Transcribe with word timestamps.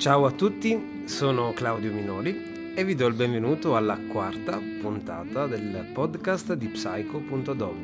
Ciao 0.00 0.24
a 0.24 0.30
tutti, 0.30 1.02
sono 1.04 1.52
Claudio 1.52 1.92
Minori 1.92 2.72
e 2.74 2.84
vi 2.84 2.94
do 2.94 3.06
il 3.06 3.12
benvenuto 3.12 3.76
alla 3.76 3.98
quarta 4.10 4.58
puntata 4.80 5.46
del 5.46 5.90
podcast 5.92 6.54
di 6.54 6.68
Psycho.dog. 6.68 7.76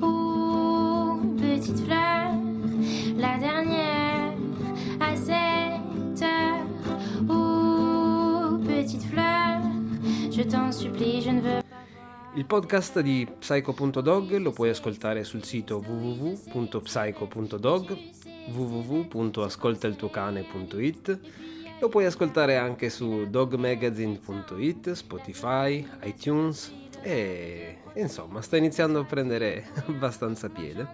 Oh, 0.00 1.18
petite 1.40 1.82
fleur, 1.84 2.38
la 3.16 3.38
dernière 3.38 4.34
à 4.98 5.16
7 5.16 6.22
heures. 6.22 6.66
Oh, 7.26 8.58
je 10.30 10.42
t'en 10.42 10.70
supplie, 10.70 11.22
je 11.22 11.30
ne 11.30 11.40
veux 11.40 11.63
Il 12.36 12.46
podcast 12.46 12.98
di 12.98 13.28
Psycho.dog 13.38 14.36
lo 14.38 14.50
puoi 14.50 14.70
ascoltare 14.70 15.22
sul 15.22 15.44
sito 15.44 15.80
www.psycho.dog, 15.86 17.96
www.ascoltailtuocane.it, 18.52 21.20
lo 21.78 21.88
puoi 21.88 22.06
ascoltare 22.06 22.56
anche 22.56 22.90
su 22.90 23.30
dogmagazine.it, 23.30 24.90
Spotify, 24.90 25.86
iTunes 26.02 26.74
e 27.02 27.76
insomma 27.94 28.42
sta 28.42 28.56
iniziando 28.56 28.98
a 28.98 29.04
prendere 29.04 29.66
abbastanza 29.86 30.48
piede. 30.48 30.88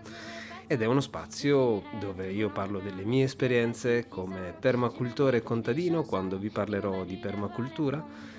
Ed 0.67 0.83
è 0.83 0.85
uno 0.85 1.01
spazio 1.01 1.85
dove 1.99 2.31
io 2.31 2.51
parlo 2.51 2.81
delle 2.81 3.07
mie 3.07 3.25
esperienze 3.25 4.09
come 4.09 4.55
permacultore 4.61 5.43
contadino 5.43 6.03
quando 6.03 6.37
vi 6.37 6.51
parlerò 6.51 7.03
di 7.05 7.17
permacultura 7.17 8.30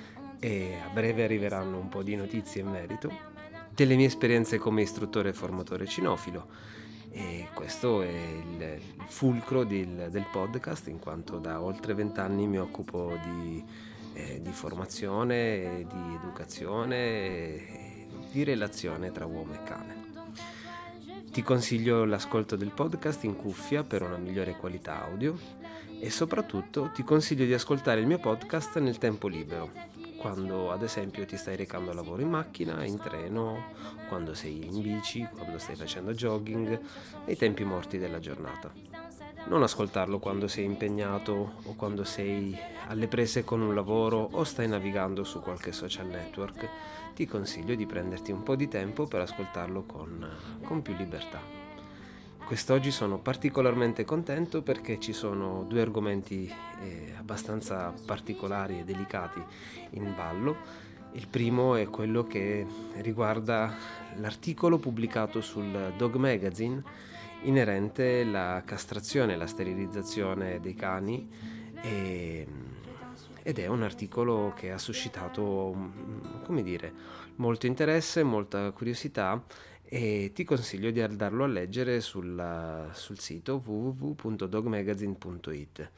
e 0.43 0.75
a 0.83 0.89
breve 0.89 1.23
arriveranno 1.23 1.77
un 1.77 1.87
po' 1.87 2.01
di 2.01 2.15
notizie 2.15 2.61
in 2.61 2.67
merito, 2.67 3.11
delle 3.75 3.95
mie 3.95 4.07
esperienze 4.07 4.57
come 4.57 4.81
istruttore 4.81 5.29
e 5.29 5.33
formatore 5.33 5.85
cinofilo. 5.85 6.47
E 7.11 7.47
questo 7.53 8.01
è 8.01 8.09
il, 8.09 8.81
fulcro 9.05 9.63
del, 9.63 10.07
del, 10.09 10.25
podcast, 10.31 10.87
in 10.87 10.97
quanto 10.97 11.37
da 11.37 11.61
oltre 11.61 11.93
vent'anni 11.93 12.47
mi 12.47 12.57
occupo 12.57 13.19
di, 13.23 13.63
eh, 14.13 14.41
di 14.41 14.51
formazione, 14.51 15.85
di 15.87 16.15
educazione, 16.15 18.07
di 18.31 18.43
relazione 18.43 19.11
tra 19.11 19.27
uomo 19.27 19.53
e 19.53 19.63
cane. 19.63 20.09
Ti 21.31 21.43
consiglio 21.43 22.03
l'ascolto 22.03 22.55
del 22.55 22.71
podcast 22.71 23.25
in 23.25 23.35
cuffia 23.35 23.83
per 23.83 24.01
una 24.01 24.17
migliore 24.17 24.55
qualità 24.55 25.03
audio 25.03 25.37
e 25.99 26.09
soprattutto 26.09 26.89
ti 26.93 27.03
consiglio 27.03 27.45
di 27.45 27.53
ascoltare 27.53 27.99
il 27.99 28.07
mio 28.07 28.17
podcast 28.17 28.79
nel 28.79 28.97
tempo 28.97 29.27
libero, 29.27 29.69
quando 30.21 30.69
ad 30.69 30.83
esempio 30.83 31.25
ti 31.25 31.35
stai 31.35 31.55
recando 31.55 31.89
a 31.89 31.95
lavoro 31.95 32.21
in 32.21 32.29
macchina, 32.29 32.85
in 32.85 32.99
treno, 32.99 33.73
quando 34.07 34.35
sei 34.35 34.67
in 34.67 34.79
bici, 34.79 35.27
quando 35.35 35.57
stai 35.57 35.75
facendo 35.75 36.13
jogging, 36.13 36.79
nei 37.25 37.35
tempi 37.35 37.63
morti 37.63 37.97
della 37.97 38.19
giornata. 38.19 38.71
Non 39.47 39.63
ascoltarlo 39.63 40.19
quando 40.19 40.47
sei 40.47 40.65
impegnato 40.65 41.53
o 41.63 41.73
quando 41.73 42.03
sei 42.03 42.55
alle 42.87 43.07
prese 43.07 43.43
con 43.43 43.61
un 43.61 43.73
lavoro 43.73 44.29
o 44.33 44.43
stai 44.43 44.67
navigando 44.67 45.23
su 45.23 45.39
qualche 45.39 45.71
social 45.71 46.05
network. 46.05 46.69
Ti 47.15 47.25
consiglio 47.25 47.73
di 47.73 47.87
prenderti 47.87 48.31
un 48.31 48.43
po' 48.43 48.55
di 48.55 48.67
tempo 48.67 49.07
per 49.07 49.21
ascoltarlo 49.21 49.85
con, 49.85 50.29
con 50.63 50.83
più 50.83 50.93
libertà. 50.93 51.60
Quest'oggi 52.45 52.91
sono 52.91 53.17
particolarmente 53.17 54.03
contento 54.03 54.61
perché 54.61 54.99
ci 54.99 55.13
sono 55.13 55.63
due 55.63 55.81
argomenti 55.81 56.53
eh, 56.81 57.13
abbastanza 57.17 57.93
particolari 58.05 58.79
e 58.79 58.83
delicati 58.83 59.41
in 59.91 60.13
ballo. 60.15 60.57
Il 61.13 61.27
primo 61.27 61.75
è 61.75 61.87
quello 61.87 62.23
che 62.23 62.65
riguarda 62.95 63.73
l'articolo 64.15 64.77
pubblicato 64.77 65.41
sul 65.41 65.93
Dog 65.95 66.15
Magazine 66.15 66.83
inerente 67.43 68.21
alla 68.21 68.61
castrazione 68.65 69.33
e 69.33 69.35
la 69.37 69.47
sterilizzazione 69.47 70.59
dei 70.59 70.75
cani 70.75 71.27
e, 71.81 72.47
ed 73.43 73.59
è 73.59 73.67
un 73.67 73.81
articolo 73.81 74.53
che 74.55 74.71
ha 74.71 74.77
suscitato, 74.77 75.91
come 76.43 76.61
dire, 76.63 76.93
molto 77.35 77.65
interesse, 77.65 78.23
molta 78.23 78.71
curiosità 78.71 79.41
e 79.93 80.31
ti 80.33 80.45
consiglio 80.45 80.89
di 80.89 81.01
andarlo 81.01 81.43
a 81.43 81.47
leggere 81.47 81.99
sulla, 81.99 82.91
sul 82.93 83.19
sito 83.19 83.61
www.dogmagazine.it. 83.61 85.91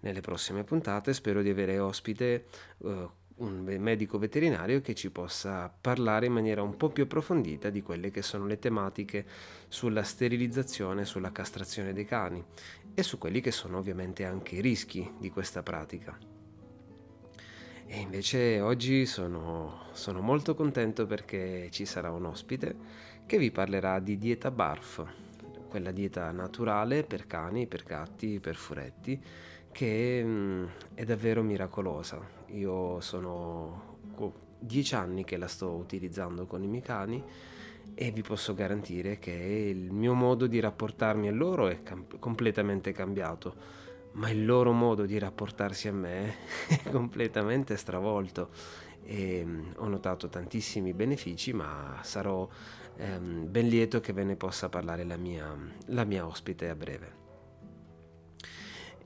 Nelle 0.00 0.20
prossime 0.20 0.64
puntate 0.64 1.14
spero 1.14 1.42
di 1.42 1.50
avere 1.50 1.78
ospite 1.78 2.46
uh, 2.78 3.08
un 3.36 3.62
medico 3.78 4.18
veterinario 4.18 4.80
che 4.80 4.96
ci 4.96 5.12
possa 5.12 5.72
parlare 5.80 6.26
in 6.26 6.32
maniera 6.32 6.62
un 6.62 6.76
po' 6.76 6.88
più 6.88 7.04
approfondita 7.04 7.70
di 7.70 7.82
quelle 7.82 8.10
che 8.10 8.20
sono 8.20 8.46
le 8.46 8.58
tematiche 8.58 9.24
sulla 9.68 10.02
sterilizzazione, 10.02 11.04
sulla 11.04 11.30
castrazione 11.30 11.92
dei 11.92 12.04
cani 12.04 12.44
e 12.94 13.02
su 13.04 13.16
quelli 13.16 13.40
che 13.40 13.52
sono 13.52 13.78
ovviamente 13.78 14.24
anche 14.24 14.56
i 14.56 14.60
rischi 14.60 15.08
di 15.20 15.30
questa 15.30 15.62
pratica. 15.62 16.18
E 17.86 18.00
invece 18.00 18.58
oggi 18.58 19.06
sono, 19.06 19.84
sono 19.92 20.20
molto 20.20 20.56
contento 20.56 21.06
perché 21.06 21.68
ci 21.70 21.84
sarà 21.84 22.10
un 22.10 22.24
ospite 22.24 23.05
che 23.26 23.38
vi 23.38 23.50
parlerà 23.50 23.98
di 23.98 24.18
dieta 24.18 24.52
BARF, 24.52 25.04
quella 25.68 25.90
dieta 25.90 26.30
naturale 26.30 27.02
per 27.02 27.26
cani, 27.26 27.66
per 27.66 27.82
gatti, 27.82 28.38
per 28.38 28.54
furetti, 28.54 29.20
che 29.72 30.22
mm, 30.24 30.64
è 30.94 31.04
davvero 31.04 31.42
miracolosa. 31.42 32.20
Io 32.52 33.00
sono 33.00 33.98
dieci 34.60 34.94
anni 34.94 35.24
che 35.24 35.36
la 35.36 35.48
sto 35.48 35.72
utilizzando 35.72 36.46
con 36.46 36.62
i 36.62 36.68
miei 36.68 36.82
cani 36.82 37.22
e 37.94 38.10
vi 38.12 38.22
posso 38.22 38.54
garantire 38.54 39.18
che 39.18 39.32
il 39.32 39.90
mio 39.90 40.14
modo 40.14 40.46
di 40.46 40.60
rapportarmi 40.60 41.28
a 41.28 41.32
loro 41.32 41.66
è 41.68 41.82
cam- 41.82 42.18
completamente 42.20 42.92
cambiato, 42.92 43.54
ma 44.12 44.30
il 44.30 44.44
loro 44.44 44.72
modo 44.72 45.04
di 45.04 45.18
rapportarsi 45.18 45.88
a 45.88 45.92
me 45.92 46.34
è 46.68 46.90
completamente 46.90 47.76
stravolto 47.76 48.50
e 49.06 49.44
mm, 49.44 49.70
ho 49.76 49.88
notato 49.88 50.28
tantissimi 50.28 50.92
benefici, 50.92 51.52
ma 51.52 52.00
sarò 52.02 52.48
ehm, 52.96 53.50
ben 53.50 53.68
lieto 53.68 54.00
che 54.00 54.12
ve 54.12 54.24
ne 54.24 54.36
possa 54.36 54.68
parlare 54.68 55.04
la 55.04 55.16
mia, 55.16 55.56
la 55.86 56.04
mia 56.04 56.26
ospite 56.26 56.68
a 56.68 56.74
breve. 56.74 57.24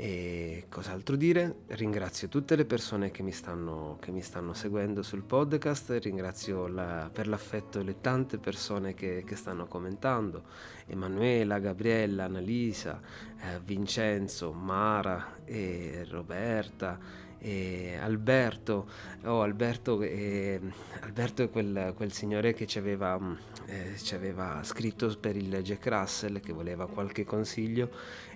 E 0.03 0.65
cos'altro 0.71 1.15
dire? 1.15 1.57
Ringrazio 1.67 2.29
tutte 2.29 2.57
le 2.57 2.65
persone 2.65 3.11
che 3.11 3.23
mi 3.23 3.33
stanno, 3.33 3.99
che 4.01 4.11
mi 4.11 4.23
stanno 4.23 4.55
seguendo 4.55 5.03
sul 5.03 5.25
podcast, 5.25 5.91
ringrazio 6.01 6.69
la, 6.69 7.11
per 7.13 7.29
l'affetto 7.29 7.83
le 7.83 8.01
tante 8.01 8.39
persone 8.39 8.95
che, 8.95 9.25
che, 9.27 9.37
stanno 9.37 9.67
commentando, 9.67 10.45
Emanuela, 10.87 11.59
Gabriella, 11.59 12.25
Annalisa, 12.25 12.99
eh, 13.43 13.61
Vincenzo, 13.63 14.53
Mara, 14.53 15.41
e 15.45 16.07
Roberta, 16.09 16.99
e 17.41 17.97
Alberto, 17.99 18.87
oh, 19.25 19.41
Alberto, 19.41 20.03
eh, 20.03 20.61
Alberto 21.01 21.43
è 21.43 21.51
quel, 21.51 21.95
quel, 21.97 22.13
signore 22.13 22.53
che 22.53 22.67
ci 22.67 22.79
aveva, 22.79 23.19
eh, 23.67 23.97
ci 23.97 24.15
aveva, 24.15 24.61
scritto 24.63 25.17
per 25.19 25.37
il 25.37 25.63
Jack 25.63 25.87
Russell 25.87 26.41
che 26.41 26.53
voleva 26.53 26.87
qualche 26.87 27.25
consiglio 27.25 27.91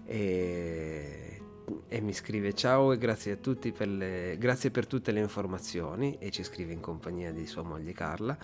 e, 0.06 1.40
e 1.86 2.00
mi 2.00 2.14
scrive 2.14 2.54
ciao 2.54 2.92
e 2.92 2.98
grazie 2.98 3.36
per, 3.36 3.88
le, 3.88 4.36
grazie 4.38 4.70
per 4.70 4.86
tutte 4.86 5.12
le 5.12 5.20
informazioni 5.20 6.16
e 6.18 6.30
ci 6.30 6.42
scrive 6.42 6.72
in 6.72 6.80
compagnia 6.80 7.30
di 7.30 7.46
sua 7.46 7.62
moglie 7.62 7.92
Carla 7.92 8.38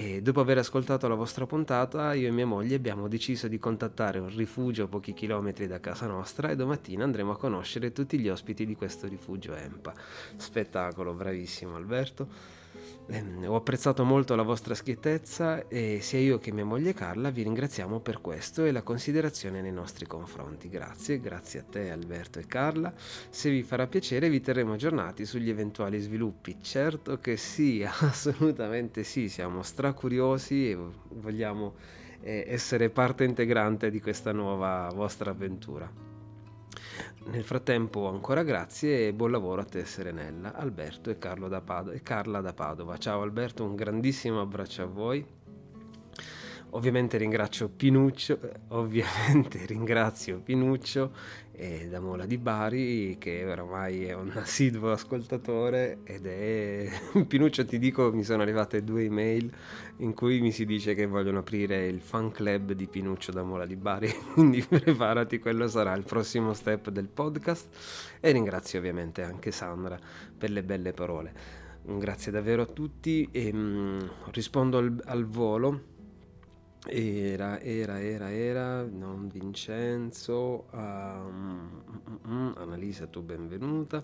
e 0.00 0.22
dopo 0.22 0.38
aver 0.38 0.58
ascoltato 0.58 1.08
la 1.08 1.16
vostra 1.16 1.44
puntata, 1.44 2.14
io 2.14 2.28
e 2.28 2.30
mia 2.30 2.46
moglie 2.46 2.76
abbiamo 2.76 3.08
deciso 3.08 3.48
di 3.48 3.58
contattare 3.58 4.20
un 4.20 4.32
rifugio 4.32 4.84
a 4.84 4.86
pochi 4.86 5.12
chilometri 5.12 5.66
da 5.66 5.80
casa 5.80 6.06
nostra 6.06 6.50
e 6.50 6.54
domattina 6.54 7.02
andremo 7.02 7.32
a 7.32 7.36
conoscere 7.36 7.90
tutti 7.90 8.16
gli 8.20 8.28
ospiti 8.28 8.64
di 8.64 8.76
questo 8.76 9.08
rifugio 9.08 9.56
EMPA. 9.56 9.92
Spettacolo, 10.36 11.14
bravissimo 11.14 11.74
Alberto. 11.74 12.28
Eh, 13.10 13.46
ho 13.46 13.54
apprezzato 13.54 14.04
molto 14.04 14.34
la 14.34 14.42
vostra 14.42 14.74
schiettezza 14.74 15.66
e 15.66 16.00
sia 16.02 16.18
io 16.18 16.38
che 16.38 16.52
mia 16.52 16.66
moglie 16.66 16.92
Carla 16.92 17.30
vi 17.30 17.42
ringraziamo 17.42 18.00
per 18.00 18.20
questo 18.20 18.66
e 18.66 18.70
la 18.70 18.82
considerazione 18.82 19.62
nei 19.62 19.72
nostri 19.72 20.06
confronti. 20.06 20.68
Grazie, 20.68 21.18
grazie 21.18 21.60
a 21.60 21.62
te 21.62 21.90
Alberto 21.90 22.38
e 22.38 22.46
Carla. 22.46 22.92
Se 23.30 23.48
vi 23.48 23.62
farà 23.62 23.86
piacere 23.86 24.28
vi 24.28 24.42
terremo 24.42 24.74
aggiornati 24.74 25.24
sugli 25.24 25.48
eventuali 25.48 25.98
sviluppi. 26.00 26.58
Certo 26.60 27.18
che 27.18 27.38
sì, 27.38 27.82
assolutamente 28.00 29.04
sì, 29.04 29.30
siamo 29.30 29.62
stracuriosi 29.62 30.70
e 30.70 30.78
vogliamo 31.14 31.76
eh, 32.20 32.44
essere 32.46 32.90
parte 32.90 33.24
integrante 33.24 33.90
di 33.90 34.02
questa 34.02 34.32
nuova 34.32 34.90
vostra 34.94 35.30
avventura. 35.30 36.07
Nel 37.26 37.44
frattempo 37.44 38.08
ancora 38.08 38.42
grazie 38.42 39.08
e 39.08 39.12
buon 39.12 39.30
lavoro 39.30 39.60
a 39.60 39.64
te 39.64 39.84
Serenella, 39.84 40.54
Alberto 40.54 41.10
e, 41.10 41.18
da 41.48 41.60
Pado- 41.60 41.92
e 41.92 42.00
Carla 42.00 42.40
da 42.40 42.52
Padova. 42.52 42.96
Ciao 42.96 43.22
Alberto, 43.22 43.64
un 43.64 43.74
grandissimo 43.76 44.40
abbraccio 44.40 44.82
a 44.82 44.86
voi. 44.86 45.37
Ovviamente 46.72 47.16
ringrazio 47.16 47.70
Pinuccio, 47.70 48.38
ovviamente 48.68 49.64
ringrazio 49.64 50.38
Pinuccio 50.38 51.12
e 51.50 51.88
da 51.88 51.98
Mola 51.98 52.26
di 52.26 52.36
Bari 52.36 53.16
che 53.18 53.42
oramai 53.46 54.04
è 54.04 54.12
un 54.12 54.30
assiduo 54.34 54.92
ascoltatore 54.92 56.00
ed 56.04 56.26
è 56.26 56.88
Pinuccio 57.26 57.64
ti 57.64 57.78
dico 57.78 58.12
mi 58.12 58.22
sono 58.22 58.42
arrivate 58.42 58.84
due 58.84 59.04
email 59.04 59.50
in 59.98 60.12
cui 60.12 60.40
mi 60.40 60.52
si 60.52 60.66
dice 60.66 60.94
che 60.94 61.06
vogliono 61.06 61.38
aprire 61.38 61.86
il 61.86 62.02
fan 62.02 62.30
club 62.30 62.72
di 62.72 62.86
Pinuccio 62.86 63.32
da 63.32 63.42
Mola 63.42 63.64
di 63.64 63.76
Bari 63.76 64.12
quindi 64.34 64.62
preparati 64.62 65.38
quello 65.38 65.68
sarà 65.68 65.94
il 65.94 66.04
prossimo 66.04 66.52
step 66.52 66.90
del 66.90 67.08
podcast. 67.08 67.68
E 68.20 68.30
ringrazio 68.30 68.78
ovviamente 68.78 69.22
anche 69.22 69.52
Sandra 69.52 69.98
per 70.36 70.50
le 70.50 70.62
belle 70.62 70.92
parole. 70.92 71.32
Grazie 71.82 72.30
davvero 72.30 72.62
a 72.62 72.66
tutti 72.66 73.26
e 73.32 73.50
mh, 73.50 74.10
rispondo 74.32 74.76
al, 74.76 75.02
al 75.06 75.24
volo 75.26 75.96
era, 76.86 77.60
era, 77.60 78.00
era, 78.00 78.30
era, 78.30 78.82
non 78.82 79.28
Vincenzo, 79.28 80.66
um, 80.72 82.54
Annalisa, 82.56 83.06
tu 83.06 83.22
benvenuta. 83.22 84.02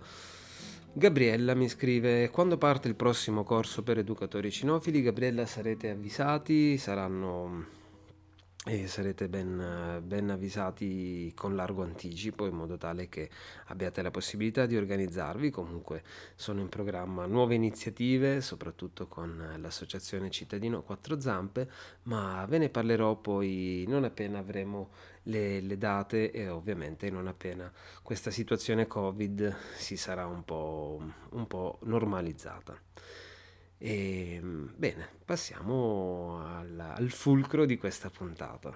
Gabriella 0.93 1.55
mi 1.55 1.69
scrive, 1.69 2.31
quando 2.31 2.57
parte 2.57 2.89
il 2.89 2.95
prossimo 2.95 3.43
corso 3.43 3.83
per 3.83 3.99
educatori 3.99 4.51
cinofili? 4.51 5.03
Gabriella 5.03 5.45
sarete 5.45 5.91
avvisati, 5.91 6.79
saranno 6.79 7.67
e 8.67 8.89
sarete 8.89 9.29
ben, 9.29 10.03
ben, 10.07 10.31
avvisati 10.31 11.31
con 11.35 11.55
largo 11.55 11.83
anticipo 11.83 12.47
in 12.47 12.55
modo 12.55 12.79
tale 12.79 13.11
che 13.11 13.29
abbiate 13.67 14.01
la 14.01 14.11
possibilità 14.11 14.65
di 14.65 14.75
organizzarvi. 14.75 15.51
Comunque 15.51 16.03
sono 16.35 16.61
in 16.61 16.71
programma 16.71 17.27
nuove 17.27 17.55
iniziative, 17.55 18.41
soprattutto 18.41 19.07
con 19.07 19.57
l'associazione 19.59 20.31
Cittadino 20.31 20.83
Quattro 20.83 21.21
Zampe, 21.21 21.71
ma 22.05 22.47
ve 22.47 22.57
ne 22.57 22.71
parlerò 22.71 23.17
poi 23.17 23.85
non 23.87 24.05
appena 24.05 24.39
avremo 24.39 24.93
le, 25.25 25.61
le 25.61 25.77
date 25.77 26.31
e 26.31 26.49
ovviamente 26.49 27.11
non 27.11 27.27
appena 27.27 27.71
questa 28.03 28.31
situazione 28.31 28.87
Covid 28.87 29.55
si 29.77 29.99
sarà 29.99 30.27
un 30.27 30.43
po', 30.43 31.03
un 31.33 31.47
po 31.47 31.81
normalizzata. 31.83 32.81
E, 33.85 34.37
ehm, 34.37 34.73
bene, 34.79 35.07
passiamo 35.27 36.41
al, 36.43 36.81
al 36.81 37.11
fulcro 37.11 37.67
di 37.67 37.77
questa 37.77 38.09
puntata. 38.09 38.75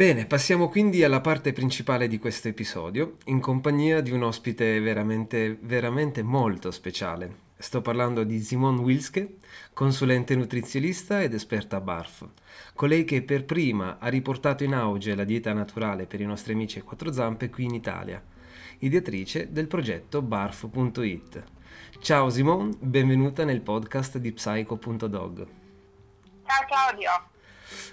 Bene, 0.00 0.24
passiamo 0.24 0.70
quindi 0.70 1.04
alla 1.04 1.20
parte 1.20 1.52
principale 1.52 2.08
di 2.08 2.18
questo 2.18 2.48
episodio, 2.48 3.18
in 3.24 3.38
compagnia 3.38 4.00
di 4.00 4.10
un 4.12 4.22
ospite 4.22 4.80
veramente, 4.80 5.58
veramente 5.60 6.22
molto 6.22 6.70
speciale. 6.70 7.48
Sto 7.58 7.82
parlando 7.82 8.24
di 8.24 8.40
Simone 8.40 8.80
Wilske, 8.80 9.36
consulente 9.74 10.34
nutrizionista 10.34 11.20
ed 11.20 11.34
esperta 11.34 11.82
BARF, 11.82 12.26
colei 12.74 13.04
che 13.04 13.20
per 13.20 13.44
prima 13.44 13.98
ha 13.98 14.08
riportato 14.08 14.64
in 14.64 14.72
auge 14.72 15.14
la 15.14 15.24
dieta 15.24 15.52
naturale 15.52 16.06
per 16.06 16.22
i 16.22 16.24
nostri 16.24 16.54
amici 16.54 16.78
a 16.78 16.82
quattro 16.82 17.12
zampe 17.12 17.50
qui 17.50 17.64
in 17.64 17.74
Italia, 17.74 18.24
ideatrice 18.78 19.52
del 19.52 19.66
progetto 19.66 20.22
barf.it. 20.22 21.44
Ciao 22.00 22.30
Simone, 22.30 22.74
benvenuta 22.80 23.44
nel 23.44 23.60
podcast 23.60 24.16
di 24.16 24.32
psycho.dog. 24.32 25.46
Ciao 26.46 26.64
Claudio 26.66 27.38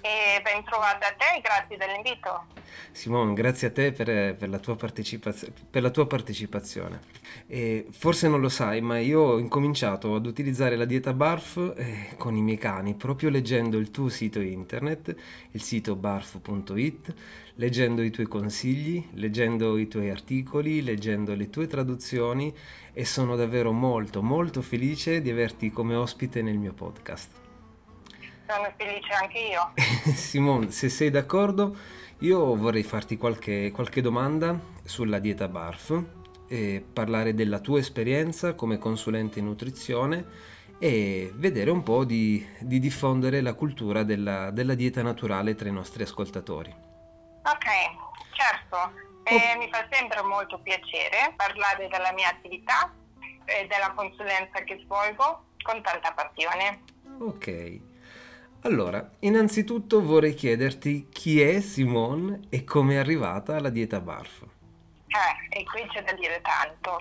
e 0.01 0.41
ben 0.41 0.63
trovata 0.63 1.07
a 1.07 1.11
te 1.11 1.41
grazie 1.41 1.77
dell'invito. 1.77 2.45
Simone, 2.91 3.33
grazie 3.33 3.67
a 3.67 3.71
te 3.71 3.91
per, 3.91 4.35
per, 4.35 4.49
la, 4.49 4.59
tua 4.59 4.75
per 4.75 5.81
la, 5.81 5.89
tua 5.89 6.07
partecipazione. 6.07 7.01
E 7.47 7.87
forse 7.91 8.27
non 8.27 8.41
lo 8.41 8.49
sai, 8.49 8.81
ma 8.81 8.99
io 8.99 9.21
ho 9.21 9.39
incominciato 9.39 10.15
ad 10.15 10.25
utilizzare 10.25 10.75
la 10.75 10.85
dieta 10.85 11.13
BARF 11.13 11.73
eh, 11.75 12.15
con 12.17 12.35
i 12.35 12.41
miei 12.41 12.57
cani 12.57 12.95
proprio 12.95 13.29
leggendo 13.29 13.77
il 13.77 13.91
tuo 13.91 14.09
sito 14.09 14.39
internet, 14.39 15.15
il 15.51 15.61
sito 15.61 15.95
barf.it, 15.95 17.13
leggendo 17.55 18.01
i 18.01 18.09
tuoi 18.09 18.27
consigli, 18.27 19.09
leggendo 19.13 19.77
i 19.77 19.87
tuoi 19.87 20.09
articoli, 20.09 20.81
leggendo 20.81 21.35
le 21.35 21.49
tue 21.49 21.67
traduzioni 21.67 22.53
e 22.93 23.05
sono 23.05 23.35
davvero 23.35 23.71
molto 23.71 24.21
molto 24.21 24.61
felice 24.61 25.21
di 25.21 25.29
averti 25.29 25.69
come 25.69 25.95
ospite 25.95 26.41
nel 26.41 26.57
mio 26.57 26.73
podcast 26.73 27.46
sono 28.47 28.71
felice 28.77 29.11
anche 29.13 29.39
io. 29.39 29.73
Simone, 30.13 30.71
se 30.71 30.89
sei 30.89 31.09
d'accordo, 31.09 31.75
io 32.19 32.55
vorrei 32.55 32.83
farti 32.83 33.17
qualche, 33.17 33.71
qualche 33.71 34.01
domanda 34.01 34.57
sulla 34.83 35.19
dieta 35.19 35.47
BARF 35.47 36.03
e 36.47 36.83
parlare 36.93 37.33
della 37.33 37.59
tua 37.59 37.79
esperienza 37.79 38.55
come 38.55 38.77
consulente 38.77 39.39
in 39.39 39.45
nutrizione 39.45 40.55
e 40.79 41.31
vedere 41.33 41.71
un 41.71 41.83
po' 41.83 42.05
di, 42.05 42.47
di 42.59 42.79
diffondere 42.79 43.41
la 43.41 43.53
cultura 43.53 44.03
della, 44.03 44.51
della, 44.51 44.75
dieta 44.75 45.01
naturale 45.01 45.55
tra 45.55 45.67
i 45.67 45.71
nostri 45.71 46.03
ascoltatori. 46.03 46.73
Ok, 47.43 47.67
certo. 48.31 49.05
Eh, 49.23 49.53
oh. 49.55 49.57
Mi 49.57 49.69
fa 49.69 49.85
sempre 49.91 50.21
molto 50.21 50.59
piacere 50.59 51.33
parlare 51.35 51.87
della 51.89 52.13
mia 52.13 52.29
attività 52.29 52.93
e 53.45 53.67
della 53.67 53.91
consulenza 53.93 54.59
che 54.63 54.79
svolgo 54.83 55.45
con 55.63 55.81
tanta 55.81 56.13
passione. 56.13 56.83
Ok. 57.19 57.96
Allora, 58.61 59.11
innanzitutto 59.19 60.01
vorrei 60.03 60.33
chiederti 60.33 61.09
chi 61.09 61.41
è 61.41 61.61
Simone 61.61 62.41
e 62.49 62.63
come 62.63 62.95
è 62.95 62.97
arrivata 62.97 63.55
alla 63.55 63.69
dieta 63.69 63.99
BARF. 63.99 64.41
Eh, 65.07 65.59
e 65.59 65.63
qui 65.63 65.87
c'è 65.87 66.03
da 66.03 66.13
dire 66.13 66.41
tanto. 66.41 66.97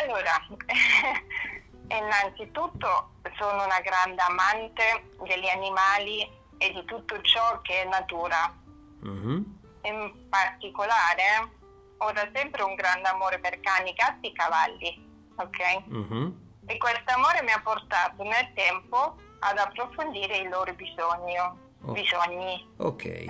Allora, 0.00 0.32
innanzitutto 1.88 3.10
sono 3.36 3.64
una 3.64 3.80
grande 3.80 4.22
amante 4.22 5.10
degli 5.24 5.48
animali 5.48 6.22
e 6.58 6.72
di 6.72 6.84
tutto 6.84 7.20
ciò 7.22 7.60
che 7.62 7.82
è 7.82 7.88
natura. 7.88 8.54
Uh-huh. 9.02 9.44
In 9.82 10.12
particolare 10.28 11.50
ho 11.98 12.12
da 12.12 12.28
sempre 12.32 12.62
un 12.62 12.74
grande 12.74 13.08
amore 13.08 13.38
per 13.38 13.60
cani, 13.60 13.92
gatti 13.92 14.28
e 14.28 14.32
cavalli, 14.32 15.30
ok? 15.36 15.82
Uh-huh. 15.88 16.44
E 16.66 16.76
questo 16.78 17.12
amore 17.14 17.42
mi 17.42 17.52
ha 17.52 17.60
portato 17.62 18.22
nel 18.22 18.52
tempo 18.54 19.16
ad 19.40 19.58
approfondire 19.58 20.38
i 20.38 20.48
loro 20.48 20.72
bisogno, 20.74 21.58
oh. 21.84 21.92
bisogni. 21.92 22.68
Ok. 22.78 23.04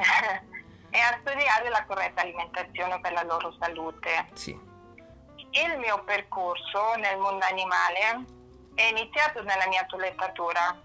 e 0.97 0.99
a 0.99 1.19
studiare 1.21 1.69
la 1.69 1.85
corretta 1.85 2.23
alimentazione 2.23 3.01
per 3.01 3.13
la 3.13 3.23
loro 3.25 3.55
salute. 3.61 4.27
Sì. 4.33 4.59
Il 5.51 5.79
mio 5.79 6.03
percorso 6.05 6.95
nel 6.97 7.19
mondo 7.19 7.45
animale 7.45 8.25
è 8.75 8.83
iniziato 8.85 9.43
nella 9.43 9.67
mia 9.69 9.85
toilettatura, 9.87 10.79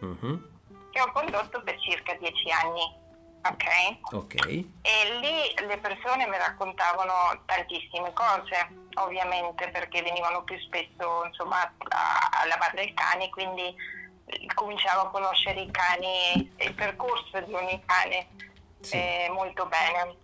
uh-huh. 0.00 0.42
che 0.90 1.00
ho 1.00 1.12
condotto 1.12 1.62
per 1.62 1.78
circa 1.80 2.14
dieci 2.14 2.50
anni. 2.50 3.02
Ok? 3.46 4.14
Ok. 4.14 4.46
E 4.46 5.18
lì 5.20 5.66
le 5.66 5.76
persone 5.76 6.26
mi 6.26 6.38
raccontavano 6.38 7.42
tantissime 7.44 8.10
cose, 8.14 8.68
ovviamente, 8.94 9.68
perché 9.68 10.02
venivano 10.02 10.42
più 10.44 10.58
spesso 10.60 11.26
insomma, 11.26 11.60
a, 11.60 12.40
a 12.40 12.46
lavare 12.46 12.84
il 12.84 12.94
cane, 12.94 13.28
quindi 13.28 13.74
cominciavo 14.54 15.02
a 15.02 15.10
conoscere 15.10 15.60
i 15.60 15.70
cani, 15.70 16.52
il 16.58 16.74
percorso 16.74 17.40
di 17.40 17.52
ogni 17.52 17.82
cane 17.84 18.28
sì. 18.80 18.96
eh, 18.96 19.28
molto 19.30 19.66
bene. 19.66 20.16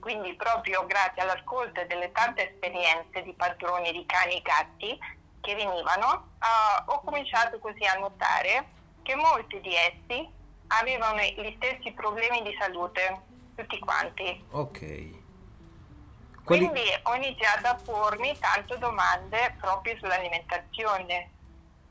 Quindi 0.00 0.34
proprio 0.34 0.86
grazie 0.86 1.22
all'ascolto 1.22 1.84
delle 1.86 2.10
tante 2.12 2.50
esperienze 2.50 3.22
di 3.22 3.34
padroni 3.34 3.92
di 3.92 4.06
cani 4.06 4.38
e 4.38 4.42
gatti 4.42 4.98
che 5.40 5.54
venivano, 5.54 6.32
uh, 6.38 6.90
ho 6.90 7.00
cominciato 7.00 7.58
così 7.58 7.84
a 7.84 7.98
notare 7.98 8.66
che 9.02 9.14
molti 9.14 9.60
di 9.60 9.74
essi 9.74 10.28
avevano 10.68 11.20
gli 11.20 11.54
stessi 11.56 11.92
problemi 11.92 12.42
di 12.42 12.56
salute, 12.58 13.20
tutti 13.54 13.78
quanti. 13.78 14.44
Ok. 14.50 14.78
Quali... 16.44 16.66
Quindi 16.66 16.82
ho 17.02 17.14
iniziato 17.14 17.66
a 17.66 17.74
pormi 17.74 18.38
tante 18.38 18.78
domande 18.78 19.54
proprio 19.60 19.96
sull'alimentazione. 19.98 21.30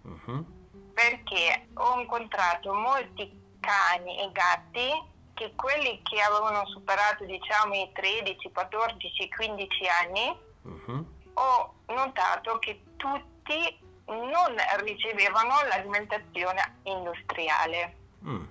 Uh-huh 0.02 0.58
perché 1.00 1.68
ho 1.76 2.02
incontrato 2.02 2.74
molti 2.74 3.32
cani 3.62 4.20
e 4.20 4.30
gatti 4.34 4.92
che 5.34 5.54
quelli 5.56 6.02
che 6.04 6.20
avevano 6.20 6.66
superato 6.68 7.24
diciamo 7.24 7.74
i 7.74 7.90
13, 7.94 8.52
14, 8.52 9.30
15 9.30 9.88
anni 9.88 10.38
uh-huh. 10.64 11.06
ho 11.36 11.74
notato 11.88 12.60
che 12.60 12.82
tutti 12.98 13.88
non 14.08 14.56
ricevevano 14.84 15.54
l'alimentazione 15.70 16.80
industriale. 16.84 17.96
Mm. 18.26 18.44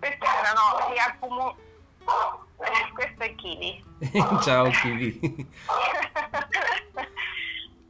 questi 0.00 0.24
erano. 0.24 1.56
Eh, 2.58 2.92
questo 2.92 3.22
è 3.22 3.34
Kiwi. 3.36 3.84
Ciao 4.42 4.70
Kiwi. 4.70 5.20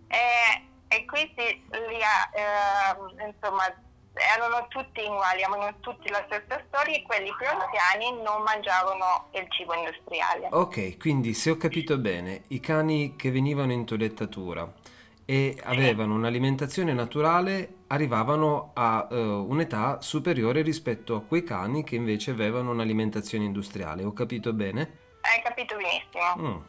e, 0.08 0.69
e 0.92 1.04
questi 1.04 1.62
li 1.70 2.02
ha, 2.02 2.28
eh, 2.35 3.32
insomma, 3.32 3.64
erano 4.12 4.66
tutti 4.68 5.00
uguali, 5.02 5.44
avevano 5.44 5.76
tutti 5.78 6.11
la 6.11 6.25
stessa 6.26 6.61
storia 6.66 6.97
e 6.97 7.02
quelli 7.02 7.32
più 7.38 7.47
anziani 7.47 8.20
non 8.23 8.42
mangiavano 8.42 9.28
il 9.32 9.47
cibo 9.50 9.73
industriale. 9.75 10.49
Ok, 10.50 10.99
quindi 10.99 11.32
se 11.32 11.50
ho 11.50 11.56
capito 11.56 11.97
bene, 11.97 12.42
i 12.49 12.59
cani 12.59 13.14
che 13.14 13.30
venivano 13.30 13.70
in 13.73 13.87
toilettatura 13.87 14.68
e 15.25 15.56
avevano 15.62 16.14
un'alimentazione 16.14 16.92
naturale 16.92 17.75
arrivavano 17.87 18.73
a 18.75 19.06
uh, 19.09 19.14
un'età 19.49 20.00
superiore 20.00 20.62
rispetto 20.62 21.14
a 21.14 21.23
quei 21.23 21.44
cani 21.44 21.85
che 21.85 21.94
invece 21.94 22.32
avevano 22.32 22.73
un'alimentazione 22.73 23.44
industriale. 23.44 24.02
Ho 24.02 24.12
capito 24.12 24.52
bene? 24.52 24.99
Hai 25.20 25.40
capito 25.42 25.76
benissimo. 25.76 26.35
Mm. 26.37 26.61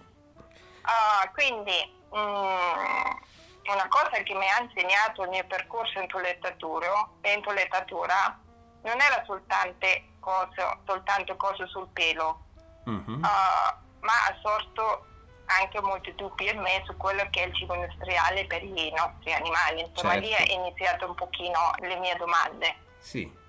Uh, 0.81 1.31
quindi 1.33 1.91
um, 2.09 3.19
una 3.65 3.87
cosa 3.87 4.21
che 4.23 4.33
mi 4.33 4.47
ha 4.47 4.61
insegnato 4.61 5.23
il 5.23 5.29
mio 5.29 5.45
percorso 5.45 5.99
in 5.99 6.07
toilettatura, 6.07 7.09
toilettatura 7.21 8.39
non 8.83 8.99
era 8.99 9.23
soltanto 9.25 9.87
cose, 10.19 10.79
soltanto 10.85 11.35
cose 11.35 11.67
sul 11.67 11.87
pelo, 11.93 12.45
mm-hmm. 12.89 13.15
uh, 13.15 13.71
ma 13.99 14.13
ha 14.27 14.35
sorto 14.41 15.05
anche 15.45 15.81
molti 15.81 16.13
dubbi 16.15 16.49
in 16.49 16.59
me 16.59 16.81
su 16.85 16.95
quello 16.97 17.27
che 17.29 17.43
è 17.43 17.47
il 17.47 17.55
cibo 17.55 17.73
industriale 17.75 18.45
per 18.45 18.63
i 18.63 18.91
nostri 18.95 19.33
animali. 19.33 19.81
Insomma, 19.81 20.13
certo. 20.13 20.27
lì 20.27 20.33
è 20.33 20.51
iniziato 20.53 21.07
un 21.07 21.15
pochino 21.15 21.71
le 21.79 21.95
mie 21.97 22.15
domande. 22.15 22.75
Sì. 22.99 23.39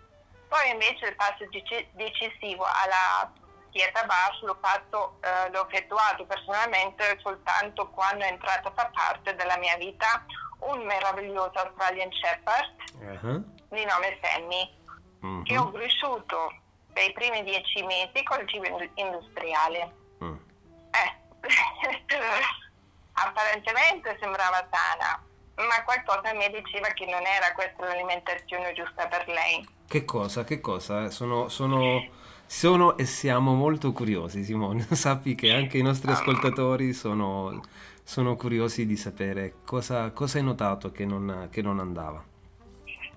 Poi 0.49 0.71
invece 0.71 1.07
il 1.07 1.17
passo 1.17 1.47
decisivo 1.93 2.65
alla 2.65 3.33
dieta 3.73 4.05
BAS 4.05 4.43
l'ho, 4.43 4.57
fatto, 4.61 5.19
eh, 5.21 5.51
l'ho 5.51 5.67
effettuato 5.67 6.25
personalmente 6.27 7.19
soltanto 7.21 7.89
quando 7.89 8.23
è 8.25 8.29
entrato 8.29 8.69
a 8.69 8.73
far 8.73 8.91
parte 8.93 9.35
della 9.35 9.57
mia 9.57 9.77
vita 9.77 10.25
un 10.61 10.85
meraviglioso 10.85 11.59
Australian 11.59 12.11
Shepherd 12.13 13.25
uh-huh. 13.25 13.45
di 13.69 13.85
nome 13.85 14.19
Sammy, 14.23 14.71
uh-huh. 15.21 15.43
che 15.43 15.59
ho 15.59 15.71
cresciuto 15.73 16.55
per 16.93 17.09
i 17.09 17.13
primi 17.13 17.43
dieci 17.43 17.83
mesi 17.83 18.23
col 18.23 18.47
cibo 18.47 18.67
industriale. 18.95 19.95
Uh. 20.19 20.39
Eh, 20.93 21.21
apparentemente 23.15 24.17
sembrava 24.21 24.69
sana, 24.71 25.21
ma 25.57 25.83
qualcosa 25.85 26.33
mi 26.35 26.49
diceva 26.51 26.89
che 26.89 27.07
non 27.07 27.25
era 27.25 27.53
questa 27.55 27.85
l'alimentazione 27.85 28.73
giusta 28.75 29.07
per 29.09 29.27
lei. 29.27 29.67
Che 29.89 30.05
cosa? 30.05 30.45
Che 30.45 30.61
cosa? 30.61 31.11
Sono, 31.11 31.49
sono, 31.49 32.01
sono 32.47 32.97
e 32.97 33.07
siamo 33.07 33.55
molto 33.55 33.93
curiosi, 33.93 34.45
Simone. 34.45 34.87
Sappi 34.95 35.35
che 35.35 35.53
anche 35.53 35.79
i 35.79 35.83
nostri 35.83 36.11
ascoltatori 36.11 36.93
sono, 36.93 37.61
sono 38.05 38.37
curiosi 38.37 38.87
di 38.87 38.97
sapere 38.97 39.55
cosa, 39.65 40.11
cosa 40.11 40.39
hai 40.39 40.45
notato 40.45 40.93
che 40.93 41.05
non, 41.05 41.49
che 41.51 41.63
non 41.63 41.81
andava. 41.81 42.23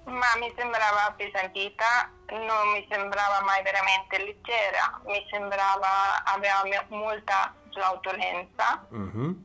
Ma 0.06 0.38
mi 0.40 0.54
sembrava 0.56 1.08
appesantita, 1.08 2.10
non 2.30 2.72
mi 2.74 2.86
sembrava 2.90 3.42
mai 3.44 3.64
veramente 3.64 4.18
leggera, 4.20 5.02
mi 5.06 5.26
sembrava 5.32 6.24
aveva 6.26 6.86
molta 6.90 7.54
flautolenza 7.74 8.86
uh-huh. 8.90 9.36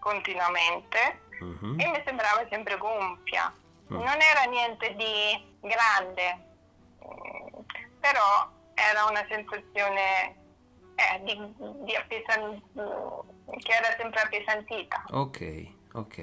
continuamente 0.00 1.20
uh-huh. 1.40 1.74
e 1.78 1.86
mi 1.88 2.02
sembrava 2.04 2.46
sempre 2.48 2.78
gonfia. 2.78 3.52
Uh-huh. 3.88 3.98
Non 3.98 4.20
era 4.20 4.42
niente 4.48 4.94
di 4.96 5.58
grande, 5.60 6.38
mm, 7.04 7.60
però 8.00 8.50
era 8.90 9.04
una 9.04 9.24
sensazione 9.28 10.36
eh, 10.94 11.22
di, 11.22 11.54
di 11.84 11.94
appesan- 11.94 12.62
che 12.74 13.72
era 13.72 13.96
sempre 13.98 14.20
appesantita. 14.20 15.04
Ok, 15.10 15.66
ok. 15.92 16.18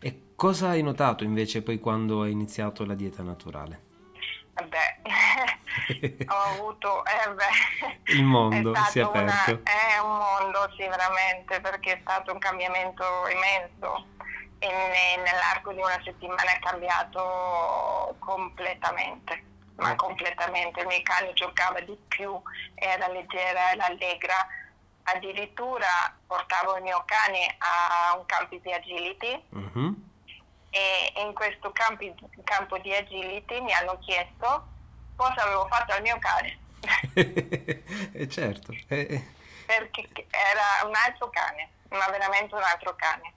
E 0.00 0.22
cosa 0.36 0.68
hai 0.70 0.82
notato 0.82 1.24
invece 1.24 1.62
poi 1.62 1.78
quando 1.78 2.22
hai 2.22 2.30
iniziato 2.32 2.84
la 2.84 2.94
dieta 2.94 3.22
naturale? 3.22 3.82
Beh, 4.54 5.00
ho 6.28 6.34
avuto... 6.54 7.02
Eh 7.04 7.30
beh, 7.32 8.12
Il 8.12 8.24
mondo 8.24 8.72
si 8.88 9.00
è 9.00 9.02
aperto. 9.02 9.50
Una, 9.50 9.62
è 9.64 9.98
un 9.98 10.16
mondo, 10.16 10.70
sì, 10.76 10.86
veramente, 10.86 11.60
perché 11.60 11.94
è 11.94 11.98
stato 12.02 12.32
un 12.32 12.38
cambiamento 12.38 13.04
immenso. 13.32 14.06
E 14.58 14.68
nell'arco 15.16 15.72
di 15.72 15.80
una 15.80 16.00
settimana 16.04 16.52
è 16.52 16.58
cambiato 16.60 18.16
completamente, 18.20 19.42
ma 19.76 19.94
completamente. 19.96 20.80
Il 20.80 20.86
mio 20.86 21.02
cane 21.02 21.32
giocava 21.32 21.80
di 21.80 21.96
più, 22.08 22.40
era 22.74 23.08
leggera, 23.08 23.72
era 23.72 23.86
allegra. 23.86 24.46
Addirittura 25.06 25.86
portavo 26.26 26.76
il 26.76 26.82
mio 26.82 27.02
cane 27.04 27.54
a 27.58 28.16
un 28.16 28.24
campo 28.26 28.56
di 28.56 28.72
agility. 28.72 29.42
Mm-hmm 29.54 29.92
e 30.74 31.20
in 31.24 31.32
questo 31.34 31.70
campi, 31.70 32.12
campo 32.42 32.78
di 32.78 32.92
agility 32.92 33.60
mi 33.60 33.72
hanno 33.72 33.96
chiesto 34.00 34.66
cosa 35.14 35.42
avevo 35.44 35.68
fatto 35.68 35.92
al 35.92 36.02
mio 36.02 36.18
cane. 36.18 36.58
eh 38.12 38.28
certo. 38.28 38.72
Eh. 38.88 39.24
Perché 39.66 40.08
era 40.30 40.84
un 40.88 40.92
altro 41.06 41.30
cane, 41.30 41.68
ma 41.90 42.10
veramente 42.10 42.56
un 42.56 42.62
altro 42.62 42.94
cane. 42.96 43.32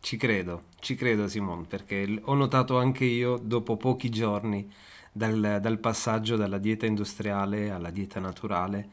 Ci 0.00 0.16
credo, 0.16 0.68
ci 0.80 0.94
credo 0.94 1.28
Simone, 1.28 1.66
perché 1.66 2.20
ho 2.22 2.34
notato 2.34 2.78
anche 2.78 3.04
io 3.04 3.36
dopo 3.36 3.76
pochi 3.76 4.08
giorni 4.08 4.74
dal, 5.18 5.58
dal 5.60 5.78
passaggio 5.78 6.36
dalla 6.36 6.58
dieta 6.58 6.86
industriale 6.86 7.70
alla 7.70 7.90
dieta 7.90 8.20
naturale, 8.20 8.88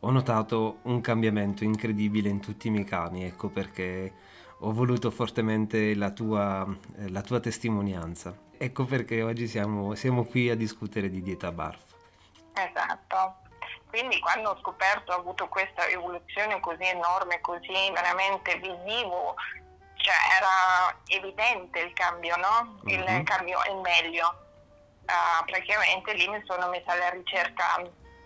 ho 0.00 0.10
notato 0.10 0.78
un 0.82 1.00
cambiamento 1.00 1.64
incredibile 1.64 2.28
in 2.28 2.40
tutti 2.40 2.68
i 2.68 2.70
miei 2.70 2.84
cani, 2.84 3.24
ecco 3.24 3.48
perché 3.48 4.12
ho 4.60 4.72
voluto 4.72 5.10
fortemente 5.10 5.94
la 5.96 6.10
tua, 6.10 6.64
eh, 6.98 7.10
la 7.10 7.22
tua 7.22 7.40
testimonianza. 7.40 8.34
Ecco 8.56 8.84
perché 8.84 9.22
oggi 9.22 9.48
siamo, 9.48 9.94
siamo, 9.94 10.24
qui 10.24 10.48
a 10.48 10.54
discutere 10.54 11.10
di 11.10 11.20
dieta 11.20 11.50
BARF. 11.50 11.82
Esatto. 12.54 13.42
Quindi 13.88 14.20
quando 14.20 14.50
ho 14.50 14.58
scoperto, 14.60 15.12
ho 15.12 15.18
avuto 15.18 15.48
questa 15.48 15.88
evoluzione 15.88 16.60
così 16.60 16.84
enorme, 16.84 17.40
così 17.40 17.90
veramente 17.92 18.56
visivo, 18.58 19.34
cioè 19.96 20.14
era 20.38 20.96
evidente 21.06 21.80
il 21.80 21.92
cambio, 21.92 22.36
no? 22.36 22.78
Il 22.86 23.00
uh-huh. 23.00 23.22
cambio 23.24 23.58
in 23.70 23.80
meglio. 23.80 24.43
Uh, 25.04 25.44
praticamente 25.44 26.14
lì 26.14 26.28
mi 26.28 26.42
sono 26.44 26.68
messa 26.68 26.92
alla 26.92 27.10
ricerca 27.10 27.76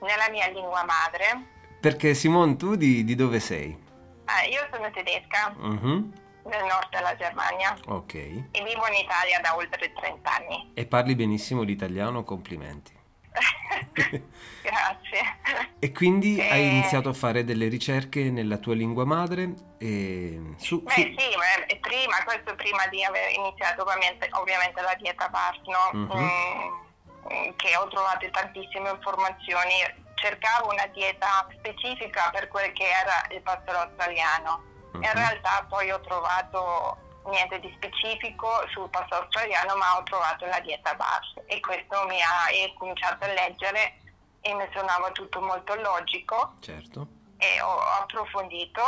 nella 0.00 0.30
mia 0.30 0.49
lingua 0.49 0.85
madre. 0.85 1.56
Perché 1.80 2.14
Simone, 2.14 2.56
tu 2.56 2.76
di, 2.76 3.04
di 3.04 3.14
dove 3.14 3.40
sei? 3.40 3.70
Uh, 3.70 4.50
io 4.50 4.66
sono 4.70 4.90
tedesca. 4.90 5.54
Uh-huh 5.58 6.26
nel 6.49 6.64
nord 6.64 6.88
della 6.90 7.14
Germania. 7.16 7.76
Ok. 7.87 8.14
E 8.14 8.49
vivo 8.52 8.87
in 8.88 9.04
Italia 9.04 9.38
da 9.40 9.54
oltre 9.54 9.92
30 9.92 10.35
anni. 10.35 10.70
E 10.75 10.87
parli 10.87 11.14
benissimo 11.14 11.62
l'italiano, 11.62 12.25
complimenti. 12.25 12.98
Grazie. 14.62 15.38
E 15.78 15.92
quindi 15.92 16.37
e... 16.37 16.50
hai 16.50 16.66
iniziato 16.68 17.09
a 17.09 17.12
fare 17.12 17.45
delle 17.45 17.68
ricerche 17.68 18.30
nella 18.30 18.59
tua 18.59 18.75
lingua 18.75 19.04
madre? 19.04 19.54
E... 19.78 20.54
Su, 20.57 20.83
Beh 20.83 20.92
su... 20.92 21.00
sì, 21.00 21.78
prima, 21.80 22.23
questo 22.25 22.54
prima 22.54 22.87
di 22.88 23.02
aver 23.04 23.33
iniziato 23.33 23.83
ovviamente, 23.83 24.28
ovviamente 24.33 24.80
la 24.80 24.95
dieta 24.99 25.30
no? 25.66 26.12
uh-huh. 26.12 26.18
mm, 26.18 27.50
che 27.57 27.76
ho 27.76 27.88
trovato 27.88 28.28
tantissime 28.30 28.90
informazioni. 28.90 30.07
Cercavo 30.14 30.73
una 30.73 30.87
dieta 30.92 31.47
specifica 31.57 32.30
per 32.33 32.49
quel 32.49 32.73
che 32.73 32.83
era 32.83 33.25
il 33.30 33.40
pastore 33.40 33.78
australiano 33.78 34.68
Uh-huh. 34.92 35.02
In 35.02 35.12
realtà 35.12 35.66
poi 35.68 35.90
ho 35.90 36.00
trovato 36.00 36.97
niente 37.28 37.61
di 37.61 37.73
specifico 37.76 38.49
sul 38.70 38.88
pasto 38.90 39.14
australiano, 39.14 39.76
ma 39.76 39.97
ho 39.97 40.02
trovato 40.02 40.47
la 40.47 40.61
dieta 40.61 40.94
BARS 40.94 41.35
e 41.47 41.61
questo 41.61 42.06
mi 42.06 42.20
ha 42.20 42.50
e 42.50 42.66
ho 42.66 42.78
cominciato 42.78 43.25
a 43.25 43.32
leggere 43.32 43.99
e 44.40 44.54
mi 44.54 44.66
suonava 44.73 45.11
tutto 45.12 45.40
molto 45.40 45.75
logico. 45.75 46.54
Certo. 46.61 47.06
E 47.38 47.61
ho 47.61 47.78
approfondito 48.00 48.82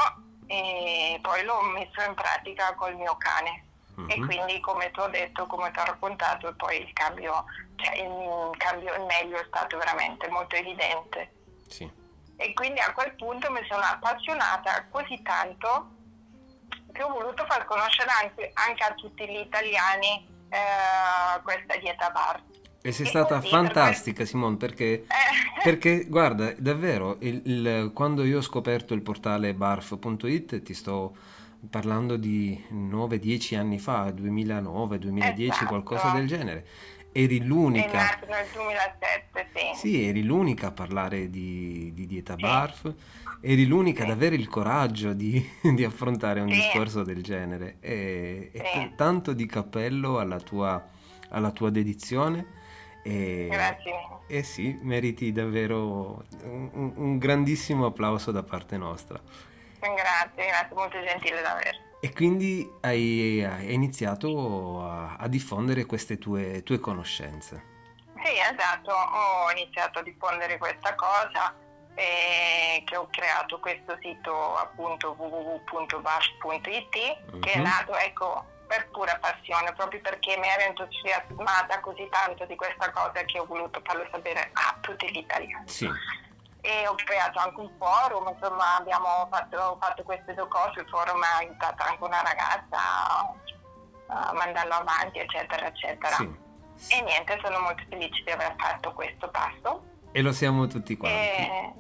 e 0.47 1.19
poi 1.23 1.45
l'ho 1.45 1.61
messo 1.63 2.03
in 2.07 2.15
pratica 2.15 2.75
col 2.75 2.97
mio 2.97 3.17
cane. 3.17 3.65
Uh-huh. 3.97 4.07
E 4.09 4.19
quindi 4.21 4.61
come 4.61 4.91
ti 4.91 5.01
ho 5.01 5.09
detto, 5.09 5.47
come 5.47 5.71
ti 5.71 5.79
ho 5.79 5.85
raccontato, 5.85 6.55
poi 6.57 6.81
il 6.81 6.93
cambio, 6.93 7.45
cioè 7.77 7.97
il 7.97 8.57
cambio 8.57 8.95
in 8.95 9.05
meglio 9.05 9.39
è 9.39 9.45
stato 9.47 9.77
veramente 9.79 10.29
molto 10.29 10.57
evidente. 10.57 11.33
Sì 11.69 11.99
e 12.41 12.55
quindi 12.55 12.81
a 12.81 12.93
quel 12.95 13.15
punto 13.17 13.51
mi 13.51 13.61
sono 13.69 13.83
appassionata 13.83 14.87
così 14.91 15.21
tanto 15.23 15.91
che 17.01 17.03
ho 17.03 17.09
voluto 17.09 17.47
far 17.47 17.65
conoscere 17.65 18.11
anche, 18.23 18.51
anche 18.53 18.85
a 18.85 18.93
tutti 18.95 19.27
gli 19.27 19.39
italiani 19.39 20.27
eh, 20.51 21.41
questa 21.43 21.77
dieta 21.79 22.11
bar. 22.11 22.43
E 22.83 22.93
sei 22.93 23.07
e 23.07 23.09
stata 23.09 23.37
così, 23.37 23.49
fantastica 23.49 24.19
per 24.19 24.27
Simone 24.27 24.57
perché, 24.57 24.85
eh. 24.85 25.63
perché 25.63 26.05
guarda 26.07 26.53
davvero 26.59 27.17
il, 27.21 27.43
il, 27.45 27.91
quando 27.95 28.25
io 28.25 28.39
ho 28.39 28.43
scoperto 28.43 28.93
il 28.95 29.03
portale 29.03 29.55
barf.it 29.55 30.63
ti 30.63 30.75
sto 30.75 31.17
parlando 31.69 32.17
di 32.17 32.67
9-10 32.71 33.59
anni 33.59 33.79
fa, 33.79 34.11
2009, 34.11 34.99
2010, 34.99 35.51
esatto. 35.51 35.67
qualcosa 35.67 36.11
del 36.11 36.27
genere 36.27 36.67
eri 37.13 37.45
l'unica. 37.45 38.19
nel 38.29 38.47
2007, 38.53 39.49
sì. 39.55 39.79
Sì, 39.79 40.09
eri 40.09 40.23
l'unica 40.23 40.69
a 40.69 40.73
parlare 40.73 41.29
di, 41.29 41.93
di 41.93 42.07
dieta 42.07 42.37
BARF, 42.37 42.93
eri 43.41 43.67
l'unica 43.67 44.03
ad 44.03 44.09
Sì. 44.09 44.15
avere 44.15 44.35
il 44.37 44.49
coraggio 44.49 45.13
di, 45.13 45.45
di 45.75 45.85
affrontare 45.85 46.41
un 46.41 46.49
Sì. 46.51 46.55
discorso 46.57 47.03
del 47.03 47.23
genere. 47.23 47.77
E, 47.81 48.51
e 48.53 48.59
Sì. 48.73 48.89
t- 48.91 48.95
tanto 48.97 49.33
di 49.33 49.47
cappello 49.47 50.19
alla 50.19 50.39
tua, 50.41 50.83
alla 51.31 51.51
tua 51.51 51.71
dedizione. 51.71 52.59
E, 53.03 53.49
Grazie 53.51 53.95
e 54.27 54.43
sì, 54.45 54.79
meriti 54.83 55.33
davvero 55.33 56.25
un, 56.45 56.71
un- 56.73 56.93
un 56.95 57.19
grandissimo 57.19 57.87
applauso 57.87 58.31
da 58.31 58.43
parte 58.45 58.77
nostra. 58.77 59.21
Grazie, 59.81 60.47
grazie, 60.47 60.75
molto 60.77 61.03
gentile 61.03 61.41
davvero. 61.43 61.77
E 62.01 62.13
quindi 62.13 62.71
hai, 62.83 63.43
hai 63.45 63.73
iniziato 63.75 64.83
a, 64.83 65.17
a 65.17 65.27
diffondere 65.29 65.85
queste 65.87 66.17
tue, 66.19 66.63
tue 66.63 66.79
conoscenze. 66.79 67.63
Sì, 68.23 68.33
esatto, 68.39 68.93
ho 68.93 69.51
iniziato 69.57 69.99
a 69.99 70.03
diffondere 70.03 70.59
questa 70.59 70.95
cosa 70.95 71.55
e 71.95 72.83
che 72.87 72.97
ho 72.97 73.09
creato 73.11 73.59
questo 73.61 73.97
sito 74.01 74.57
appunto 74.57 75.15
www.bash.it 75.19 76.91
che 77.41 77.53
è 77.53 77.57
Mhm. 77.59 77.63
nato 77.63 77.95
ecco 77.97 78.45
per 78.67 78.89
pura 78.91 79.19
passione, 79.21 79.73
proprio 79.73 80.01
perché 80.01 80.37
mi 80.39 80.47
ero 80.47 80.63
entusiasmata 80.63 81.81
così 81.81 82.09
tanto 82.09 82.45
di 82.47 82.55
questa 82.55 82.89
cosa 82.93 83.25
che 83.25 83.41
ho 83.41 83.45
voluto 83.45 83.81
farlo 83.85 84.07
sapere 84.13 84.49
a 84.53 84.77
tutti 84.81 85.11
gli 85.11 85.19
italiani. 85.19 85.67
Sì, 85.69 85.91
E 86.63 86.87
ho 86.87 86.95
creato 86.95 87.39
anche 87.41 87.59
un 87.59 87.73
forum, 87.79 88.29
insomma 88.29 88.77
abbiamo 88.77 89.27
fatto, 89.29 89.77
fatto 89.81 90.03
queste 90.05 90.35
due 90.35 90.47
cose, 90.47 90.81
il 90.81 90.89
forum 90.89 91.21
ha 91.21 91.37
aiutato 91.39 91.83
anche 91.83 92.05
una 92.05 92.21
ragazza 92.23 92.77
a, 92.79 93.35
a 94.29 94.33
mandarlo 94.35 94.75
avanti, 94.75 95.19
eccetera, 95.19 95.67
eccetera. 95.67 96.15
sì. 96.15 96.39
E 96.97 97.01
niente, 97.03 97.41
sono 97.43 97.59
molto 97.61 97.83
felice 97.89 98.23
di 98.23 98.31
aver 98.31 98.55
fatto 98.57 98.93
questo 98.93 99.29
passo. 99.31 99.83
E 100.13 100.23
lo 100.23 100.33
siamo 100.33 100.67
tutti 100.67 100.97
quanti. 100.97 101.19
E... 101.19 101.73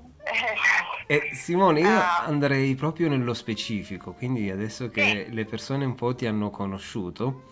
E 1.07 1.35
Simone, 1.35 1.81
io 1.81 1.89
Ah. 1.89 2.23
andrei 2.25 2.75
proprio 2.77 3.09
nello 3.09 3.35
specifico, 3.35 4.13
quindi 4.13 4.49
adesso 4.49 4.89
che 4.91 5.25
Sì. 5.27 5.35
le 5.35 5.45
persone 5.45 5.85
un 5.85 5.97
po' 5.97 6.15
ti 6.15 6.27
hanno 6.27 6.51
conosciuto 6.51 7.51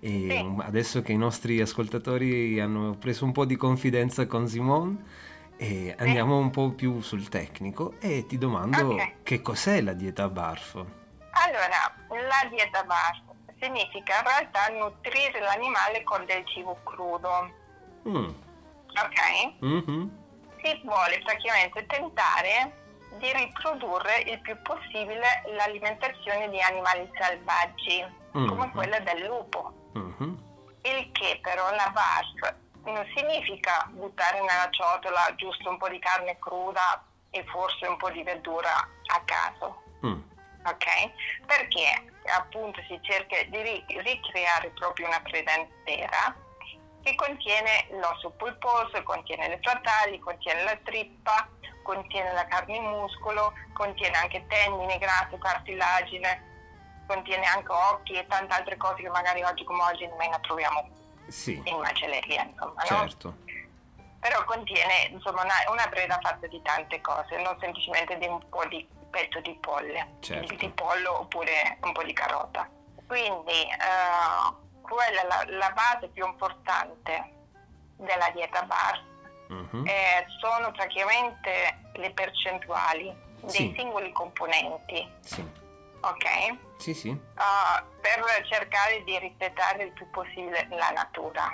e 0.00 0.08
Sì. 0.08 0.54
adesso 0.58 1.00
che 1.00 1.12
i 1.12 1.16
nostri 1.16 1.58
ascoltatori 1.60 2.60
hanno 2.60 2.96
preso 2.98 3.24
un 3.24 3.32
po' 3.32 3.46
di 3.46 3.56
confidenza 3.56 4.26
con 4.26 4.46
Simone, 4.46 5.26
e 5.56 5.94
andiamo 5.98 6.36
un 6.38 6.50
po' 6.50 6.70
più 6.72 7.00
sul 7.00 7.28
tecnico 7.28 7.94
e 7.98 8.26
ti 8.26 8.36
domando 8.38 8.92
Ok. 8.94 9.22
che 9.24 9.40
cos'è 9.42 9.80
la 9.80 9.92
dieta 9.94 10.28
BARF? 10.28 10.74
Allora, 10.74 11.94
la 12.10 12.48
dieta 12.50 12.84
BARF 12.84 13.22
significa 13.60 14.18
in 14.18 14.24
realtà 14.24 14.68
nutrire 14.68 15.40
l'animale 15.40 16.04
con 16.04 16.24
del 16.26 16.44
cibo 16.46 16.78
crudo, 16.84 17.56
Mm, 18.06 18.28
ok? 18.94 19.52
mhm, 19.60 20.16
Si 20.62 20.80
vuole 20.84 21.20
praticamente 21.24 21.86
tentare 21.86 22.72
di 23.18 23.32
riprodurre 23.32 24.18
il 24.26 24.40
più 24.40 24.60
possibile 24.62 25.42
l'alimentazione 25.56 26.48
di 26.50 26.60
animali 26.60 27.08
selvaggi, 27.18 28.04
come 28.32 28.66
Mhm. 28.66 28.72
quella 28.72 28.98
del 29.00 29.24
lupo. 29.24 29.72
mhm. 29.94 30.46
Il 30.82 31.10
che 31.12 31.38
però 31.42 31.70
la 31.74 31.90
BARF 31.90 32.54
non 32.84 33.04
significa 33.14 33.86
buttare 33.90 34.38
nella 34.40 34.68
ciotola 34.70 35.32
giusto 35.36 35.68
un 35.70 35.76
po' 35.78 35.88
di 35.88 35.98
carne 35.98 36.38
cruda 36.38 37.02
e 37.30 37.44
forse 37.44 37.86
un 37.86 37.96
po' 37.96 38.10
di 38.10 38.22
verdura 38.22 38.70
a 38.74 39.20
caso, 39.24 39.82
Mm, 40.06 40.20
ok? 40.64 40.86
Perché 41.46 42.12
appunto 42.26 42.80
si 42.86 42.98
cerca 43.02 43.42
di 43.48 43.60
ri- 43.60 43.84
ricreare 44.02 44.70
proprio 44.70 45.06
una 45.08 45.20
preda 45.20 45.52
intera 45.56 46.34
che 47.02 47.14
contiene 47.14 47.86
l'osso 48.00 48.30
pulposo, 48.30 49.02
contiene 49.02 49.48
le 49.48 49.58
fratali, 49.62 50.18
contiene 50.18 50.62
la 50.64 50.76
trippa, 50.84 51.48
contiene 51.82 52.32
la 52.32 52.46
carne 52.46 52.76
in 52.76 52.84
muscolo, 52.84 53.52
contiene 53.72 54.16
anche 54.16 54.44
tendine, 54.46 54.98
grasso, 54.98 55.38
cartilagine, 55.38 56.44
contiene 57.06 57.46
anche 57.46 57.72
occhi 57.72 58.12
e 58.14 58.26
tante 58.26 58.54
altre 58.54 58.76
cose 58.76 59.02
che 59.02 59.08
magari 59.08 59.42
oggi 59.42 59.64
come 59.64 59.82
oggi 59.82 60.06
nemmeno 60.06 60.38
troviamo 60.40 60.86
Sì, 61.28 61.60
in 61.64 61.78
macelleria, 61.78 62.42
insomma, 62.42 62.82
no? 62.82 62.86
certo. 62.86 63.34
Però 64.20 64.44
contiene 64.44 65.04
insomma 65.10 65.42
una, 65.42 65.54
una 65.70 65.86
preda 65.88 66.18
fatta 66.20 66.46
di 66.48 66.60
tante 66.62 67.00
cose, 67.00 67.36
non 67.40 67.56
semplicemente 67.60 68.18
di 68.18 68.26
un 68.26 68.46
po' 68.48 68.66
di 68.66 68.86
pezzo 69.10 69.40
di 69.40 69.56
polle, 69.60 70.16
Certo. 70.20 70.54
di, 70.54 70.68
pollo 70.70 71.20
oppure 71.20 71.78
un 71.82 71.92
po' 71.92 72.02
di 72.02 72.12
carota. 72.12 72.68
Quindi 73.06 73.62
eh, 73.62 74.66
quella 74.88 75.20
è 75.22 75.26
la, 75.26 75.44
la 75.58 75.70
base 75.72 76.08
più 76.08 76.26
importante 76.26 77.32
della 77.96 78.30
dieta 78.30 78.62
BARF 78.62 79.06
Mhm. 79.48 79.86
eh, 79.86 80.26
sono 80.40 80.70
praticamente 80.72 81.78
le 81.94 82.10
percentuali 82.12 83.06
dei 83.40 83.50
Sì. 83.50 83.74
singoli 83.78 84.12
componenti, 84.12 85.10
Sì, 85.20 85.40
ok? 86.00 86.56
sì, 86.76 86.92
sì, 86.94 87.08
Uh, 87.08 87.84
per 88.02 88.46
cercare 88.46 89.02
di 89.04 89.18
rispettare 89.18 89.84
il 89.84 89.92
più 89.92 90.08
possibile 90.10 90.66
la 90.70 90.90
natura, 90.90 91.48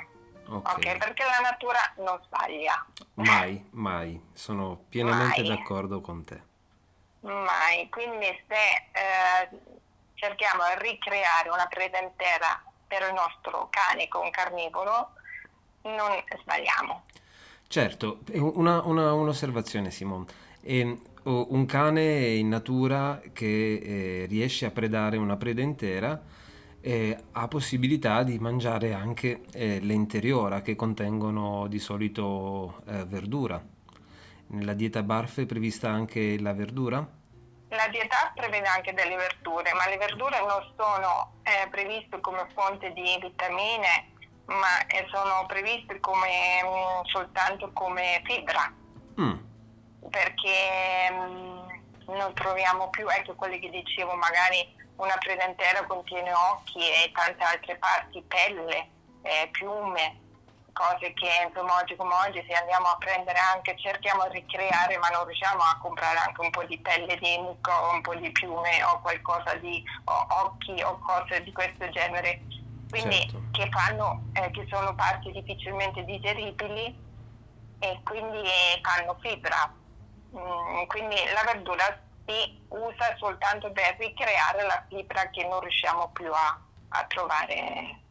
ok. 0.48 0.74
ok? 0.74 0.96
Perché 0.96 1.24
la 1.24 1.38
natura 1.40 1.78
non 1.98 2.20
sbaglia, 2.24 2.84
Mai, 3.14 3.64
mai, 3.72 4.20
sono 4.32 4.76
pienamente 4.88 5.42
Mai. 5.42 5.48
d'accordo 5.56 6.00
con 6.00 6.24
te. 6.24 6.42
mai. 7.20 7.88
Quindi 7.90 8.26
se 8.48 8.88
eh, 8.92 9.48
cerchiamo 10.14 10.62
di 10.76 10.88
ricreare 10.90 11.48
una 11.48 11.66
preda 11.66 12.00
intera 12.00 12.60
per 12.96 13.08
il 13.08 13.14
nostro 13.14 13.68
cane 13.70 14.06
con 14.06 14.30
carnivoro, 14.30 15.14
non 15.82 16.12
sbagliamo. 16.40 17.02
Certo, 17.66 18.20
una, 18.34 18.82
una- 18.84 19.12
un'osservazione 19.12 19.90
Simone. 19.90 20.26
O- 21.24 21.46
un 21.50 21.64
cane 21.66 22.26
in 22.34 22.48
natura 22.48 23.20
che 23.32 23.74
eh, 24.22 24.26
riesce 24.26 24.66
a 24.66 24.70
predare 24.70 25.16
una 25.16 25.36
preda 25.36 25.62
intera 25.62 26.22
eh, 26.80 27.18
ha 27.32 27.48
possibilità 27.48 28.22
di 28.22 28.38
mangiare 28.38 28.92
anche 28.92 29.40
eh, 29.52 29.80
le 29.80 29.92
interiora 29.94 30.60
che 30.60 30.76
contengono 30.76 31.66
di 31.66 31.78
solito 31.78 32.82
eh, 32.86 33.04
verdura. 33.06 33.62
Nella 34.48 34.74
dieta 34.74 35.02
BARF 35.02 35.40
è 35.40 35.46
prevista 35.46 35.90
anche 35.90 36.38
la 36.38 36.52
verdura? 36.52 37.08
La 37.74 37.88
dieta 37.88 38.30
prevede 38.34 38.68
anche 38.68 38.92
delle 38.94 39.16
verdure, 39.16 39.72
ma 39.74 39.88
le 39.88 39.96
verdure 39.96 40.38
non 40.40 40.72
sono 40.76 41.32
eh, 41.42 41.68
previste 41.68 42.20
come 42.20 42.46
fonte 42.54 42.92
di 42.92 43.18
vitamine, 43.20 44.12
ma 44.46 44.86
eh, 44.86 45.06
sono 45.10 45.44
previste 45.46 45.98
come, 45.98 46.62
mm, 46.62 47.04
soltanto 47.06 47.72
come 47.72 48.22
fibra. 48.24 48.72
Mm, 49.20 49.38
perché 50.08 51.10
mm, 51.10 52.14
non 52.14 52.32
troviamo 52.34 52.90
più, 52.90 53.08
ecco 53.08 53.34
quelli 53.34 53.58
che 53.58 53.70
dicevo, 53.70 54.14
magari 54.14 54.72
una 54.96 55.16
preda 55.18 55.44
intera 55.44 55.84
contiene 55.84 56.32
occhi 56.32 56.78
e 56.78 57.10
tante 57.12 57.42
altre 57.42 57.76
parti, 57.76 58.22
pelle, 58.22 58.88
eh, 59.22 59.48
piume, 59.50 60.20
cose 60.74 61.14
che 61.14 61.30
insomma 61.46 61.76
oggi 61.76 61.96
come 61.96 62.14
oggi 62.26 62.44
se 62.46 62.52
andiamo 62.52 62.88
a 62.88 62.96
prendere 62.98 63.38
anche, 63.38 63.78
cerchiamo 63.78 64.26
di 64.28 64.40
ricreare 64.40 64.98
ma 64.98 65.08
non 65.08 65.24
riusciamo 65.24 65.62
a 65.62 65.78
comprare 65.80 66.18
anche 66.18 66.40
un 66.40 66.50
po' 66.50 66.64
di 66.64 66.78
pelle 66.80 67.16
di 67.16 67.38
mucca 67.38 67.82
o 67.84 67.92
un 67.92 68.02
po' 68.02 68.14
di 68.16 68.30
piume 68.32 68.82
o 68.82 69.00
qualcosa 69.00 69.54
di 69.54 69.82
o 70.04 70.26
occhi 70.44 70.82
o 70.82 70.98
cose 70.98 71.42
di 71.42 71.52
questo 71.52 71.88
genere. 71.90 72.42
Quindi 72.90 73.16
Certo. 73.16 73.42
che 73.52 73.68
fanno, 73.70 74.24
eh, 74.32 74.50
che 74.50 74.66
sono 74.68 74.94
parti 74.94 75.32
difficilmente 75.32 76.04
digeribili 76.04 77.02
e 77.78 78.00
quindi 78.04 78.42
eh, 78.42 78.80
fanno 78.82 79.16
fibra. 79.20 79.72
Mm, 80.36 80.84
quindi 80.86 81.16
la 81.32 81.52
verdura 81.52 81.84
si 82.26 82.66
usa 82.68 83.14
soltanto 83.18 83.70
per 83.72 83.96
ricreare 83.98 84.62
la 84.62 84.84
fibra 84.88 85.30
che 85.30 85.46
non 85.46 85.60
riusciamo 85.60 86.10
più 86.12 86.30
a, 86.32 86.60
a 86.88 87.04
trovare 87.04 88.03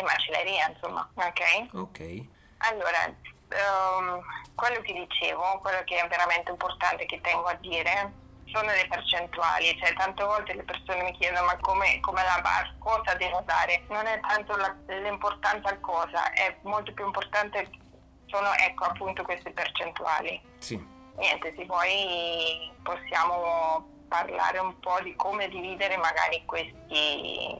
in 0.00 0.06
macelleria, 0.06 0.68
insomma, 0.68 1.08
ok? 1.14 1.74
ok, 1.74 2.24
Allora, 2.58 3.04
ehm, 3.06 4.20
quello 4.54 4.80
che 4.80 4.92
dicevo, 4.92 5.58
quello 5.60 5.82
che 5.84 5.96
è 5.98 6.08
veramente 6.08 6.50
importante 6.50 7.06
che 7.06 7.20
tengo 7.20 7.44
a 7.46 7.54
dire, 7.54 8.12
sono 8.46 8.70
le 8.70 8.86
percentuali, 8.88 9.76
cioè 9.78 9.92
tante 9.94 10.24
volte 10.24 10.54
le 10.54 10.62
persone 10.62 11.02
mi 11.02 11.12
chiedono 11.18 11.46
ma 11.46 11.56
come, 11.58 12.00
come 12.00 12.22
la 12.22 12.40
bar, 12.40 12.74
cosa 12.78 13.14
devo 13.14 13.42
dare? 13.44 13.84
Non 13.88 14.06
è 14.06 14.18
tanto 14.20 14.56
la- 14.56 14.74
l'importanza 14.86 15.68
al 15.68 15.80
cosa, 15.80 16.32
è 16.32 16.56
molto 16.62 16.92
più 16.92 17.04
importante 17.04 17.70
sono 18.26 18.52
ecco 18.54 18.84
appunto 18.84 19.22
queste 19.22 19.50
percentuali. 19.50 20.40
sì. 20.58 20.96
Niente, 21.16 21.52
se 21.56 21.64
vuoi 21.64 22.70
possiamo 22.82 23.84
parlare 24.08 24.58
un 24.60 24.78
po' 24.78 25.00
di 25.02 25.14
come 25.16 25.48
dividere 25.48 25.96
magari 25.96 26.42
questi, 26.46 27.58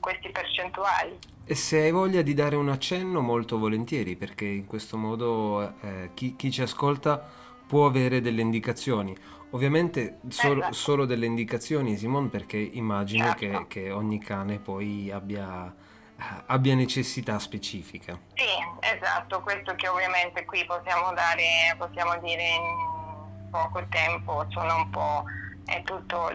questi 0.00 0.30
percentuali. 0.30 1.18
E 1.44 1.54
se 1.54 1.78
hai 1.78 1.90
voglia 1.90 2.22
di 2.22 2.34
dare 2.34 2.56
un 2.56 2.68
accenno, 2.68 3.20
molto 3.20 3.58
volentieri, 3.58 4.16
perché 4.16 4.44
in 4.46 4.66
questo 4.66 4.96
modo 4.96 5.74
eh, 5.80 6.10
chi, 6.14 6.36
chi 6.36 6.50
ci 6.50 6.62
ascolta 6.62 7.22
può 7.66 7.86
avere 7.86 8.20
delle 8.20 8.40
indicazioni. 8.40 9.16
Ovviamente 9.50 10.18
solo, 10.28 10.60
Esatto. 10.60 10.74
solo 10.74 11.04
delle 11.04 11.26
indicazioni, 11.26 11.96
Simone, 11.96 12.28
perché 12.28 12.56
immagino 12.56 13.24
Certo. 13.26 13.38
che, 13.38 13.66
che 13.68 13.90
ogni 13.92 14.18
cane 14.18 14.58
poi 14.58 15.10
abbia 15.10 15.74
abbia 16.46 16.74
necessità 16.74 17.38
specifica. 17.38 18.18
Sì, 18.34 18.44
esatto, 18.80 19.40
questo 19.42 19.74
che 19.74 19.88
ovviamente 19.88 20.44
qui 20.44 20.64
possiamo 20.64 21.12
dare, 21.12 21.74
possiamo 21.76 22.16
dire 22.20 22.42
in 22.42 23.50
poco 23.50 23.84
tempo, 23.90 24.46
sono 24.50 24.76
un 24.76 24.90
po' 24.90 25.24
è 25.66 25.82
tutto 25.82 26.30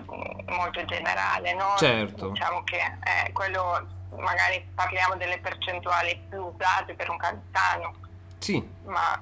molto 0.47 0.85
generale, 0.85 1.53
no? 1.53 1.75
Certo. 1.77 2.29
Diciamo 2.29 2.63
che 2.63 2.77
eh, 2.77 3.31
quello 3.31 3.87
magari 4.17 4.65
parliamo 4.73 5.15
delle 5.15 5.39
percentuali 5.39 6.19
più 6.29 6.43
usate 6.43 6.93
per 6.95 7.09
un 7.09 7.17
cane 7.17 7.41
sano 7.53 8.07
sì. 8.39 8.77
Ma 8.85 9.19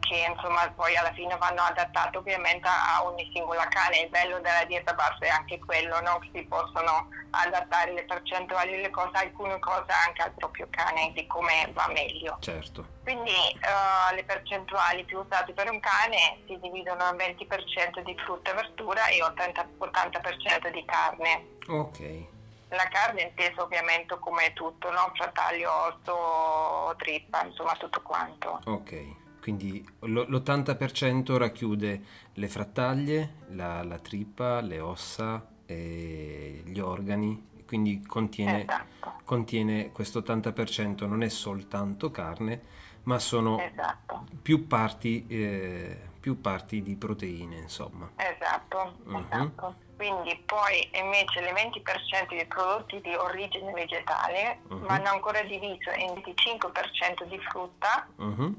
che 0.00 0.26
insomma 0.28 0.68
poi 0.70 0.96
alla 0.96 1.12
fine 1.12 1.36
vanno 1.36 1.62
adattate 1.62 2.16
ovviamente 2.16 2.68
a 2.68 3.04
ogni 3.04 3.28
singola 3.32 3.66
cane. 3.68 4.02
Il 4.02 4.08
bello 4.08 4.38
della 4.40 4.64
dieta 4.64 4.92
bassa 4.94 5.18
è 5.20 5.28
anche 5.28 5.58
quello, 5.58 6.00
no? 6.00 6.18
che 6.18 6.30
si 6.34 6.42
possono 6.44 7.08
adattare 7.30 7.92
le 7.92 8.04
percentuali 8.04 8.70
delle 8.72 8.90
cose, 8.90 9.16
alcune 9.16 9.58
cose 9.58 9.92
anche 10.06 10.22
al 10.22 10.32
proprio 10.32 10.66
cane, 10.70 11.12
di 11.14 11.26
come 11.26 11.70
va 11.72 11.88
meglio. 11.88 12.36
Certo. 12.40 12.96
Quindi 13.02 13.32
uh, 13.32 14.14
le 14.14 14.24
percentuali 14.24 15.04
più 15.04 15.18
usate 15.18 15.52
per 15.52 15.70
un 15.70 15.80
cane 15.80 16.38
si 16.46 16.58
dividono 16.60 17.04
in 17.10 17.16
20% 17.16 18.00
di 18.04 18.16
frutta 18.24 18.50
e 18.50 18.54
verdura 18.54 19.06
e 19.08 19.18
80%, 19.20 19.66
80% 19.78 20.70
di 20.70 20.84
carne. 20.84 21.46
Ok. 21.68 22.36
La 22.70 22.88
carne 22.90 23.22
intesa 23.22 23.62
ovviamente 23.62 24.16
come 24.18 24.52
tutto, 24.52 24.90
no? 24.90 25.10
Frataglio, 25.14 25.70
osso, 25.70 26.94
trippa, 26.96 27.44
insomma 27.44 27.72
tutto 27.76 28.02
quanto. 28.02 28.60
Ok, 28.64 29.40
quindi 29.40 29.82
l'80% 30.00 31.36
racchiude 31.36 32.02
le 32.34 32.48
frattaglie, 32.48 33.34
la, 33.48 33.82
la 33.82 33.98
trippa, 33.98 34.60
le 34.60 34.80
ossa, 34.80 35.46
gli 35.64 36.78
organi, 36.78 37.64
quindi 37.66 38.02
contiene, 38.06 38.62
esatto. 38.62 39.20
contiene 39.24 39.90
questo 39.92 40.20
80% 40.20 41.06
non 41.06 41.22
è 41.22 41.28
soltanto 41.28 42.10
carne, 42.10 42.62
ma 43.04 43.18
sono 43.18 43.58
esatto. 43.60 44.26
più, 44.42 44.66
parti, 44.66 45.26
eh, 45.26 45.98
più 46.20 46.40
parti 46.40 46.82
di 46.82 46.96
proteine, 46.96 47.56
insomma. 47.56 48.10
Esatto, 48.16 48.96
uh-huh. 49.04 49.24
esatto 49.30 49.86
quindi 49.98 50.40
poi 50.46 50.88
invece 50.92 51.40
il 51.40 51.46
20% 51.46 52.28
dei 52.28 52.46
prodotti 52.46 53.00
di 53.00 53.12
origine 53.16 53.72
vegetale 53.72 54.60
uh-huh. 54.68 54.86
vanno 54.86 55.08
ancora 55.08 55.42
diviso 55.42 55.90
in 55.98 56.12
25% 56.12 57.26
di 57.28 57.36
frutta 57.50 58.06
uh-huh. 58.14 58.54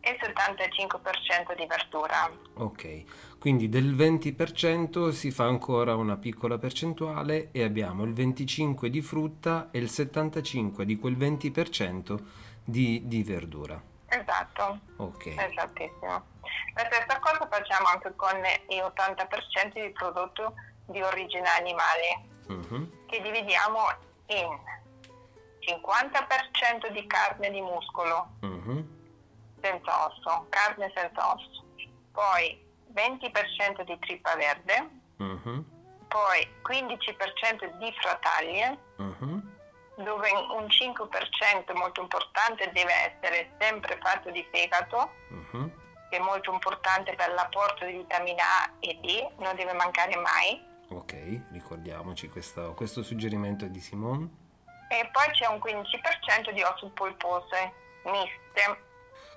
e 0.00 0.18
75% 0.20 1.56
di 1.56 1.66
verdura. 1.66 2.30
Ok, 2.56 3.38
quindi 3.38 3.70
del 3.70 3.96
20% 3.96 5.08
si 5.08 5.30
fa 5.30 5.46
ancora 5.46 5.96
una 5.96 6.18
piccola 6.18 6.58
percentuale 6.58 7.48
e 7.52 7.62
abbiamo 7.62 8.04
il 8.04 8.12
25% 8.12 8.84
di 8.84 9.00
frutta 9.00 9.70
e 9.70 9.78
il 9.78 9.86
75% 9.86 10.82
di 10.82 10.96
quel 10.98 11.16
20% 11.16 12.18
di, 12.64 13.06
di 13.06 13.22
verdura. 13.22 13.80
Esatto. 14.06 14.78
Ok. 14.96 15.26
Esattissimo. 15.26 16.30
La 16.74 16.88
stessa 16.90 17.18
cosa 17.20 17.48
facciamo 17.50 17.86
anche 17.88 18.12
con 18.16 18.36
il 18.68 18.82
80% 18.82 19.80
di 19.80 19.90
prodotto 19.90 20.54
di 20.86 21.00
origine 21.00 21.48
animale 21.48 22.28
uh-huh. 22.48 23.06
che 23.06 23.22
dividiamo 23.22 23.78
in 24.26 24.58
50% 25.60 26.92
di 26.92 27.06
carne 27.06 27.50
di 27.50 27.60
muscolo 27.60 28.28
uh-huh. 28.40 28.86
senza 29.60 30.06
osso, 30.06 30.46
carne 30.48 30.90
senza 30.94 31.32
osso, 31.32 31.64
poi 32.10 32.60
20% 32.92 33.82
di 33.84 33.98
trippa 34.00 34.34
verde, 34.36 34.88
uh-huh. 35.18 35.64
poi 36.08 36.48
15% 36.68 37.78
di 37.78 37.94
frataglie, 38.00 38.78
dove 39.96 40.30
un 40.30 40.66
5% 40.66 41.76
molto 41.76 42.00
importante 42.00 42.70
deve 42.72 42.92
essere 42.92 43.52
sempre 43.58 43.98
fatto 44.00 44.30
di 44.30 44.46
fegato 44.50 45.10
che 46.12 46.18
è 46.18 46.20
molto 46.20 46.52
importante 46.52 47.14
per 47.14 47.32
l'apporto 47.32 47.86
di 47.86 47.92
vitamina 47.92 48.42
A 48.42 48.70
e 48.80 48.98
D, 49.00 49.26
non 49.38 49.56
deve 49.56 49.72
mancare 49.72 50.14
mai. 50.16 50.62
Ok, 50.88 51.14
ricordiamoci 51.52 52.28
questo, 52.28 52.74
questo 52.74 53.02
suggerimento 53.02 53.64
di 53.64 53.80
Simone. 53.80 54.28
E 54.90 55.08
poi 55.10 55.30
c'è 55.32 55.46
un 55.46 55.56
15% 55.56 56.50
di 56.52 56.62
ossa 56.62 56.86
polpose 56.92 57.72
miste. 58.04 58.90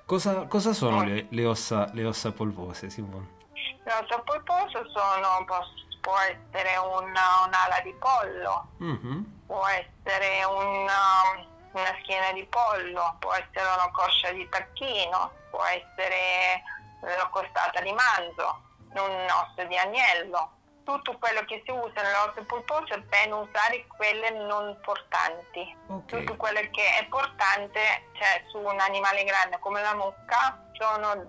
Cosa, 0.06 0.48
cosa 0.48 0.74
sono 0.74 1.02
le, 1.02 1.28
le, 1.30 1.46
ossa, 1.46 1.89
le, 1.94 2.06
ossa, 2.06 2.34
polpose, 2.34 2.89
Simone? 2.89 3.38
Le 3.54 3.94
ossa 3.94 4.20
polpose 4.20 4.84
sono, 4.94 5.46
può, 5.46 5.60
può 6.02 6.18
essere 6.18 6.76
una, 6.76 7.46
un'ala 7.48 7.80
di 7.84 7.94
pollo, 7.94 8.68
mm-hmm. 8.84 9.24
Può 9.46 9.66
essere 9.68 10.44
una, 10.44 11.46
una 11.72 11.98
schiena 12.02 12.32
di 12.34 12.46
pollo, 12.46 13.16
può 13.20 13.34
essere 13.34 13.68
una 13.74 13.92
coscia 13.92 14.32
di 14.32 14.48
tacchino, 14.50 15.32
può 15.50 15.64
essere 15.64 16.64
la 17.02 17.28
costata 17.32 17.82
di 17.82 17.92
manzo, 17.92 18.62
un 18.94 19.28
osso 19.30 19.64
di 19.68 19.78
agnello 19.78 20.56
tutto 20.86 21.18
quello 21.18 21.44
che 21.46 21.62
si 21.66 21.72
usa 21.72 22.02
nell'orto 22.02 22.44
polposo 22.44 22.94
è 22.94 23.00
bene 23.00 23.34
usare 23.34 23.86
quelle 23.98 24.30
non 24.30 24.78
portanti. 24.82 25.76
Okay. 25.88 26.06
Tutto 26.06 26.36
quello 26.38 26.60
che 26.72 26.98
è 27.00 27.06
portante, 27.10 28.10
cioè 28.14 28.44
su 28.48 28.60
un 28.60 28.80
animale 28.80 29.24
grande 29.24 29.58
come 29.60 29.82
la 29.82 29.96
mucca, 29.96 30.64
sono 30.74 31.26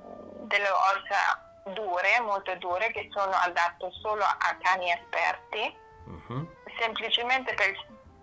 delle 0.46 0.68
ossa 0.68 1.42
dure, 1.72 2.20
molto 2.20 2.54
dure, 2.56 2.92
che 2.92 3.08
sono 3.12 3.32
adatte 3.32 3.90
solo 4.02 4.22
a 4.22 4.56
cani 4.62 4.92
esperti, 4.92 5.76
uh-huh. 6.04 6.48
semplicemente 6.78 7.54
per, 7.54 7.74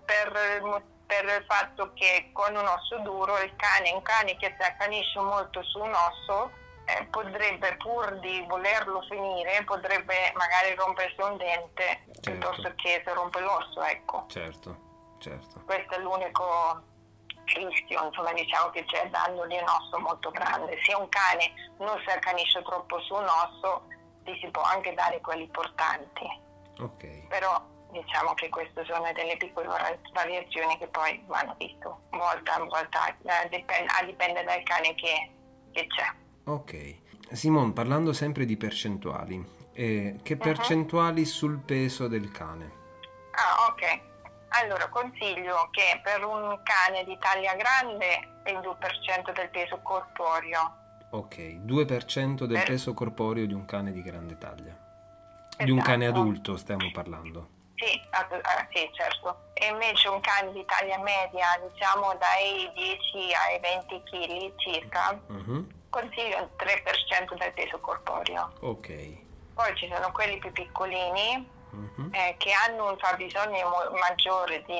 per, 0.06 0.84
per, 1.06 1.26
il 1.26 1.46
fatto 1.48 1.92
che 1.94 2.30
con 2.32 2.56
un 2.56 2.66
osso 2.66 2.98
duro 3.00 3.40
il 3.42 3.56
cane, 3.56 3.92
un 3.92 4.02
cane 4.02 4.36
che 4.38 4.56
si 4.58 4.66
accanisce 4.66 5.20
molto 5.20 5.64
su 5.64 5.80
un 5.80 5.94
osso, 5.94 6.52
eh, 6.86 7.06
potrebbe 7.06 7.76
pur 7.78 8.20
di 8.20 8.44
volerlo 8.48 9.02
finire, 9.10 9.64
potrebbe 9.64 10.34
magari 10.36 10.76
rompersi 10.76 11.22
un 11.22 11.38
dente 11.38 12.04
certo. 12.06 12.32
piuttosto 12.32 12.74
che 12.76 13.02
se 13.06 13.14
rompe 13.14 13.40
l'osso, 13.40 13.82
ecco. 13.84 14.26
Certo, 14.28 14.78
certo. 15.20 15.62
Questo 15.66 15.96
è 15.96 16.00
l'unico 16.00 16.92
rischio, 17.46 18.06
insomma 18.06 18.34
diciamo 18.34 18.70
che 18.70 18.86
c'è 18.86 19.10
danno 19.10 19.46
di 19.48 19.56
un 19.56 19.68
osso 19.68 20.00
molto 20.00 20.32
grande. 20.32 20.78
Se 20.84 20.94
un 20.94 21.08
cane 21.10 21.54
non 21.78 22.00
si 22.06 22.10
accanisce 22.10 22.62
troppo 22.64 23.00
su 23.02 23.14
un 23.14 23.28
osso, 23.28 23.84
gli 24.24 24.38
si 24.40 24.50
può 24.50 24.62
anche 24.62 24.94
dare 24.94 25.20
quelli 25.22 25.48
portanti. 25.48 26.42
Ok. 26.80 27.28
Però 27.28 27.62
diciamo 27.94 28.34
che 28.34 28.50
queste 28.50 28.84
sono 28.84 29.10
delle 29.14 29.38
piccole 29.38 29.68
variazioni 30.12 30.78
che 30.78 30.88
poi 30.88 31.24
vanno 31.28 31.56
viste 31.58 31.88
volta 32.10 32.56
a 32.56 32.64
volta, 32.66 33.08
eh, 33.08 33.50
dipende, 33.50 33.92
dipende 34.06 34.44
dal 34.44 34.64
cane 34.64 34.96
che, 34.96 35.30
che 35.72 35.88
c'è. 35.88 36.08
Ok. 36.46 37.02
Simon, 37.32 37.72
parlando 37.74 38.12
sempre 38.12 38.46
di 38.46 38.58
percentuali, 38.58 39.44
eh, 39.74 40.20
che 40.22 40.36
percentuali 40.36 41.22
uh-huh. 41.22 41.28
sul 41.28 41.60
peso 41.60 42.08
del 42.08 42.32
cane? 42.32 42.82
Ah, 43.32 43.68
ok. 43.70 44.12
Allora, 44.62 44.88
consiglio 44.90 45.70
che 45.72 46.00
per 46.04 46.24
un 46.24 46.60
cane 46.64 47.04
di 47.06 47.18
taglia 47.20 47.56
grande 47.56 48.42
è 48.44 48.52
il 48.52 48.60
2% 48.60 49.34
del 49.34 49.50
peso 49.50 49.80
corporeo. 49.82 50.82
Ok, 51.12 51.38
2% 51.38 52.44
del 52.44 52.58
per... 52.58 52.66
peso 52.66 52.94
corporeo 52.94 53.46
di 53.46 53.54
un 53.54 53.66
cane 53.66 53.92
di 53.92 54.04
grande 54.04 54.38
taglia. 54.38 54.78
Esatto. 55.50 55.64
Di 55.64 55.72
un 55.72 55.82
cane 55.82 56.06
esatto. 56.06 56.20
adulto 56.20 56.58
stiamo 56.58 56.92
parlando. 56.92 57.53
Sì, 57.76 58.02
ah, 58.12 58.28
sì, 58.72 58.90
certo. 58.94 59.50
E 59.54 59.68
invece 59.68 60.08
un 60.08 60.22
cane 60.22 60.52
di 60.52 60.64
taglia 60.66 61.00
media, 61.00 61.60
diciamo 61.70 62.16
dai 62.16 62.70
10 62.74 63.34
ai 63.34 63.60
20 63.60 64.04
kg 64.04 64.54
circa, 64.58 65.20
uh-huh 65.28 65.82
consiglio 65.94 66.40
il 66.40 66.50
3% 66.58 67.38
del 67.38 67.54
peso 67.54 67.78
corporeo. 67.80 68.52
Ok. 68.62 68.90
Poi 69.54 69.76
ci 69.76 69.88
sono 69.94 70.12
quelli 70.12 70.40
più 70.40 70.52
piccolini 70.52 71.48
uh-huh. 71.70 72.10
eh, 72.12 72.36
che 72.40 72.52
hanno 72.52 72.90
un 72.90 72.98
fabbisogno 72.98 73.70
maggiore 74.00 74.64
di 74.66 74.80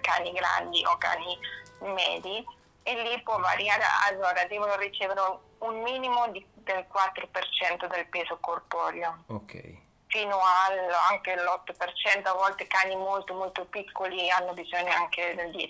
cani 0.00 0.30
grandi 0.30 0.84
o 0.84 0.96
cani 0.98 1.36
medi 1.80 2.46
e 2.84 3.02
lì 3.02 3.20
può 3.24 3.40
variare, 3.40 3.82
allora 4.08 4.44
devono 4.44 4.76
ricevere 4.76 5.20
un, 5.20 5.38
un 5.58 5.82
minimo 5.82 6.28
di, 6.28 6.46
del 6.54 6.86
4% 6.92 7.88
del 7.88 8.06
peso 8.06 8.38
corporeo. 8.40 9.24
Ok 9.26 9.84
fino 10.16 10.36
al, 10.36 10.88
anche 11.10 11.34
l'8%, 11.34 12.26
a 12.26 12.32
volte 12.32 12.66
cani 12.66 12.96
molto 12.96 13.34
molto 13.34 13.66
piccoli 13.66 14.30
hanno 14.30 14.54
bisogno 14.54 14.90
anche 14.92 15.34
del 15.34 15.50
10%, 15.50 15.62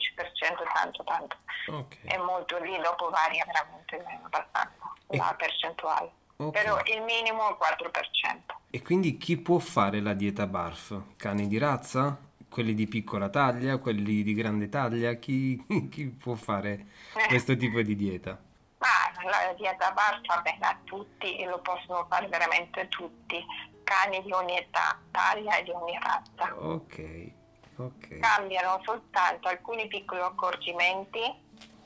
tanto 0.73 1.03
tanto. 1.03 1.37
Okay. 1.67 2.05
È 2.05 2.17
molto 2.19 2.59
lì, 2.59 2.79
dopo 2.81 3.11
varia 3.11 3.45
veramente 3.45 3.97
abbastanza 4.23 4.95
e... 5.09 5.17
la 5.17 5.35
percentuale. 5.37 6.13
Okay. 6.37 6.63
Però 6.63 6.79
il 6.85 7.03
minimo 7.03 7.49
è 7.49 7.51
il 7.51 7.57
4%. 7.91 8.55
E 8.71 8.83
quindi 8.83 9.17
chi 9.17 9.37
può 9.37 9.59
fare 9.59 10.01
la 10.01 10.13
dieta 10.13 10.47
BARF? 10.47 11.01
Cani 11.17 11.49
di 11.49 11.59
razza? 11.59 12.17
Quelli 12.49 12.75
di 12.75 12.87
piccola 12.87 13.29
taglia? 13.29 13.79
Quelli 13.79 14.23
di 14.23 14.35
grande 14.35 14.69
taglia? 14.69 15.15
Chi, 15.15 15.59
chi 15.91 16.07
può 16.07 16.35
fare 16.35 16.87
eh. 17.15 17.27
questo 17.27 17.57
tipo 17.57 17.81
di 17.81 17.97
dieta? 17.97 18.39
Ma 18.79 19.29
la 19.29 19.53
dieta 19.55 19.91
BARF 19.91 20.27
va 20.27 20.41
bene 20.43 20.67
a 20.67 20.79
tutti 20.85 21.39
e 21.39 21.47
lo 21.47 21.59
possono 21.61 22.07
fare 22.09 22.29
veramente 22.29 22.87
tutti 22.89 23.45
cani 23.87 24.21
di 24.23 24.33
ogni 24.33 24.59
età, 24.59 24.99
taglia 25.13 25.57
e 25.57 25.63
di 25.63 25.71
ogni 25.71 25.97
razza. 26.03 26.55
Ok. 26.59 27.35
Ok. 27.79 28.21
cambiano 28.21 28.81
soltanto 28.85 29.49
alcuni 29.49 29.87
piccoli 29.87 30.21
accorgimenti 30.23 31.21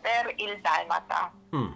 per 0.01 0.33
il 0.37 0.61
dalmata. 0.61 1.33
Mm, 1.55 1.73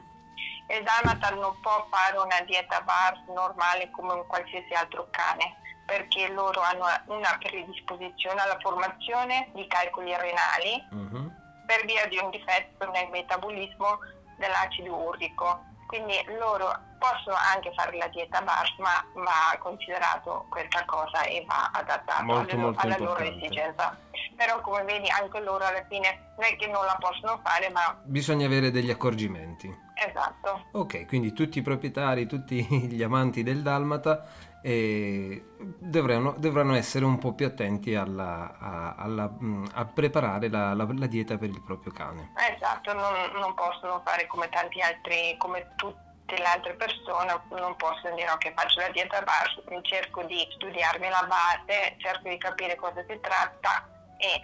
Il 0.69 0.83
dalmata 0.85 1.31
non 1.31 1.61
può 1.61 1.87
fare 1.91 2.17
una 2.19 2.41
dieta 2.47 2.81
bar 2.83 3.23
normale 3.35 3.91
come 3.91 4.13
un 4.13 4.27
qualsiasi 4.27 4.73
altro 4.73 5.09
cane 5.11 5.57
perché 5.85 6.29
loro 6.29 6.61
hanno 6.63 6.87
una 7.07 7.37
predisposizione 7.39 8.41
alla 8.41 8.59
formazione 8.61 9.51
di 9.53 9.67
calcoli 9.67 10.17
renali 10.17 10.83
mhm, 10.91 11.33
per 11.67 11.85
via 11.85 12.07
di 12.07 12.17
un 12.17 12.31
difetto 12.31 12.89
nel 12.91 13.09
metabolismo 13.11 13.99
dell'acido 14.39 14.95
urico. 14.95 15.65
Quindi 15.95 16.25
loro 16.41 16.77
possono 16.99 17.37
anche 17.55 17.73
fare 17.77 17.97
la 17.97 18.09
dieta 18.09 18.43
BARF, 18.43 18.79
ma 18.79 19.23
va 19.23 19.57
considerato 19.61 20.45
questa 20.51 20.85
cosa 20.85 21.23
e 21.23 21.45
va 21.47 21.71
adattato 21.73 22.25
Molto, 22.25 22.51
alle- 22.51 22.63
molto 22.63 22.81
alla 22.81 22.99
loro 22.99 23.23
esigenza. 23.23 23.97
Però 24.37 24.61
come 24.61 24.83
vedi 24.83 25.09
anche 25.09 25.39
loro 25.39 25.65
alla 25.65 25.85
fine 25.89 26.33
non 26.37 26.49
è 26.51 26.57
che 26.57 26.67
non 26.67 26.85
la 26.85 26.97
possono 26.99 27.41
fare, 27.45 27.71
ma 27.71 27.97
Bisogna 28.03 28.47
avere 28.47 28.73
degli 28.73 28.91
accorgimenti. 28.91 29.84
Esatto. 30.15 30.65
Ok, 30.73 31.07
quindi 31.07 31.33
tutti 31.33 31.59
i 31.59 31.63
proprietari, 31.63 32.27
tutti 32.27 32.63
gli 32.89 33.03
amanti 33.03 33.43
del 33.43 33.63
Dalmata 33.63 34.25
eh, 34.63 35.45
dovranno, 35.79 36.35
dovranno 36.39 36.75
essere 36.75 37.05
un 37.05 37.19
po' 37.19 37.35
più 37.35 37.47
attenti 37.47 37.95
alla- 37.95 38.57
a, 38.59 38.95
alla- 38.97 39.29
mm, 39.31 39.65
a 39.75 39.85
preparare 39.85 40.49
la, 40.49 40.73
la- 40.75 40.89
la 40.91 41.07
dieta 41.07 41.37
per 41.37 41.49
il 41.51 41.61
proprio 41.63 41.93
cane. 41.93 42.33
Esatto, 42.55 42.93
non, 42.95 43.13
non 43.35 43.55
possono 43.55 44.01
fare 44.05 44.27
come 44.27 44.49
tanti 44.49 44.81
altri, 44.81 45.37
come 45.39 45.73
tutte 45.77 46.03
le 46.27 46.45
altre 46.45 46.75
persone, 46.75 47.39
non 47.51 47.77
possono 47.77 48.15
dire 48.15 48.31
ok 48.31 48.55
faccio 48.55 48.81
la 48.81 48.89
dieta 48.89 49.21
BARF, 49.21 49.83
cerco 49.83 50.23
di 50.25 50.39
studiarmi 50.55 51.09
la 51.11 51.27
base, 51.29 51.97
cerco 51.99 52.29
di 52.31 52.39
capire 52.39 52.75
cosa 52.77 53.05
si 53.07 53.19
tratta 53.21 53.87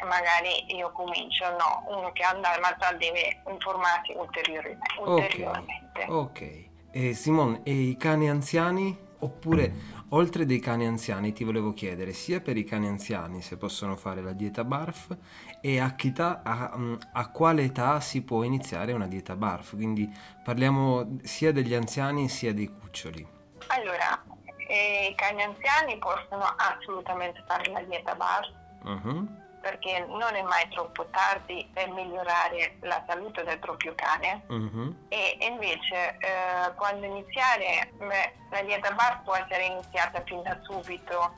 e 0.00 0.04
magari 0.04 0.74
io 0.74 0.90
comincio, 0.92 1.48
no, 1.50 1.84
uno 1.96 2.12
che 2.12 2.22
ha 2.22 2.34
un 2.34 2.40
dalmata 2.40 2.92
deve 2.92 3.42
informarsi 3.48 4.12
ulteriori- 4.16 4.76
ulteriormente. 4.98 6.04
Ok. 6.08 6.68
E 6.92 7.14
Simon, 7.14 7.60
e 7.64 7.72
i 7.72 7.96
cani 7.96 8.28
anziani? 8.28 9.08
Oppure, 9.22 9.72
oltre 10.10 10.46
dei 10.46 10.60
cani 10.60 10.86
anziani, 10.86 11.34
ti 11.34 11.44
volevo 11.44 11.74
chiedere, 11.74 12.14
sia 12.14 12.40
per 12.40 12.56
i 12.56 12.64
cani 12.64 12.88
anziani 12.88 13.42
se 13.42 13.58
possono 13.58 13.94
fare 13.94 14.22
la 14.22 14.32
dieta 14.32 14.64
BARF 14.64 15.14
e 15.60 15.78
a, 15.78 15.94
età- 15.94 16.40
a, 16.42 16.72
mm, 16.74 16.94
a 17.12 17.30
quale 17.30 17.64
età 17.64 18.00
si 18.00 18.22
può 18.22 18.42
iniziare 18.44 18.92
una 18.92 19.06
dieta 19.06 19.36
BARF? 19.36 19.74
Quindi 19.74 20.10
parliamo 20.42 21.18
sia 21.22 21.52
degli 21.52 21.74
anziani 21.74 22.30
sia 22.30 22.54
dei 22.54 22.68
cuccioli. 22.68 23.26
Allora, 23.66 24.24
eh, 24.68 25.08
i 25.10 25.14
cani 25.14 25.42
anziani 25.42 25.98
possono 25.98 26.44
assolutamente 26.56 27.44
fare 27.46 27.70
la 27.70 27.82
dieta 27.82 28.14
BARF 28.14 28.58
Mhm, 28.82 29.42
perché 29.60 30.04
non 30.06 30.34
è 30.34 30.42
mai 30.42 30.68
troppo 30.68 31.06
tardi 31.10 31.68
per 31.72 31.88
migliorare 31.90 32.76
la 32.80 33.02
salute 33.06 33.44
del 33.44 33.58
proprio 33.58 33.94
cane 33.94 34.42
mhm, 34.48 35.06
e 35.08 35.36
invece 35.40 36.16
eh, 36.18 36.74
quando 36.76 37.06
iniziare 37.06 37.90
beh, 37.96 38.34
la 38.50 38.62
dieta 38.62 38.90
BAR 38.92 39.22
può 39.22 39.34
essere 39.34 39.64
iniziata 39.64 40.22
fin 40.24 40.42
da 40.42 40.58
subito, 40.62 41.34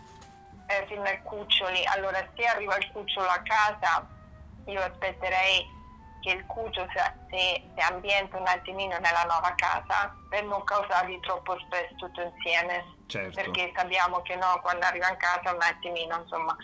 eh, 0.66 0.84
fin 0.86 1.02
dai 1.02 1.20
cuccioli. 1.22 1.84
Allora 1.86 2.26
se 2.36 2.44
arriva 2.44 2.76
il 2.76 2.90
cucciolo 2.92 3.28
a 3.28 3.42
casa 3.42 4.06
io 4.66 4.80
aspetterei 4.80 5.80
che 6.20 6.30
il 6.30 6.46
cucciolo 6.46 6.86
si, 6.92 6.98
si, 7.30 7.70
si 7.74 7.80
ambienta 7.92 8.38
un 8.38 8.46
attimino 8.46 8.96
nella 8.98 9.24
nuova 9.24 9.52
casa 9.56 10.14
per 10.30 10.44
non 10.44 10.62
causargli 10.62 11.18
troppo 11.20 11.58
stress 11.66 11.94
tutto 11.96 12.20
insieme 12.22 13.00
Certo. 13.12 13.42
perché 13.42 13.70
sappiamo 13.76 14.22
che 14.22 14.36
no, 14.36 14.58
quando 14.62 14.86
arriva 14.86 15.10
in 15.10 15.16
casa 15.18 15.52
un 15.52 15.60
attimino, 15.60 16.20
insomma, 16.22 16.56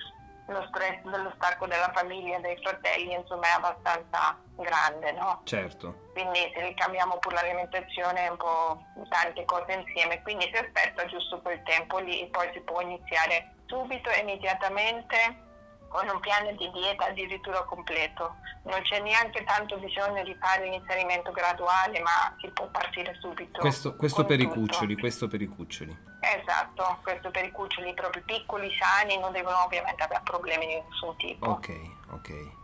lo 0.49 0.65
stress 0.69 1.01
dello 1.03 1.33
stacco 1.37 1.67
della 1.67 1.91
famiglia, 1.95 2.39
dei 2.39 2.57
fratelli, 2.63 3.13
insomma, 3.13 3.47
è 3.47 3.57
abbastanza 3.57 4.37
grande, 4.57 5.13
no? 5.13 5.43
Certo. 5.45 6.07
Quindi 6.13 6.51
se 6.55 6.63
ricambiamo 6.63 7.19
pure 7.19 7.37
l'alimentazione, 7.37 8.29
un 8.29 8.37
po' 8.37 8.83
tante 9.09 9.45
cose 9.45 9.73
insieme, 9.73 10.23
quindi 10.23 10.51
si 10.53 10.59
aspetta 10.59 11.07
giusto 11.07 11.41
quel 11.41 11.63
tempo 11.65 11.99
lì 11.99 12.21
e 12.23 12.27
poi 12.27 12.51
si 12.53 12.61
può 12.61 12.81
iniziare 12.81 13.55
subito, 13.67 14.11
immediatamente, 14.11 15.47
con 15.89 16.09
un 16.09 16.21
piano 16.21 16.53
di 16.53 16.71
dieta 16.71 17.07
addirittura 17.07 17.63
completo. 17.65 18.37
Non 18.65 18.81
c'è 18.83 19.01
neanche 19.01 19.43
tanto 19.45 19.77
bisogno 19.79 20.23
di 20.23 20.37
fare 20.41 20.69
l'inserimento 20.69 21.33
graduale, 21.33 21.99
ma 22.01 22.35
si 22.41 22.49
può 22.51 22.67
partire 22.69 23.17
subito. 23.21 23.61
Questo, 23.61 23.97
questo 23.97 24.25
per 24.25 24.41
i 24.41 24.45
tutto. 24.45 24.61
cuccioli, 24.61 24.97
questo 24.97 25.29
per 25.29 25.41
i 25.41 25.47
cuccioli. 25.47 25.97
Esatto, 26.21 26.99
questo 27.03 27.31
per 27.31 27.45
i 27.45 27.51
cuccioli 27.51 27.95
proprio 27.95 28.23
piccoli, 28.25 28.71
sani, 28.79 29.19
non 29.19 29.33
devono 29.33 29.65
ovviamente 29.65 30.03
avere 30.03 30.21
problemi 30.25 30.67
di 30.67 30.83
nessun 30.89 31.17
tipo. 31.17 31.49
Ok, 31.51 31.71
ok. 32.11 32.57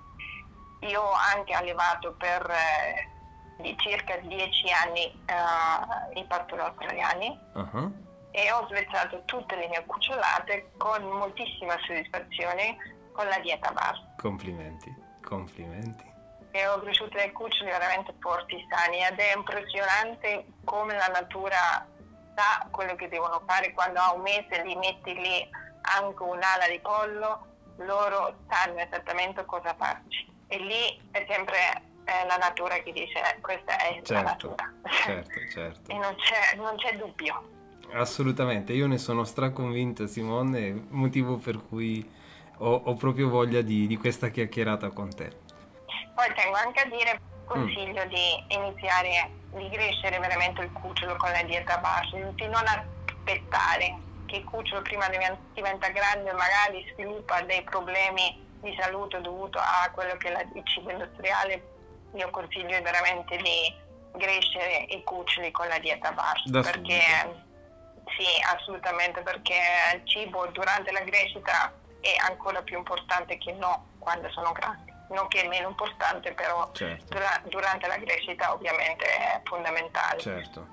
Io 0.80 1.00
ho 1.00 1.12
anche 1.12 1.54
allevato 1.54 2.12
per 2.18 2.50
eh, 2.50 3.08
di 3.62 3.74
circa 3.78 4.16
10 4.16 4.70
anni 4.84 5.04
eh, 5.26 6.18
i 6.18 6.24
pastori 6.26 6.60
australiani 6.60 7.40
Ah, 7.54 7.88
e 8.32 8.50
ho 8.52 8.66
svezzato 8.66 9.22
tutte 9.24 9.54
le 9.56 9.68
mie 9.68 9.84
cucciolate 9.87 10.72
con 10.76 11.02
moltissima 11.04 11.74
soddisfazione 11.87 12.76
con 13.14 13.27
la 13.29 13.38
dieta 13.38 13.70
BAR. 13.70 14.14
Complimenti, 14.16 14.92
complimenti. 15.22 16.05
E 16.50 16.66
ho 16.66 16.81
cresciuto 16.81 17.16
dei 17.16 17.33
cuccioli 17.33 17.70
veramente 17.70 18.14
forti, 18.20 18.64
sani 18.68 18.98
ed 19.05 19.18
è 19.18 19.35
impressionante 19.37 20.46
come 20.64 20.94
la 20.96 21.07
natura 21.09 21.87
sa 22.37 22.66
quello 22.70 22.94
che 22.96 23.09
devono 23.09 23.40
fare 23.46 23.72
quando 23.72 24.00
a 24.00 24.12
un 24.14 24.22
mese 24.22 24.62
li 24.64 24.77
metti 24.77 25.14
lì 25.14 25.48
anche 25.83 26.22
un'ala 26.22 26.68
di 26.68 26.81
pollo, 26.81 27.46
loro 27.79 28.38
sanno 28.48 28.79
esattamente 28.79 29.44
cosa 29.44 29.74
farci. 29.77 30.31
E 30.48 30.59
lì 30.59 31.09
è 31.11 31.24
sempre 31.29 31.57
eh, 32.05 32.27
la 32.27 32.37
natura 32.37 32.77
che 32.79 32.92
dice 32.92 33.18
"Eh, 33.18 33.40
questa 33.40 33.77
è 33.79 33.94
la 33.96 34.03
Certo, 34.05 34.22
natura. 34.22 34.72
certo, 35.05 35.40
certo. 35.50 35.90
e 35.90 35.94
non 35.98 36.14
c'è, 36.16 36.57
non 36.57 36.77
c'è 36.77 36.96
dubbio. 36.96 37.50
Assolutamente, 37.92 38.72
io 38.72 38.87
ne 38.87 38.98
sono 38.98 39.24
straconvinto 39.24 40.07
Simone, 40.07 40.87
motivo 40.90 41.37
per 41.37 41.59
cui 41.68 42.09
ho, 42.59 42.83
ho 42.85 42.95
proprio 42.95 43.29
voglia 43.29 43.62
di, 43.62 43.87
di 43.87 43.97
questa 43.97 44.29
chiacchierata 44.29 44.90
con 44.90 45.14
te. 45.14 45.43
Poi 46.14 46.33
tengo 46.35 46.57
anche 46.57 46.81
a 46.81 46.87
dire, 46.87 47.21
consiglio 47.45 48.05
di 48.07 48.45
iniziare, 48.49 49.31
di 49.51 49.69
crescere 49.71 50.19
veramente 50.19 50.62
il 50.62 50.73
cucciolo 50.73 51.17
con 51.17 51.31
la 51.31 51.43
dieta 51.43 51.79
bassa, 51.79 52.17
di 52.17 52.47
non 52.47 52.62
aspettare 52.67 53.99
che 54.27 54.37
il 54.37 54.45
cucciolo 54.45 54.83
prima 54.83 55.09
diven- 55.09 55.38
diventa 55.53 55.88
grande 55.88 56.31
e 56.31 56.35
magari 56.35 56.87
sviluppa 56.93 57.43
dei 57.43 57.62
problemi 57.62 58.43
di 58.61 58.75
salute 58.79 59.21
dovuto 59.21 59.59
a 59.59 59.90
quello 59.93 60.17
che 60.17 60.33
è 60.33 60.47
il 60.55 60.62
cibo 60.64 60.90
industriale. 60.90 61.73
Io 62.14 62.31
consiglio 62.31 62.81
veramente 62.81 63.37
di 63.37 63.83
crescere 64.17 64.87
i 64.90 65.03
cuccioli 65.03 65.51
con 65.51 65.67
la 65.67 65.79
dieta 65.79 66.12
bassa, 66.12 66.43
Da 66.47 66.62
perché 66.62 67.01
sì, 68.17 68.27
assolutamente, 68.55 69.23
perché 69.23 69.55
il 69.95 70.07
cibo 70.07 70.47
durante 70.49 70.93
la 70.93 71.03
crescita 71.03 71.73
è 72.05 72.17
ancora 72.31 72.62
più 72.62 72.77
importante 72.77 73.38
che 73.38 73.53
no 73.53 73.87
quando 73.99 74.29
sono 74.31 74.53
grandi. 74.53 74.93
Non 75.11 75.29
che 75.29 75.43
è 75.43 75.49
meno 75.49 75.69
importante, 75.69 76.33
però 76.33 76.71
Certo. 76.73 77.12
dura- 77.14 77.40
durante 77.49 77.87
la 77.87 77.97
crescita 77.97 78.53
ovviamente 78.53 79.05
è 79.05 79.40
fondamentale. 79.45 80.19
Certo. 80.21 80.67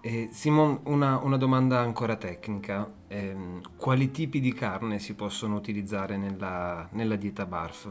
E 0.00 0.28
Simon, 0.32 0.80
una, 0.84 1.18
una 1.18 1.36
domanda 1.36 1.78
ancora 1.78 2.16
tecnica. 2.16 2.86
Ehm, 3.08 3.76
quali 3.76 4.10
tipi 4.10 4.40
di 4.40 4.52
carne 4.52 4.98
si 4.98 5.14
possono 5.14 5.56
utilizzare 5.56 6.16
nella, 6.16 6.86
nella 6.90 7.16
dieta 7.16 7.46
BARF? 7.46 7.84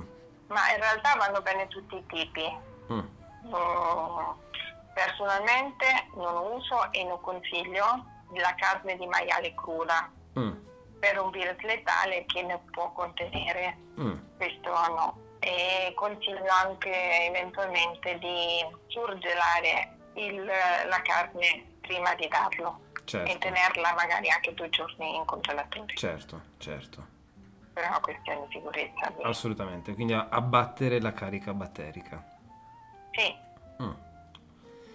Ma 0.47 0.71
in 0.73 0.79
realtà 0.79 1.15
vanno 1.17 1.41
bene 1.41 1.67
tutti 1.67 1.95
i 1.95 2.05
tipi. 2.07 2.57
Mm, 2.91 2.99
Mm, 3.47 4.31
personalmente 4.93 5.85
non 6.15 6.51
uso 6.53 6.91
e 6.91 7.03
non 7.05 7.19
consiglio 7.21 7.85
la 8.33 8.53
carne 8.55 8.97
di 8.97 9.05
maiale 9.05 9.53
cruda 9.55 10.09
mm, 10.37 10.51
per 10.99 11.19
un 11.19 11.29
virus 11.31 11.59
letale 11.61 12.25
che 12.25 12.41
ne 12.43 12.59
può 12.71 12.91
contenere. 12.93 13.77
mm. 13.99 14.17
questo 14.37 14.69
no. 14.69 15.17
E 15.39 15.91
consiglio 15.95 16.45
anche 16.63 17.25
eventualmente 17.25 18.17
di 18.19 18.65
surgelare 18.87 19.95
il- 20.15 20.43
la 20.45 21.01
carne 21.03 21.63
prima 21.81 22.13
di 22.15 22.27
darlo 22.27 22.79
e 22.95 23.01
Certo, 23.05 23.37
tenerla 23.37 23.93
magari 23.93 24.29
anche 24.29 24.53
due 24.53 24.69
giorni 24.69 25.15
in 25.15 25.23
congelatore 25.25 25.95
certo, 25.95 26.41
certo. 26.57 27.05
per 27.73 27.85
una 27.87 27.99
questione 28.01 28.47
di 28.47 28.53
sicurezza. 28.53 29.13
Assolutamente, 29.23 29.93
quindi 29.93 30.13
abbattere 30.13 30.99
la 30.99 31.13
carica 31.13 31.53
batterica. 31.53 32.21
Sì, 33.11 33.33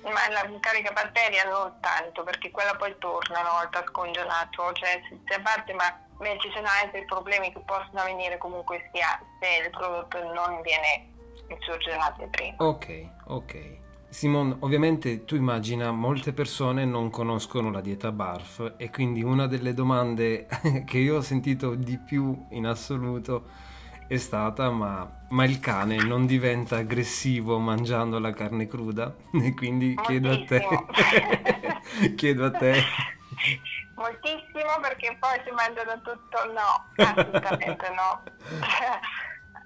ma 0.03 0.29
la 0.31 0.49
carica 0.61 0.93
batteria 0.93 1.45
non 1.45 1.79
tanto 1.81 2.23
perché 2.23 2.51
quella 2.51 2.75
poi 2.75 2.95
torna 2.99 3.41
una 3.41 3.51
volta 3.51 3.85
scongelato, 3.87 4.73
cioè 4.73 5.01
si, 5.09 5.21
si 5.25 5.33
abbatte 5.35 5.73
ma 5.75 5.85
beh, 6.19 6.39
ci 6.41 6.51
sono 6.55 6.67
altri 6.83 7.05
problemi 7.05 7.53
che 7.53 7.61
possono 7.61 8.01
avvenire 8.01 8.39
comunque 8.39 8.89
sia 8.93 9.21
se 9.41 9.65
il 9.65 9.71
prodotto 9.71 10.23
non 10.33 10.61
viene 10.63 11.11
surgelato 11.61 12.27
prima. 12.31 12.57
Ok, 12.59 13.09
ok. 13.27 13.81
Simon, 14.09 14.59
ovviamente 14.61 15.25
tu 15.25 15.37
immagina 15.37 15.91
molte 15.91 16.35
persone 16.35 16.85
non 16.85 17.09
conoscono 17.09 17.71
la 17.71 17.81
dieta 17.81 18.13
BARF 18.13 18.75
e 18.77 18.91
quindi 18.91 19.23
una 19.23 19.47
delle 19.47 19.73
domande 19.73 20.47
che 20.85 20.99
io 20.99 21.17
ho 21.17 21.21
sentito 21.23 21.75
di 21.75 21.97
più 21.99 22.47
in 22.51 22.67
assoluto 22.67 23.49
è 24.07 24.19
stata, 24.19 24.69
ma, 24.69 25.22
ma, 25.33 25.45
il 25.45 25.61
cane 25.61 25.97
non 25.97 26.27
diventa 26.27 26.77
aggressivo 26.77 27.59
mangiando 27.59 28.19
la 28.19 28.33
carne 28.33 28.67
cruda? 28.67 29.15
E 29.33 29.55
quindi 29.55 29.95
chiedo 30.03 30.31
a 30.31 30.45
te. 30.45 30.67
chiedo 32.17 32.47
a 32.47 32.51
te. 32.51 32.83
Moltissimo 33.95 34.81
perché 34.81 35.17
poi 35.19 35.41
si 35.45 35.51
mangiano 35.53 36.01
tutto? 36.03 36.53
No, 36.53 36.87
assolutamente 36.97 37.91
no. 37.91 38.23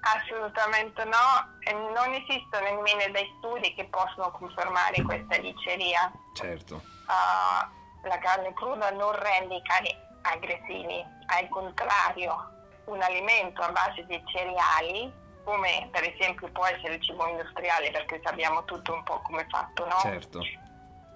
assolutamente 0.01 1.05
no. 1.05 1.55
Non 1.95 2.15
esistono 2.15 2.65
nemmeno 2.65 3.13
dei 3.13 3.27
studi 3.39 3.75
che 3.75 3.85
possono 3.87 4.31
confermare 4.31 5.03
questa 5.03 5.39
diceria. 5.39 6.11
Certo. 6.35 6.83
Uh, 7.07 8.09
la 8.09 8.19
carne 8.19 8.53
cruda 8.55 8.91
non 8.91 9.13
rende 9.13 9.57
i 9.57 9.63
cani 9.63 9.95
aggressivi, 10.23 11.05
al 11.27 11.49
contrario, 11.49 12.51
un 12.87 13.01
alimento 13.03 13.63
a 13.63 13.73
base 13.73 14.05
di 14.07 14.23
cereali, 14.27 15.13
come 15.47 15.89
per 15.93 16.03
esempio 16.03 16.51
può 16.51 16.67
essere 16.67 16.95
il 16.95 17.03
cibo 17.03 17.25
industriale, 17.29 17.93
perché 17.93 18.21
sappiamo 18.23 18.65
tutto 18.65 18.93
un 18.93 19.05
po' 19.05 19.21
come 19.23 19.43
è 19.43 19.47
fatto, 19.49 19.87
no? 19.87 19.99
Certo. 20.01 20.41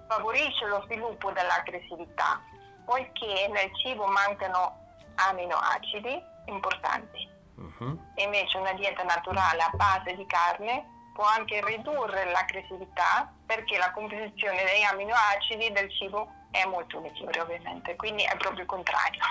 Favorisce 0.07 0.65
lo 0.67 0.81
sviluppo 0.85 1.31
dell'aggressività, 1.31 2.41
poiché 2.85 3.49
nel 3.49 3.69
cibo 3.75 4.05
mancano 4.05 4.95
aminoacidi 5.15 6.23
importanti. 6.45 7.29
Uh-huh. 7.55 7.99
Invece 8.15 8.57
una 8.57 8.73
dieta 8.73 9.03
naturale 9.03 9.61
a 9.61 9.69
base 9.73 10.15
di 10.15 10.25
carne 10.25 11.11
può 11.13 11.25
anche 11.25 11.63
ridurre 11.65 12.31
l'aggressività 12.31 13.29
perché 13.45 13.77
la 13.77 13.91
composizione 13.91 14.63
degli 14.63 14.83
aminoacidi 14.83 15.71
del 15.73 15.91
cibo 15.91 16.31
è 16.51 16.63
molto 16.65 17.01
migliore 17.01 17.41
ovviamente, 17.41 17.97
quindi 17.97 18.23
è 18.23 18.35
proprio 18.37 18.61
il 18.61 18.67
contrario. 18.67 19.23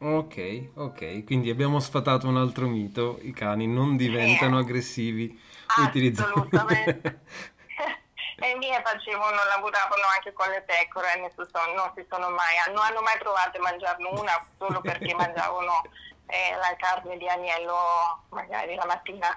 Ok, 0.00 0.70
ok, 0.74 1.24
quindi 1.24 1.50
abbiamo 1.50 1.80
sfatato 1.80 2.28
un 2.28 2.36
altro 2.36 2.68
mito, 2.68 3.18
i 3.22 3.32
cani 3.32 3.66
non 3.66 3.96
diventano 3.96 4.58
sì. 4.58 4.64
aggressivi 4.64 5.42
utilizzando... 5.84 6.34
Assolutamente. 6.34 7.20
e 8.38 8.54
miei 8.58 8.80
facevano, 8.84 9.42
lavoravano 9.56 10.02
anche 10.14 10.32
con 10.32 10.48
le 10.50 10.62
pecore, 10.62 11.18
non, 11.18 11.28
sono, 11.34 11.74
non 11.74 11.90
si 11.96 12.06
sono 12.08 12.30
mai, 12.30 12.54
non 12.68 12.84
hanno 12.84 13.02
mai 13.02 13.18
provato 13.18 13.58
a 13.58 13.60
mangiarne 13.60 14.08
una 14.08 14.46
solo 14.56 14.80
perché 14.80 15.12
mangiavano 15.18 15.82
eh, 16.26 16.54
la 16.54 16.76
carne 16.78 17.16
di 17.16 17.28
agnello 17.28 18.22
magari 18.28 18.76
la 18.76 18.86
mattina, 18.86 19.36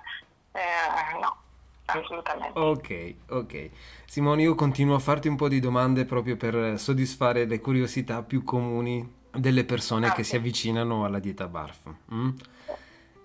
eh, 0.51 1.19
no 1.19 1.39
assolutamente. 1.85 2.59
Ok, 2.59 3.15
ok. 3.29 3.69
Simone, 4.05 4.43
io 4.43 4.53
continuo 4.53 4.95
a 4.95 4.99
farti 4.99 5.27
un 5.27 5.35
po' 5.35 5.47
di 5.47 5.59
domande 5.59 6.05
proprio 6.05 6.37
per 6.37 6.79
soddisfare 6.79 7.45
le 7.45 7.59
curiosità 7.59 8.21
più 8.21 8.43
comuni 8.43 9.20
delle 9.33 9.63
persone 9.63 10.07
ah, 10.07 10.13
che 10.13 10.23
sì. 10.23 10.31
si 10.31 10.35
avvicinano 10.37 11.05
alla 11.05 11.19
dieta 11.19 11.47
BARF. 11.47 11.93
Mm? 12.13 12.29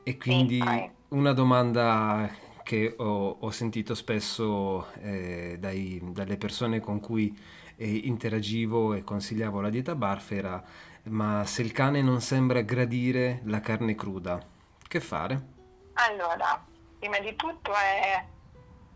E 0.03 0.16
quindi 0.19 0.62
una 1.09 1.33
domanda 1.33 2.31
che 2.62 2.95
ho, 2.97 3.37
ho 3.40 3.51
sentito 3.51 3.95
spesso 3.95 4.92
eh, 5.01 5.57
dai, 5.59 6.01
dalle 6.03 6.37
persone 6.37 6.81
con 6.81 7.01
cui 7.01 7.37
eh, 7.77 7.88
interagivo 7.88 8.95
e 8.95 9.03
consigliavo 9.03 9.61
la 9.61 9.71
dieta 9.71 9.95
BARF 9.95 10.31
era 10.33 10.64
ma 11.07 11.45
se 11.45 11.62
il 11.62 11.73
cane 11.73 12.03
non 12.03 12.21
sembra 12.21 12.62
gradire 12.62 13.40
la 13.45 13.61
carne 13.61 13.95
cruda, 13.95 14.45
che 14.88 15.01
fare? 15.01 15.55
Allora, 15.95 16.64
prima 16.99 17.19
di 17.21 17.35
tutto 17.37 17.73
è 17.73 18.25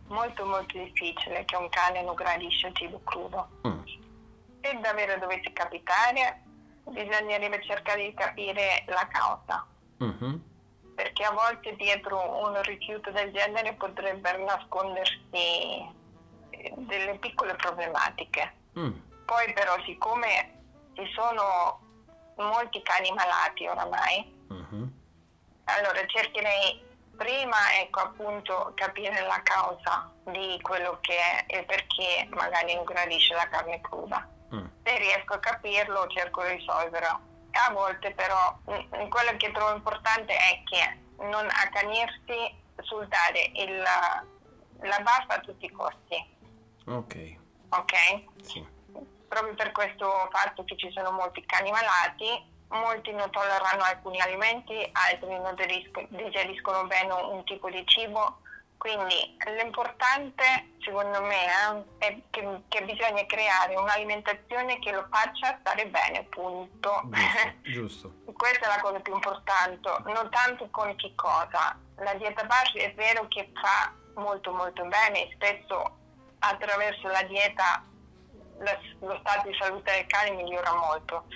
molto 0.08 0.44
molto 0.44 0.76
difficile 0.76 1.44
che 1.44 1.56
un 1.56 1.68
cane 1.68 2.02
non 2.02 2.14
gradisce 2.14 2.68
il 2.68 2.74
cibo 2.74 3.00
crudo. 3.04 3.48
Mm. 3.66 3.82
Se 4.60 4.78
davvero 4.80 5.18
dovesse 5.18 5.52
capitare, 5.52 6.42
bisognerebbe 6.84 7.62
cercare 7.64 8.04
di 8.04 8.14
capire 8.14 8.84
la 8.86 9.08
causa. 9.10 9.66
Mm-hmm. 10.02 10.34
Perché 10.94 11.24
a 11.24 11.32
volte 11.32 11.76
dietro 11.76 12.46
un 12.46 12.60
rifiuto 12.62 13.10
del 13.10 13.32
genere 13.32 13.74
potrebbero 13.74 14.44
nascondersi 14.44 15.18
eh, 15.32 16.72
delle 16.76 17.18
piccole 17.18 17.54
problematiche. 17.54 18.54
Mm. 18.78 18.92
Poi 19.24 19.52
però 19.52 19.74
siccome 19.84 20.58
ci 20.94 21.06
sono 21.14 21.80
molti 22.36 22.82
cani 22.82 23.10
malati 23.12 23.66
oramai, 23.66 24.36
mm-hmm. 24.52 24.86
allora 25.64 26.06
cercherei 26.06 26.88
prima 27.16 27.56
ecco 27.80 28.00
appunto 28.00 28.72
capire 28.74 29.20
la 29.26 29.40
causa 29.42 30.10
di 30.24 30.58
quello 30.62 30.98
che 31.02 31.14
è 31.14 31.44
e 31.48 31.64
perché 31.64 32.26
magari 32.30 32.74
non 32.74 32.84
gradisce 32.84 33.34
la 33.34 33.46
carne 33.48 33.80
cruda. 33.82 34.26
Mm. 34.54 34.66
Se 34.82 34.98
riesco 34.98 35.34
a 35.34 35.38
capirlo 35.38 36.06
cerco 36.08 36.42
di 36.42 36.56
risolverlo. 36.56 37.28
A 37.52 37.72
volte 37.72 38.12
però 38.12 38.56
mh, 38.66 39.08
quello 39.08 39.36
che 39.36 39.50
trovo 39.52 39.74
importante 39.74 40.32
è 40.34 40.62
che 40.64 40.98
non 41.24 41.46
accanirsi 41.50 42.58
sul 42.82 43.06
dare 43.08 43.50
il, 43.54 43.76
la 43.76 45.00
baffa 45.00 45.34
a 45.34 45.40
tutti 45.40 45.66
i 45.66 45.70
costi. 45.70 46.38
Ok. 46.86 47.36
Ok? 47.70 47.94
Sì. 48.42 48.66
Proprio 49.28 49.54
per 49.54 49.72
questo 49.72 50.28
fatto 50.32 50.64
che 50.64 50.76
ci 50.76 50.90
sono 50.92 51.10
molti 51.12 51.44
cani 51.46 51.70
malati, 51.70 52.48
molti 52.68 53.12
non 53.12 53.30
tollerano 53.30 53.82
alcuni 53.82 54.20
alimenti, 54.20 54.88
altri 54.92 55.28
non 55.28 55.54
digeriscono 56.08 56.86
bene 56.86 57.12
un 57.12 57.44
tipo 57.44 57.70
di 57.70 57.82
cibo. 57.86 58.40
Quindi 58.80 59.36
l'importante 59.58 60.70
secondo 60.80 61.20
me 61.20 61.44
eh, 61.44 61.84
è 61.98 62.18
che, 62.30 62.62
che, 62.66 62.82
bisogna 62.84 63.26
creare 63.26 63.76
un'alimentazione 63.76 64.78
che 64.78 64.90
lo 64.90 65.06
faccia 65.10 65.58
stare 65.60 65.86
bene, 65.88 66.24
punto. 66.30 67.02
Giusto, 67.04 67.52
giusto. 67.60 68.14
Questa 68.32 68.64
è 68.64 68.68
la 68.68 68.80
cosa 68.80 68.98
più 69.00 69.12
importante, 69.12 69.90
non 70.06 70.30
tanto 70.30 70.66
con 70.70 70.96
che 70.96 71.12
cosa. 71.14 71.78
La 71.96 72.14
dieta 72.14 72.42
BASH 72.44 72.76
è 72.76 72.94
vero 72.94 73.28
che 73.28 73.52
fa 73.60 73.92
molto 74.14 74.50
molto 74.50 74.82
bene, 74.86 75.28
spesso 75.34 75.98
attraverso 76.38 77.06
la 77.08 77.22
dieta 77.24 77.84
lo 79.00 79.18
stato 79.20 79.46
di 79.46 79.56
salute 79.60 79.92
del 79.92 80.06
cane 80.06 80.30
migliora 80.30 80.72
molto 80.72 81.26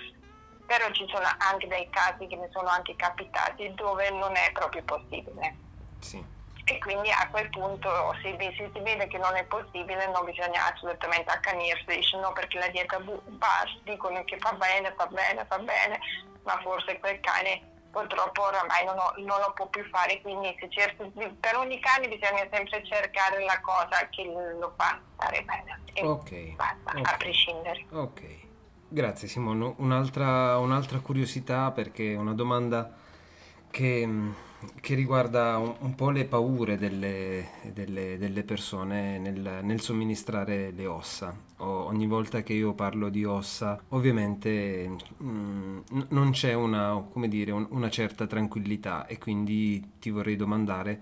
però 0.65 0.89
ci 0.93 1.05
sono 1.11 1.27
anche 1.37 1.67
dei 1.67 1.87
casi 1.91 2.25
che 2.25 2.35
mi 2.37 2.47
sono 2.51 2.69
anche 2.69 2.95
capitati 2.95 3.71
dove 3.75 4.09
non 4.09 4.35
è 4.35 4.51
proprio 4.51 4.81
possibile. 4.81 5.55
Sì. 5.99 6.33
E 6.65 6.79
quindi 6.79 7.11
a 7.11 7.27
quel 7.29 7.49
punto 7.49 7.89
se, 8.21 8.35
se, 8.39 8.71
si 8.73 8.79
vede 8.81 9.07
che 9.07 9.19
non 9.19 9.35
è 9.35 9.43
possibile 9.45 10.09
non 10.11 10.25
bisogna 10.25 10.73
assolutamente 10.73 11.31
accanirsi, 11.31 11.85
dice 11.85 12.17
no 12.17 12.33
perché 12.33 12.57
la 12.57 12.69
dieta 12.69 12.99
BAS 12.99 13.81
dicono 13.83 14.23
che 14.23 14.37
fa 14.39 14.51
bene, 14.53 14.93
fa 14.97 15.05
bene, 15.05 15.45
fa 15.47 15.59
bene, 15.59 15.99
ma 16.43 16.59
forse 16.63 16.99
quel 16.99 17.19
cane 17.19 17.73
purtroppo 17.95 18.41
oramai 18.43 18.83
non, 18.83 18.97
ho, 18.97 19.13
non 19.19 19.39
lo 19.39 19.53
può 19.53 19.67
più 19.67 19.87
fare, 19.89 20.19
quindi 20.21 20.53
cerchi, 20.67 21.09
per 21.39 21.55
ogni 21.55 21.79
cane 21.79 22.09
bisogna 22.09 22.45
sempre 22.51 22.83
cercare 22.83 23.41
la 23.45 23.61
cosa 23.61 24.09
che 24.09 24.25
lo 24.59 24.73
fa 24.75 24.99
stare 25.13 25.43
bene. 25.43 25.79
E 25.93 26.03
ok. 26.03 26.55
Basta, 26.55 26.89
okay. 26.89 27.01
a 27.03 27.17
prescindere. 27.17 27.85
Ok. 27.91 28.43
Grazie 28.87 29.27
Simone, 29.27 29.75
un'altra, 29.77 30.57
un'altra, 30.57 30.99
curiosità 30.99 31.71
perché 31.71 32.13
è 32.13 32.17
una 32.17 32.33
domanda 32.33 32.93
che, 33.71 34.07
che 34.79 34.95
riguarda 34.95 35.57
un, 35.57 35.75
un, 35.79 35.95
po' 35.95 36.09
le 36.09 36.25
paure 36.25 36.77
delle, 36.77 37.49
delle, 37.73 38.17
delle 38.17 38.43
persone 38.43 39.17
nel, 39.19 39.59
nel, 39.63 39.81
somministrare 39.81 40.71
le 40.71 40.85
ossa. 40.85 41.35
O, 41.57 41.85
ogni 41.85 42.07
volta 42.07 42.41
che 42.43 42.53
io 42.53 42.73
parlo 42.73 43.09
di 43.09 43.23
ossa 43.23 43.81
ovviamente 43.89 44.87
mh, 45.17 45.27
mm, 45.27 45.79
non 46.09 46.31
c'è 46.31 46.53
una, 46.53 47.03
dire, 47.27 47.51
un, 47.51 47.67
una, 47.69 47.89
certa 47.89 48.27
tranquillità 48.27 49.07
e 49.07 49.17
quindi 49.17 49.93
ti 49.99 50.09
vorrei 50.09 50.35
domandare 50.35 51.01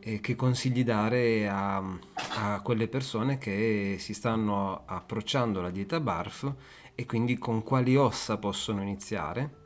eh, 0.00 0.20
che 0.20 0.34
consigli 0.34 0.82
dare 0.84 1.48
a, 1.48 1.76
a 1.76 2.60
quelle 2.62 2.88
persone 2.88 3.38
che 3.38 3.96
si 3.98 4.14
stanno 4.14 4.82
approcciando 4.86 5.60
alla 5.60 5.70
dieta 5.70 6.00
BARF 6.00 6.52
e 6.94 7.06
quindi 7.06 7.38
con 7.38 7.62
quali 7.62 7.96
ossa 7.96 8.38
possono 8.38 8.82
iniziare 8.82 9.60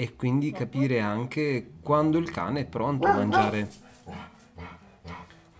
e 0.00 0.14
quindi 0.14 0.52
capire 0.52 1.00
anche 1.00 1.72
quando 1.82 2.18
il 2.18 2.30
cane 2.30 2.60
è 2.60 2.64
pronto 2.66 3.08
a 3.08 3.14
mangiare. 3.14 3.68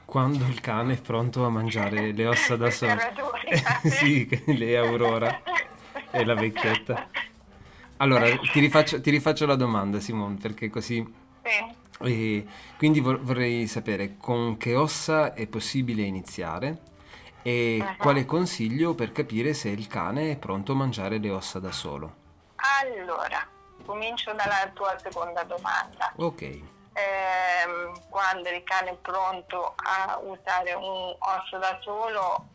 Quando 0.04 0.46
il 0.46 0.60
cane 0.60 0.92
è 0.92 1.00
pronto 1.00 1.44
a 1.44 1.48
mangiare 1.48 2.12
le 2.12 2.26
ossa 2.28 2.54
da 2.54 2.70
solo 2.70 2.94
sì, 3.82 4.28
lei 4.46 4.74
è 4.74 4.76
Aurora 4.76 5.42
è 6.08 6.22
la 6.22 6.34
vecchietta. 6.34 7.08
Allora 7.96 8.28
ti 8.38 8.60
rifaccio, 8.60 9.00
ti 9.00 9.10
rifaccio 9.10 9.44
la 9.44 9.56
domanda 9.56 9.98
Simone 9.98 10.36
perché 10.36 10.70
così 10.70 11.04
e 11.98 12.46
quindi 12.76 13.00
vorrei 13.00 13.66
sapere 13.66 14.18
con 14.18 14.56
che 14.56 14.76
ossa 14.76 15.34
è 15.34 15.48
possibile 15.48 16.02
iniziare 16.02 16.78
e 17.42 17.78
uh-huh. 17.80 17.96
quale 17.96 18.24
consiglio 18.24 18.94
per 18.94 19.10
capire 19.10 19.52
se 19.52 19.70
il 19.70 19.88
cane 19.88 20.30
è 20.30 20.36
pronto 20.36 20.70
a 20.70 20.76
mangiare 20.76 21.18
le 21.18 21.30
ossa 21.30 21.58
da 21.58 21.72
solo? 21.72 22.14
Allora, 22.54 23.56
comincio 23.88 24.34
dalla 24.34 24.70
tua 24.74 24.94
seconda 24.98 25.42
domanda. 25.44 26.12
Ok. 26.16 26.42
Eh, 26.42 26.62
quando 28.10 28.50
il 28.50 28.62
cane 28.64 28.90
è 28.90 28.96
pronto 28.96 29.72
a 29.76 30.18
usare 30.22 30.74
un 30.74 31.16
osso 31.18 31.56
da 31.58 31.78
solo 31.80 32.46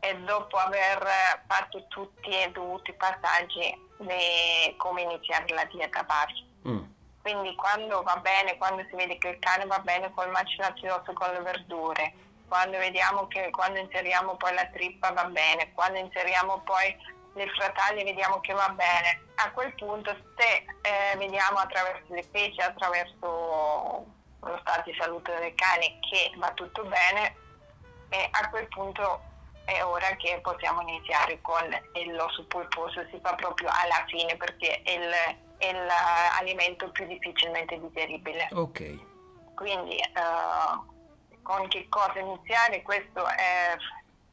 e 0.00 0.14
dopo 0.18 0.58
aver 0.58 1.08
fatto 1.46 1.86
tutti 1.88 2.28
i 2.28 2.52
dovuti 2.52 2.92
passaggi 2.92 3.90
di 3.96 4.76
come 4.76 5.02
iniziare 5.02 5.46
la 5.54 5.64
dieta 5.64 6.02
base. 6.02 6.44
Mm. 6.68 6.84
Quindi 7.22 7.54
quando 7.54 8.02
va 8.02 8.16
bene, 8.16 8.58
quando 8.58 8.84
si 8.90 8.96
vede 8.96 9.16
che 9.16 9.28
il 9.28 9.38
cane 9.38 9.64
va 9.64 9.78
bene 9.78 10.12
col 10.12 10.28
macinato 10.30 10.80
di 10.80 10.88
osso 10.88 11.12
con 11.14 11.30
le 11.32 11.40
verdure, 11.40 12.12
quando 12.48 12.76
vediamo 12.76 13.26
che 13.28 13.48
quando 13.50 13.78
inseriamo 13.78 14.36
poi 14.36 14.52
la 14.52 14.66
trippa 14.66 15.12
va 15.12 15.24
bene, 15.24 15.72
quando 15.72 15.98
inseriamo 15.98 16.60
poi 16.64 16.94
le 17.34 17.48
frataglie 17.48 18.04
vediamo 18.04 18.40
che 18.40 18.52
va 18.52 18.68
bene. 18.70 19.22
A 19.36 19.50
quel 19.52 19.74
punto 19.74 20.14
se 20.36 20.64
eh, 20.82 21.16
vediamo 21.16 21.58
attraverso 21.58 22.12
le 22.14 22.24
feci, 22.30 22.60
attraverso 22.60 24.06
lo 24.40 24.58
stato 24.60 24.90
di 24.90 24.96
salute 24.98 25.34
del 25.38 25.54
cane 25.54 25.98
che 26.00 26.32
va 26.36 26.50
tutto 26.52 26.84
bene, 26.84 27.36
e 28.10 28.28
a 28.30 28.50
quel 28.50 28.68
punto 28.68 29.22
è 29.64 29.82
ora 29.84 30.14
che 30.16 30.40
possiamo 30.42 30.82
iniziare 30.82 31.40
con 31.40 31.62
l'osso 32.12 32.44
pulposo, 32.46 33.06
si 33.10 33.18
fa 33.22 33.34
proprio 33.34 33.68
alla 33.70 34.04
fine 34.06 34.36
perché 34.36 34.82
è 34.82 34.90
il, 34.90 35.12
è 35.58 35.72
l'alimento 35.72 36.90
più 36.90 37.06
difficilmente 37.06 37.78
digeribile. 37.80 38.48
Ok. 38.52 38.98
Quindi 39.54 39.96
uh, 40.14 41.40
con 41.42 41.68
che 41.68 41.86
cosa 41.88 42.18
iniziare? 42.18 42.82
Questo 42.82 43.26
è, 43.26 43.76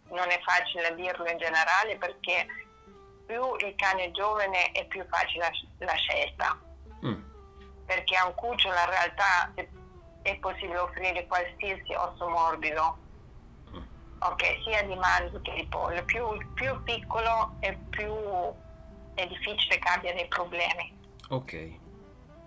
non 0.09 0.29
è 0.29 0.39
facile 0.41 0.95
dirlo 0.95 1.29
in 1.29 1.37
generale 1.37 1.97
perché 1.97 2.47
più 3.29 3.67
il 3.67 3.75
cane 3.75 4.05
è 4.05 4.11
giovane 4.11 4.71
è 4.71 4.85
più 4.87 5.05
facile 5.07 5.45
la, 5.77 5.85
la 5.85 5.93
scelta. 5.93 6.59
Mm. 7.05 7.21
Perché 7.85 8.15
a 8.15 8.25
un 8.25 8.33
cucciolo 8.33 8.73
in 8.73 8.89
realtà 8.89 9.53
è 10.23 10.35
possibile 10.39 10.79
offrire 10.79 11.27
qualsiasi 11.27 11.93
osso 11.93 12.27
morbido 12.27 12.97
ok, 14.19 14.43
sia 14.63 14.83
di 14.83 14.95
manzo 14.95 15.39
che 15.41 15.53
di 15.55 15.65
pollo. 15.67 16.03
Più, 16.05 16.23
più 16.53 16.83
piccolo 16.83 17.55
e 17.59 17.77
più 17.89 18.13
è 19.13 19.27
difficile 19.27 19.79
che 19.79 19.89
abbia 19.89 20.13
dei 20.13 20.27
problemi. 20.27 20.97
Ok. 21.29 21.78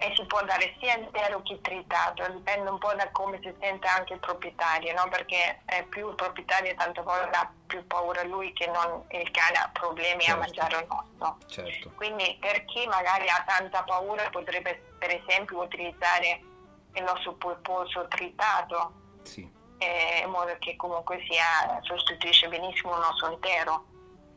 E 0.03 0.13
si 0.17 0.25
può 0.27 0.43
dare 0.45 0.75
sia 0.81 0.97
intero 0.97 1.43
che 1.43 1.61
tritato, 1.61 2.29
dipende 2.33 2.71
un 2.71 2.79
po' 2.79 2.93
da 2.95 3.09
come 3.13 3.39
si 3.41 3.55
sente 3.61 3.87
anche 3.87 4.15
il 4.15 4.19
proprietario, 4.19 4.93
no? 4.95 5.09
Perché 5.09 5.61
più 5.91 6.09
il 6.09 6.15
proprietario 6.17 6.75
tante 6.75 7.03
volte 7.03 7.37
ha 7.37 7.53
più 7.67 7.87
paura 7.87 8.25
lui 8.25 8.53
che 8.53 8.67
non 8.67 9.05
il 9.11 9.31
cane 9.31 9.59
ha 9.59 9.71
problemi 9.73 10.25
certo. 10.25 10.33
a 10.33 10.45
mangiare 10.45 10.77
il 10.77 10.87
nostro. 10.89 11.39
Certo. 11.47 11.93
Quindi 11.95 12.37
per 12.41 12.65
chi 12.65 12.85
magari 12.89 13.29
ha 13.29 13.45
tanta 13.47 13.85
paura 13.85 14.29
potrebbe 14.31 14.95
per 14.99 15.23
esempio 15.23 15.63
utilizzare 15.63 16.41
l'osso 16.95 17.35
pulposo 17.35 18.09
tritato. 18.09 18.93
Sì 19.23 19.61
eh, 19.83 20.23
in 20.25 20.31
modo 20.31 20.55
che 20.59 20.77
comunque 20.77 21.25
sia, 21.29 21.81
sostituisce 21.83 22.49
benissimo 22.49 22.97
un 22.97 23.03
osso 23.03 23.31
intero 23.31 23.87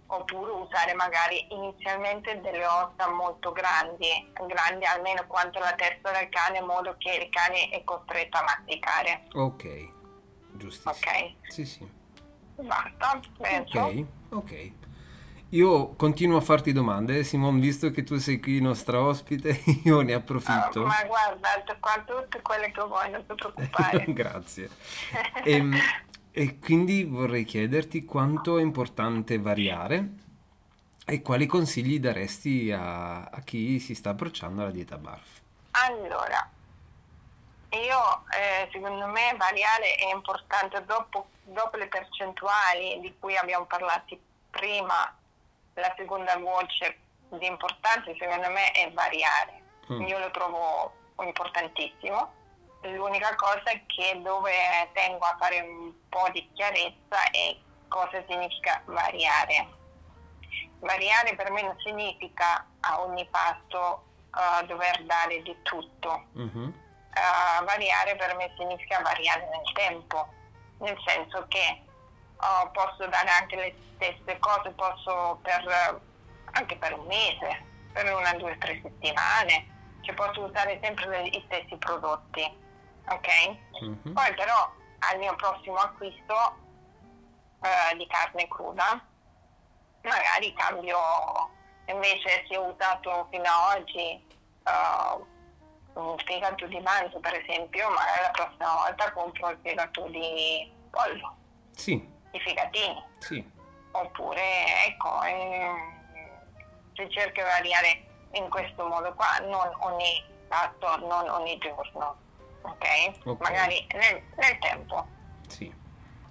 oppure 0.07 0.51
usare 0.51 0.93
magari 0.93 1.47
inizialmente 1.49 2.39
delle 2.41 2.65
ossa 2.65 3.09
molto 3.09 3.51
grandi, 3.51 4.31
grandi 4.47 4.85
almeno 4.85 5.25
quanto 5.27 5.59
la 5.59 5.73
testa 5.73 6.11
del 6.11 6.29
cane 6.29 6.59
in 6.59 6.65
modo 6.65 6.95
che 6.97 7.11
il 7.11 7.29
cane 7.29 7.69
è 7.69 7.83
costretto 7.83 8.37
a 8.37 8.43
masticare. 8.43 9.23
Ok, 9.33 9.89
giustissimo. 10.53 10.91
Ok. 10.91 11.51
Sì, 11.51 11.65
sì. 11.65 11.89
Basta, 12.55 13.19
penso. 13.37 13.79
Ok, 13.79 14.05
ok. 14.29 14.71
Io 15.49 15.95
continuo 15.95 16.37
a 16.37 16.41
farti 16.41 16.73
domande, 16.73 17.23
Simon, 17.23 17.59
visto 17.59 17.89
che 17.91 18.03
tu 18.03 18.17
sei 18.17 18.39
qui 18.39 18.59
nostra 18.59 18.99
ospite, 18.99 19.61
io 19.85 20.01
ne 20.01 20.13
approfitto. 20.13 20.81
Uh, 20.81 20.85
ma 20.85 21.03
guarda, 21.05 21.49
qua 21.79 22.03
tutte 22.05 22.41
quelle 22.41 22.71
che 22.71 22.81
vuoi, 22.81 23.09
non 23.11 23.25
ti 23.25 23.35
preoccupare. 23.35 24.05
Grazie. 24.11 24.69
ehm, 25.43 25.73
e 26.37 26.59
quindi 26.59 27.05
vorrei 27.05 27.45
chiederti 27.45 28.03
quanto 28.03 28.57
è 28.57 28.61
importante 28.61 29.39
variare 29.39 30.09
e 31.05 31.21
quali 31.21 31.45
consigli 31.45 31.97
daresti 31.97 32.73
a, 32.73 33.23
a 33.23 33.39
chi 33.39 33.79
si 33.79 33.95
sta 33.95 34.09
approcciando 34.09 34.61
alla 34.61 34.71
dieta 34.71 34.97
BARF. 34.97 35.41
Allora, 35.71 36.49
io 37.69 38.25
eh, 38.37 38.67
secondo 38.73 39.07
me 39.07 39.33
variare 39.37 39.95
è 39.95 40.13
importante 40.13 40.83
dopo, 40.83 41.27
dopo 41.43 41.77
le 41.77 41.87
percentuali 41.87 42.99
di 42.99 43.15
cui 43.17 43.37
abbiamo 43.37 43.63
parlato 43.63 44.17
prima 44.49 45.15
la 45.75 45.93
seconda 45.95 46.35
voce 46.35 46.97
di 47.29 47.45
importanza 47.45 48.11
secondo 48.19 48.49
me 48.49 48.71
è 48.71 48.91
variare. 48.91 49.61
Mm. 49.89 50.01
Io 50.01 50.19
lo 50.19 50.31
trovo 50.31 50.93
importantissimo. 51.21 52.43
L'unica 52.93 53.33
cosa 53.35 53.71
è 53.71 53.81
che 53.87 54.19
dove 54.21 54.51
tengo 54.93 55.25
a 55.25 55.35
fare 55.39 55.59
un 55.61 55.91
po' 56.09 56.29
di 56.31 56.47
chiarezza 56.53 57.29
è 57.31 57.55
cosa 57.87 58.23
significa 58.27 58.81
variare. 58.85 59.67
Variare 60.79 61.35
per 61.35 61.51
me 61.51 61.63
non 61.63 61.75
significa 61.79 62.65
a 62.81 63.01
ogni 63.01 63.27
passo 63.29 64.03
uh, 64.31 64.65
dover 64.65 65.03
dare 65.03 65.41
di 65.41 65.55
tutto. 65.63 66.25
Mm-hmm. 66.37 66.67
Uh, 66.67 67.63
variare 67.63 68.15
per 68.15 68.35
me 68.35 68.53
significa 68.57 68.99
variare 69.01 69.47
nel 69.49 69.73
tempo, 69.73 70.27
nel 70.79 70.97
senso 71.05 71.45
che 71.47 71.81
uh, 72.37 72.71
posso 72.71 73.07
dare 73.07 73.29
anche 73.29 73.55
le 73.55 73.75
stesse 73.95 74.37
cose, 74.39 74.69
posso 74.71 75.39
per, 75.41 76.01
anche 76.51 76.75
per 76.75 76.99
un 76.99 77.05
mese, 77.05 77.63
per 77.93 78.13
una, 78.13 78.33
due, 78.33 78.57
tre 78.57 78.79
settimane, 78.83 79.97
cioè 80.01 80.13
posso 80.13 80.41
usare 80.41 80.77
sempre 80.83 81.29
gli 81.29 81.41
stessi 81.45 81.75
prodotti, 81.77 82.63
ok? 83.09 83.57
Mm-hmm. 83.83 84.13
Poi 84.13 84.33
però 84.35 84.71
al 84.99 85.17
mio 85.19 85.35
prossimo 85.35 85.77
acquisto 85.77 86.33
uh, 87.59 87.97
di 87.97 88.07
carne 88.07 88.47
cruda, 88.47 89.03
magari 90.03 90.53
cambio, 90.53 90.97
invece 91.87 92.45
se 92.47 92.57
ho 92.57 92.65
usato 92.65 93.27
fino 93.31 93.43
ad 93.43 93.79
oggi 93.79 94.23
uh, 94.65 95.25
un 95.99 96.17
fegato 96.25 96.65
di 96.67 96.79
manzo 96.79 97.19
per 97.19 97.35
esempio, 97.35 97.89
magari 97.89 98.21
la 98.21 98.31
prossima 98.31 98.73
volta 98.73 99.11
compro 99.11 99.49
il 99.49 99.59
fegato 99.61 100.07
di 100.07 100.71
pollo. 100.89 101.35
Sì 101.71 102.13
i 102.35 102.39
fegatini. 102.39 103.03
Sì. 103.19 103.51
Oppure, 103.91 104.41
ecco, 104.87 105.23
eh, 105.23 105.73
si 106.93 107.09
cerca 107.09 107.41
di 107.41 107.49
variare 107.49 108.03
in 108.31 108.49
questo 108.49 108.85
modo 108.85 109.13
qua, 109.13 109.39
non 109.43 109.71
ogni 109.79 110.23
pasto, 110.47 110.97
non 111.07 111.29
ogni 111.29 111.57
giorno, 111.59 112.17
ok? 112.65 113.25
okay. 113.25 113.35
Magari 113.39 113.87
nel, 113.93 114.21
nel 114.35 114.57
tempo. 114.59 115.07
Sì. 115.47 115.73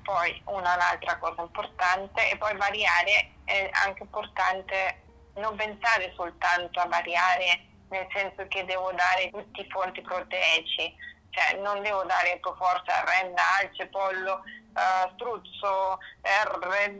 Poi 0.02 0.42
un'altra 0.46 1.16
cosa 1.18 1.42
importante 1.42 2.30
e 2.30 2.36
poi 2.36 2.56
variare 2.56 3.30
è 3.44 3.70
anche 3.72 4.02
importante 4.02 5.00
non 5.34 5.56
pensare 5.56 6.12
soltanto 6.14 6.80
a 6.80 6.86
variare 6.86 7.72
nel 7.88 8.06
senso 8.12 8.46
che 8.48 8.64
devo 8.64 8.92
dare 8.92 9.30
tutti 9.30 9.60
i 9.60 9.68
fonti 9.70 10.00
proteici, 10.02 10.94
cioè 11.30 11.60
non 11.60 11.82
devo 11.82 12.02
dare 12.04 12.38
per 12.40 12.54
forza 12.56 13.04
renna, 13.04 13.42
alce, 13.60 13.86
pollo, 13.86 14.42
uh, 14.74 15.10
struzzo, 15.14 15.98
R, 16.22 16.98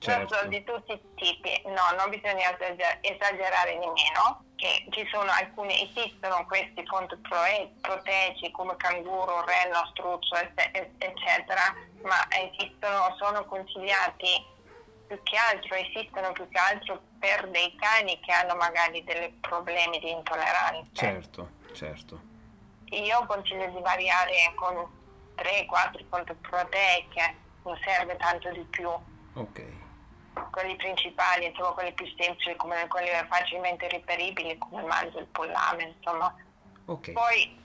certo. 0.00 0.46
di 0.48 0.64
tutti 0.64 0.92
i 0.92 1.00
tipi. 1.14 1.62
No, 1.66 1.94
non 1.96 2.08
bisogna 2.08 2.56
esagerare 3.00 3.74
nemmeno, 3.74 4.44
che 4.56 4.86
ci 4.90 5.06
sono 5.10 5.30
alcuni, 5.30 5.90
esistono 5.90 6.44
questi 6.46 6.84
fonti 6.86 7.16
proteici 7.80 8.50
come 8.50 8.76
canguro, 8.76 9.44
renno, 9.44 9.86
struzzo, 9.90 10.34
eccetera, 10.98 11.74
ma 12.02 12.26
esistono, 12.28 13.14
sono 13.18 13.44
consigliati 13.46 14.58
più 15.06 15.20
che 15.22 15.36
altro, 15.36 15.74
esistono 15.74 16.32
più 16.32 16.48
che 16.48 16.58
altro 16.58 17.00
per 17.18 17.48
dei 17.48 17.74
cani 17.76 18.20
che 18.20 18.32
hanno 18.32 18.54
magari 18.54 19.02
dei 19.02 19.30
problemi 19.40 19.98
di 19.98 20.10
intolleranza. 20.10 20.88
Certo, 20.92 21.50
certo. 21.72 22.20
Io 22.90 23.24
consiglio 23.26 23.66
di 23.66 23.80
variare 23.80 24.52
con 24.56 24.74
3-4 25.36 26.04
fonti 26.08 26.34
proteiche, 26.34 27.36
non 27.64 27.78
serve 27.84 28.16
tanto 28.16 28.50
di 28.50 28.64
più. 28.70 28.88
Ok. 29.34 29.79
Quelli 30.50 30.76
principali, 30.76 31.46
insomma 31.46 31.70
quelli 31.70 31.92
più 31.92 32.06
semplici, 32.18 32.56
come 32.56 32.86
quelli 32.88 33.08
facilmente 33.28 33.88
riperibili, 33.88 34.58
come 34.58 34.80
il 34.80 34.86
manzo, 34.86 35.18
il 35.18 35.26
pollame, 35.26 35.94
insomma. 35.96 36.34
Ok. 36.86 37.12
Poi 37.12 37.58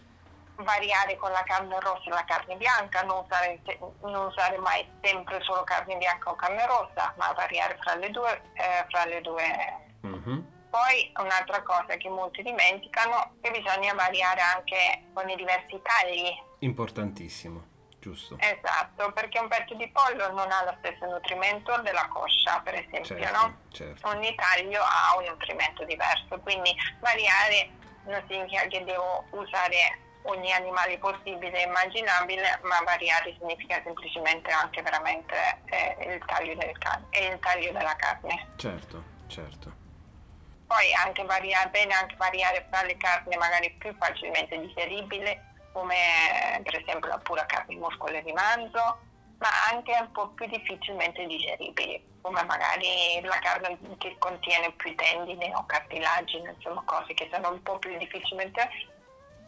variare 0.57 1.17
con 1.17 1.31
la 1.31 1.43
carne 1.43 1.79
rossa 1.79 2.05
e 2.05 2.09
la 2.09 2.25
carne 2.25 2.55
bianca, 2.55 3.01
non 3.03 3.23
usare, 3.23 3.59
non 4.01 4.27
usare 4.27 4.57
mai 4.57 4.87
sempre 5.01 5.41
solo 5.41 5.63
carne 5.63 5.97
bianca 5.97 6.29
o 6.29 6.35
carne 6.35 6.65
rossa, 6.65 7.13
ma 7.17 7.31
variare 7.33 7.77
fra 7.81 7.95
le 7.95 8.09
due. 8.09 8.41
Eh, 8.53 8.85
fra 8.89 9.05
le 9.05 9.21
due. 9.21 9.43
Mm-hmm. 10.05 10.39
Poi 10.69 11.11
un'altra 11.17 11.61
cosa 11.63 11.95
che 11.95 12.09
molti 12.09 12.41
dimenticano 12.41 13.31
è 13.41 13.49
che 13.49 13.51
bisogna 13.51 13.93
variare 13.93 14.41
anche 14.41 15.03
con 15.13 15.29
i 15.29 15.35
diversi 15.35 15.79
tagli 15.81 16.53
Importantissimo, 16.59 17.63
giusto. 18.05 18.37
Esatto, 18.39 19.11
perché 19.13 19.39
un 19.39 19.47
petto 19.47 19.73
di 19.73 19.89
pollo 19.89 20.31
non 20.31 20.51
ha 20.51 20.63
lo 20.63 20.75
stesso 20.77 21.05
nutrimento 21.05 21.75
della 21.81 22.07
coscia, 22.07 22.61
per 22.63 22.75
esempio, 22.75 23.03
certo, 23.03 23.37
no? 23.37 23.57
Certo. 23.71 24.07
Ogni 24.09 24.35
taglio 24.35 24.81
ha 24.83 25.17
un 25.17 25.25
nutrimento 25.25 25.83
diverso, 25.85 26.37
quindi 26.41 26.75
variare 26.99 27.69
non 28.03 28.23
significa 28.27 28.61
che 28.67 28.83
devo 28.83 29.25
usare 29.31 29.97
ogni 30.27 30.51
animale 30.51 30.99
possibile 30.99 31.63
e 31.63 31.67
immaginabile, 31.67 32.59
ma 32.63 32.79
variare 32.83 33.35
significa 33.39 33.81
semplicemente 33.83 34.51
anche 34.51 34.81
veramente 34.83 35.35
eh, 35.65 36.13
il, 36.13 36.21
taglio 36.25 36.55
del 36.55 36.77
can- 36.77 37.05
il 37.11 37.39
taglio 37.39 37.71
della 37.71 37.95
carne. 37.95 38.47
Certo, 38.55 39.03
certo. 39.27 39.83
Poi 40.67 40.93
anche 40.93 41.23
varia, 41.23 41.65
bene 41.71 41.93
anche 41.93 42.15
variare 42.17 42.65
fra 42.69 42.81
le 42.83 42.97
carni 42.97 43.35
magari 43.37 43.71
più 43.77 43.95
facilmente 43.97 44.59
digeribili, 44.59 45.53
come 45.75 46.61
per 46.63 46.81
esempio 46.81 47.09
la 47.09 47.17
pura 47.17 47.45
carne 47.45 47.75
muscolo 47.75 48.17
di 48.21 48.31
manzo, 48.31 48.97
ma 49.39 49.49
anche 49.69 49.91
un 49.99 50.09
po' 50.13 50.29
più 50.29 50.47
difficilmente 50.47 51.25
digeribili, 51.25 52.01
come 52.21 52.41
magari 52.45 53.19
la 53.21 53.37
carne 53.39 53.77
che 53.97 54.15
contiene 54.17 54.71
più 54.71 54.95
tendine 54.95 55.53
o 55.53 55.65
cartilagine, 55.65 56.55
insomma 56.55 56.81
cose 56.85 57.13
che 57.13 57.27
sono 57.29 57.51
un 57.51 57.61
po' 57.61 57.77
più 57.77 57.95
difficilmente 57.97 58.69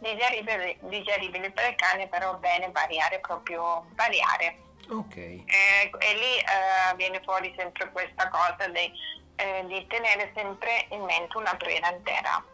digeribili, 0.00 0.76
digeribili 0.82 1.50
per 1.50 1.70
il 1.70 1.76
cane, 1.76 2.06
però 2.08 2.36
bene 2.36 2.70
variare 2.72 3.20
proprio, 3.20 3.86
variare. 3.94 4.58
Ok. 4.90 5.16
E, 5.16 5.46
e 5.46 6.12
lì 6.12 6.36
eh, 6.36 6.94
viene 6.96 7.22
fuori 7.24 7.54
sempre 7.56 7.90
questa 7.90 8.28
cosa 8.28 8.68
di, 8.68 8.92
eh, 9.36 9.64
di 9.66 9.86
tenere 9.86 10.30
sempre 10.34 10.88
in 10.90 11.04
mente 11.04 11.38
una 11.38 11.56
preda 11.56 11.90
intera. 11.90 12.44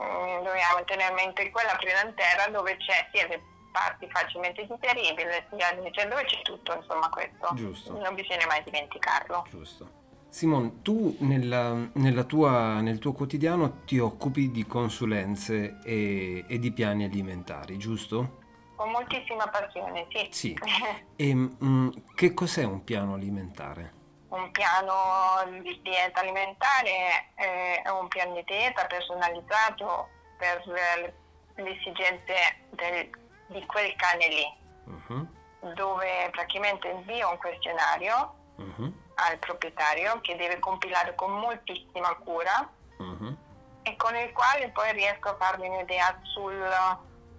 Mm, 0.00 0.42
dobbiamo 0.42 0.84
tenere 0.84 1.10
in 1.10 1.14
mente 1.14 1.50
quella 1.50 1.78
intera 2.04 2.48
dove 2.50 2.76
c'è 2.78 3.08
sia 3.12 3.26
le 3.28 3.40
parti 3.70 4.08
facilmente 4.10 4.66
digeribili, 4.66 5.30
sia 5.50 5.90
cioè 5.90 6.08
dove 6.08 6.24
c'è 6.24 6.42
tutto, 6.42 6.74
insomma 6.74 7.08
questo. 7.08 7.48
Giusto. 7.54 7.98
Non 7.98 8.14
bisogna 8.14 8.46
mai 8.46 8.62
dimenticarlo. 8.64 9.46
Giusto. 9.50 10.02
Simon, 10.28 10.82
tu 10.82 11.16
nella, 11.20 11.76
nella 11.92 12.24
tua, 12.24 12.80
nel 12.80 12.98
tuo 12.98 13.12
quotidiano 13.12 13.84
ti 13.84 13.98
occupi 14.00 14.50
di 14.50 14.66
consulenze 14.66 15.78
e, 15.84 16.44
e 16.48 16.58
di 16.58 16.72
piani 16.72 17.04
alimentari, 17.04 17.76
giusto? 17.78 18.42
Con 18.74 18.90
moltissima 18.90 19.46
passione, 19.46 20.06
sì. 20.10 20.26
Sì. 20.30 20.58
E 21.14 21.34
mm, 21.34 21.88
che 22.16 22.34
cos'è 22.34 22.64
un 22.64 22.82
piano 22.82 23.14
alimentare? 23.14 24.02
Un 24.34 24.50
piano 24.50 25.60
di 25.62 25.80
dieta 25.82 26.20
alimentare 26.20 27.30
eh, 27.36 27.82
è 27.82 27.88
un 27.88 28.08
piano 28.08 28.34
di 28.34 28.44
dieta 28.44 28.84
personalizzato 28.86 30.08
per 30.36 30.62
le, 30.66 31.14
le 31.54 31.70
esigenze 31.70 32.34
del, 32.70 33.10
di 33.48 33.64
quel 33.66 33.94
cane 33.96 34.28
lì, 34.28 34.62
Mhm, 34.86 35.28
dove 35.74 36.28
praticamente 36.30 36.88
invio 36.88 37.30
un 37.30 37.38
questionario 37.38 38.34
mhm, 38.56 38.92
al 39.14 39.38
proprietario 39.38 40.20
che 40.20 40.36
deve 40.36 40.58
compilare 40.58 41.14
con 41.14 41.32
moltissima 41.32 42.14
cura 42.16 42.68
mhm. 42.98 43.36
e 43.82 43.96
con 43.96 44.14
il 44.16 44.32
quale 44.32 44.68
poi 44.70 44.92
riesco 44.92 45.30
a 45.30 45.36
farmi 45.36 45.68
un'idea 45.68 46.18
sul, 46.22 46.62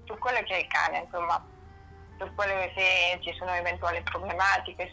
su 0.05 0.17
quello 0.17 0.41
che 0.43 0.55
è 0.55 0.59
il 0.59 0.67
cane, 0.67 0.99
insomma, 0.99 1.43
su 2.17 2.33
quello 2.33 2.71
se 2.75 3.19
ci 3.21 3.33
sono 3.37 3.53
eventuali 3.53 4.01
problematiche 4.01 4.91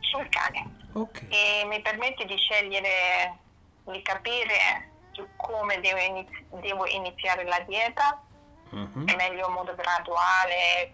sul 0.00 0.28
cane. 0.28 0.77
Ok. 0.92 1.26
e 1.28 1.64
mi 1.66 1.80
permette 1.80 2.24
di 2.24 2.36
scegliere, 2.36 3.36
di 3.84 4.00
capire 4.02 4.90
su 5.12 5.26
come 5.36 5.80
devo, 5.80 5.98
inizi- 5.98 6.44
devo 6.60 6.86
iniziare 6.86 7.44
la 7.44 7.60
dieta, 7.60 8.22
è 8.70 9.14
meglio 9.16 9.46
in 9.48 9.52
modo 9.52 9.74
graduale, 9.74 10.92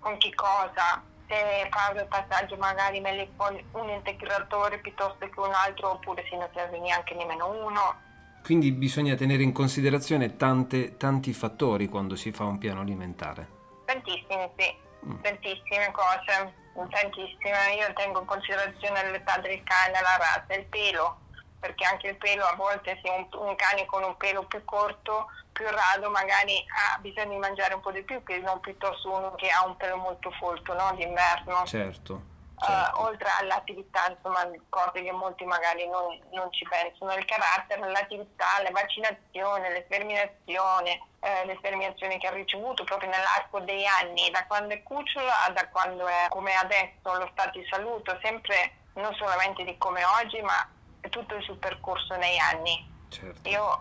con 0.00 0.16
che 0.18 0.34
cosa, 0.34 1.02
se 1.28 1.68
fare 1.70 2.00
il 2.00 2.06
passaggio 2.08 2.56
magari 2.56 3.00
meglio 3.00 3.28
con 3.36 3.58
un 3.72 3.88
integratore 3.90 4.78
piuttosto 4.78 5.18
che 5.28 5.40
un 5.40 5.52
altro 5.54 5.92
oppure 5.92 6.24
se 6.28 6.36
non 6.36 6.48
serve 6.54 6.78
neanche 6.78 7.14
nemmeno 7.14 7.48
uno. 7.64 8.00
Quindi 8.42 8.72
bisogna 8.72 9.14
tenere 9.14 9.42
in 9.44 9.52
considerazione 9.52 10.36
tante- 10.36 10.96
tanti 10.96 11.32
fattori 11.32 11.86
quando 11.88 12.16
si 12.16 12.32
fa 12.32 12.44
un 12.44 12.58
piano 12.58 12.80
alimentare. 12.80 13.46
Tantissime, 13.84 14.50
sì, 14.56 14.74
Mm. 15.06 15.20
tantissime 15.20 15.90
cose, 15.92 16.54
tantissime. 16.74 17.74
Io 17.78 17.92
tengo 17.94 18.20
in 18.20 18.26
considerazione 18.26 19.10
l'età 19.10 19.38
del 19.38 19.62
cane, 19.62 20.00
la 20.00 20.16
razza, 20.16 20.54
il 20.54 20.66
pelo, 20.66 21.18
perché 21.60 21.84
anche 21.84 22.08
il 22.08 22.16
pelo 22.16 22.44
a 22.44 22.54
volte 22.54 22.98
se 23.02 23.08
un, 23.08 23.26
un 23.46 23.54
cane 23.56 23.86
con 23.86 24.02
un 24.02 24.16
pelo 24.16 24.44
più 24.44 24.64
corto, 24.64 25.28
più 25.52 25.66
rado, 25.68 26.10
magari 26.10 26.64
ha 26.68 26.98
bisogno 26.98 27.30
di 27.30 27.38
mangiare 27.38 27.74
un 27.74 27.80
po' 27.80 27.92
di 27.92 28.02
più 28.02 28.22
che 28.22 28.38
non 28.38 28.60
piuttosto 28.60 29.10
uno 29.10 29.34
che 29.34 29.48
ha 29.48 29.64
un 29.66 29.76
pelo 29.76 29.96
molto 29.96 30.30
folto, 30.32 30.74
no? 30.74 30.92
D'inverno. 30.94 31.66
Certo. 31.66 32.30
Certo. 32.64 33.02
oltre 33.02 33.28
all'attività, 33.40 34.06
insomma, 34.08 34.48
cose 34.68 35.02
che 35.02 35.10
molti 35.12 35.44
magari 35.44 35.88
non, 35.88 36.18
non 36.30 36.52
ci 36.52 36.64
pensano, 36.68 37.14
il 37.14 37.24
carattere, 37.24 37.90
l'attività, 37.90 38.62
le 38.62 38.70
vaccinazioni, 38.70 39.68
l'esterminazione, 39.68 41.02
eh, 41.20 41.44
l'esterminazione 41.46 42.18
che 42.18 42.26
ha 42.28 42.32
ricevuto 42.32 42.84
proprio 42.84 43.10
nell'arco 43.10 43.60
degli 43.60 43.84
anni, 43.84 44.30
da 44.30 44.46
quando 44.46 44.74
è 44.74 44.82
cucciolo 44.82 45.28
a 45.28 45.50
da 45.50 45.68
quando 45.68 46.06
è 46.06 46.26
come 46.28 46.54
adesso 46.54 47.02
lo 47.02 47.28
stato 47.32 47.58
di 47.58 47.66
salute, 47.68 48.18
sempre 48.22 48.76
non 48.94 49.14
solamente 49.14 49.64
di 49.64 49.76
come 49.78 50.04
oggi, 50.04 50.40
ma 50.42 50.68
tutto 51.10 51.34
il 51.34 51.42
suo 51.42 51.56
percorso 51.56 52.14
negli 52.16 52.38
anni. 52.38 52.90
certo. 53.08 53.48
Io 53.48 53.78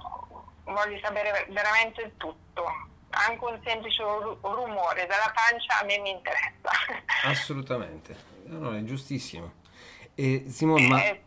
voglio 0.63 0.99
sapere 1.03 1.45
veramente 1.49 2.15
tutto, 2.17 2.65
anche 3.11 3.43
un 3.43 3.59
semplice 3.63 4.03
ru- 4.03 4.39
rumore 4.41 5.05
dalla 5.05 5.31
pancia 5.33 5.79
a 5.79 5.83
me 5.83 5.97
mi 5.99 6.11
interessa. 6.11 6.71
Assolutamente. 7.25 8.30
No, 8.51 8.69
no, 8.69 8.75
è 8.77 8.83
giustissimo. 8.83 9.53
E 10.15 10.45
Simone, 10.49 10.87
ma... 10.87 11.03
Eh, 11.03 11.21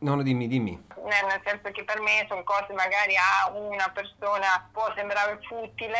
No, 0.00 0.14
no, 0.14 0.22
dimmi, 0.22 0.48
dimmi. 0.48 0.72
nel 0.72 1.26
nel 1.26 1.40
senso 1.44 1.70
che 1.72 1.84
per 1.84 2.00
me 2.00 2.24
sono 2.26 2.42
cose 2.44 2.72
magari 2.72 3.14
a 3.16 3.50
una 3.52 3.90
persona 3.90 4.66
può 4.72 4.90
sembrare 4.96 5.38
futile 5.46 5.98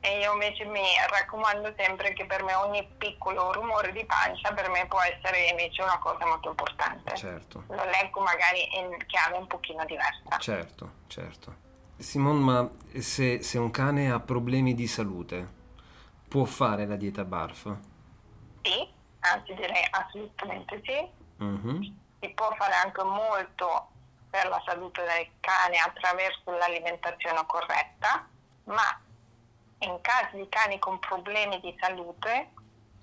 e 0.00 0.18
io 0.18 0.32
invece 0.32 0.64
mi 0.64 0.82
raccomando 1.08 1.72
sempre 1.76 2.12
che 2.14 2.26
per 2.26 2.42
me 2.42 2.54
ogni 2.54 2.84
piccolo 2.98 3.52
rumore 3.52 3.92
di 3.92 4.04
pancia 4.04 4.52
per 4.52 4.68
me 4.70 4.84
può 4.88 4.98
essere 5.00 5.46
invece 5.50 5.82
una 5.82 5.96
cosa 6.00 6.26
molto 6.26 6.48
importante. 6.48 7.14
Certo, 7.14 7.62
Lo 7.68 7.84
leggo 7.84 8.20
magari 8.22 8.66
in 8.76 8.96
chiave 9.06 9.36
un 9.36 9.46
pochino 9.46 9.84
diversa. 9.84 10.38
certo, 10.38 10.90
certo. 11.06 11.54
Simone, 11.98 12.40
ma 12.40 12.70
se, 12.98 13.40
se 13.44 13.58
un 13.58 13.70
cane 13.70 14.10
ha 14.10 14.18
problemi 14.18 14.74
di 14.74 14.88
salute, 14.88 15.48
può 16.26 16.44
fare 16.44 16.86
la 16.86 16.96
dieta 16.96 17.24
BARF? 17.24 17.76
Sì, 18.62 18.88
anzi 19.32 19.54
direi 19.54 19.86
assolutamente 19.90 20.80
sì. 20.84 21.08
Mhm, 21.44 22.00
Si 22.20 22.28
può 22.30 22.54
fare 22.56 22.74
anche 22.74 23.02
molto 23.02 23.88
per 24.30 24.48
la 24.48 24.62
salute 24.66 25.02
del 25.02 25.28
cane 25.40 25.78
attraverso 25.78 26.50
l'alimentazione 26.50 27.44
corretta, 27.46 28.26
ma 28.64 29.00
in 29.80 30.00
caso 30.00 30.36
di 30.36 30.48
cani 30.48 30.78
con 30.78 30.98
problemi 30.98 31.60
di 31.60 31.74
salute 31.78 32.52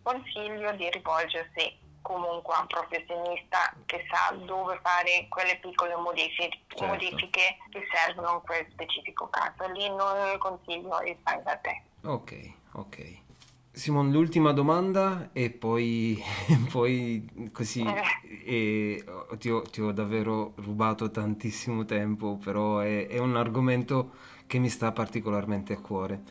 consiglio 0.01 0.71
di 0.74 0.89
rivolgersi 0.89 1.80
comunque 2.01 2.53
a 2.55 2.59
un 2.61 2.67
professionista 2.67 3.74
che 3.86 4.05
sa 4.11 4.34
dove 4.36 4.78
fare 4.84 5.28
quelle 5.30 5.57
piccole 5.59 5.95
modifiche, 5.95 6.59
Certo. 6.67 6.86
modifiche 6.86 7.57
che 7.69 7.88
servono 7.93 8.34
in 8.34 8.41
quel 8.41 8.67
specifico 8.71 9.30
caso. 9.30 9.71
Lì 9.71 9.88
non 9.89 10.38
consiglio 10.39 10.99
il 11.03 11.17
fai 11.24 11.41
da 11.43 11.55
te. 11.57 11.82
Ok, 12.03 12.53
ok. 12.74 13.22
Simone, 13.76 14.11
l'ultima 14.11 14.51
domanda 14.53 15.30
e 15.34 15.49
poi, 15.49 16.21
poi 16.71 17.49
così 17.51 17.84
e, 18.45 19.03
ti, 19.39 19.49
ho, 19.49 19.61
ti 19.63 19.82
ho 19.82 19.91
davvero 19.91 20.53
rubato 20.57 21.09
tantissimo 21.09 21.84
tempo, 21.84 22.38
però 22.38 22.80
è, 22.80 23.07
è 23.07 23.17
un 23.17 23.36
argomento 23.36 24.13
che 24.45 24.59
mi 24.59 24.69
sta 24.69 24.91
particolarmente 24.91 25.74
a 25.74 25.80
cuore. 25.80 26.21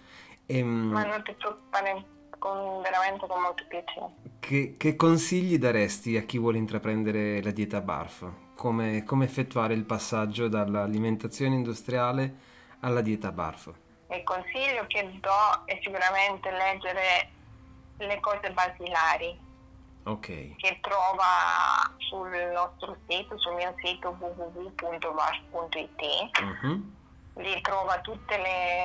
Ehm, 0.47 0.68
Ma 0.93 1.05
non 1.05 1.22
ti 1.24 1.34
preoccupare, 1.34 2.05
con, 2.38 2.80
veramente 2.82 3.26
con 3.26 3.40
molto 3.43 3.64
piacere. 3.68 4.07
che, 4.38 4.74
che 4.76 4.95
consigli 4.97 5.59
daresti 5.59 6.16
a 6.16 6.22
chi 6.22 6.38
vuole 6.38 6.59
intraprendere 6.59 7.43
la 7.43 7.51
dieta 7.51 7.80
BARF? 7.80 8.30
Come, 8.55 9.03
come 9.05 9.24
effettuare 9.24 9.74
il 9.74 9.84
passaggio 9.84 10.47
dall'alimentazione 10.49 11.55
industriale 11.57 12.36
alla 12.80 13.01
dieta 13.01 13.32
BARF? 13.32 13.72
Il 14.13 14.23
consiglio 14.25 14.87
che 14.89 15.09
do 15.21 15.63
è 15.65 15.79
sicuramente 15.83 16.51
leggere 16.51 17.31
le 17.99 18.21
cose 18.21 18.51
basilari 18.51 19.51
Ok, 20.05 20.57
che 20.57 20.79
trova 20.81 21.89
sul 21.99 22.29
nostro 22.53 22.97
sito, 23.09 23.39
sul 23.39 23.55
mio 23.55 23.73
sito 23.83 24.11
www.vas.it. 25.11 26.41
mhm, 26.41 26.95
Lì 27.37 27.61
trova 27.63 27.99
tutte 28.01 28.37
le 28.37 28.85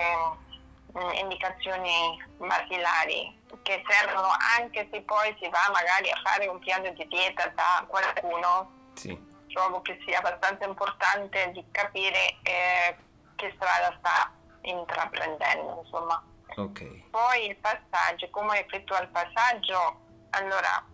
mm, 0.97 1.09
indicazioni 1.15 2.23
basilari 2.37 3.35
che 3.63 3.83
servono 3.87 4.29
anche 4.59 4.87
se 4.91 5.01
poi 5.01 5.35
si 5.41 5.49
va 5.49 5.69
magari 5.73 6.09
a 6.11 6.19
fare 6.23 6.47
un 6.47 6.59
piano 6.59 6.89
di 6.91 7.07
dieta 7.07 7.47
da 7.55 7.83
qualcuno. 7.87 8.71
sì, 8.93 9.25
Trovo 9.51 9.81
che 9.81 9.99
sia 10.05 10.19
abbastanza 10.19 10.65
importante 10.65 11.51
di 11.51 11.63
capire 11.71 12.35
eh, 12.43 12.95
che 13.35 13.51
strada 13.55 13.95
sta 13.97 14.31
intraprendendo, 14.69 15.81
insomma. 15.83 16.23
ok, 16.55 17.09
Poi 17.09 17.47
il 17.47 17.55
passaggio, 17.57 18.29
come 18.29 18.65
effettua 18.65 19.01
il 19.01 19.09
passaggio? 19.09 20.05
Allora, 20.31 20.85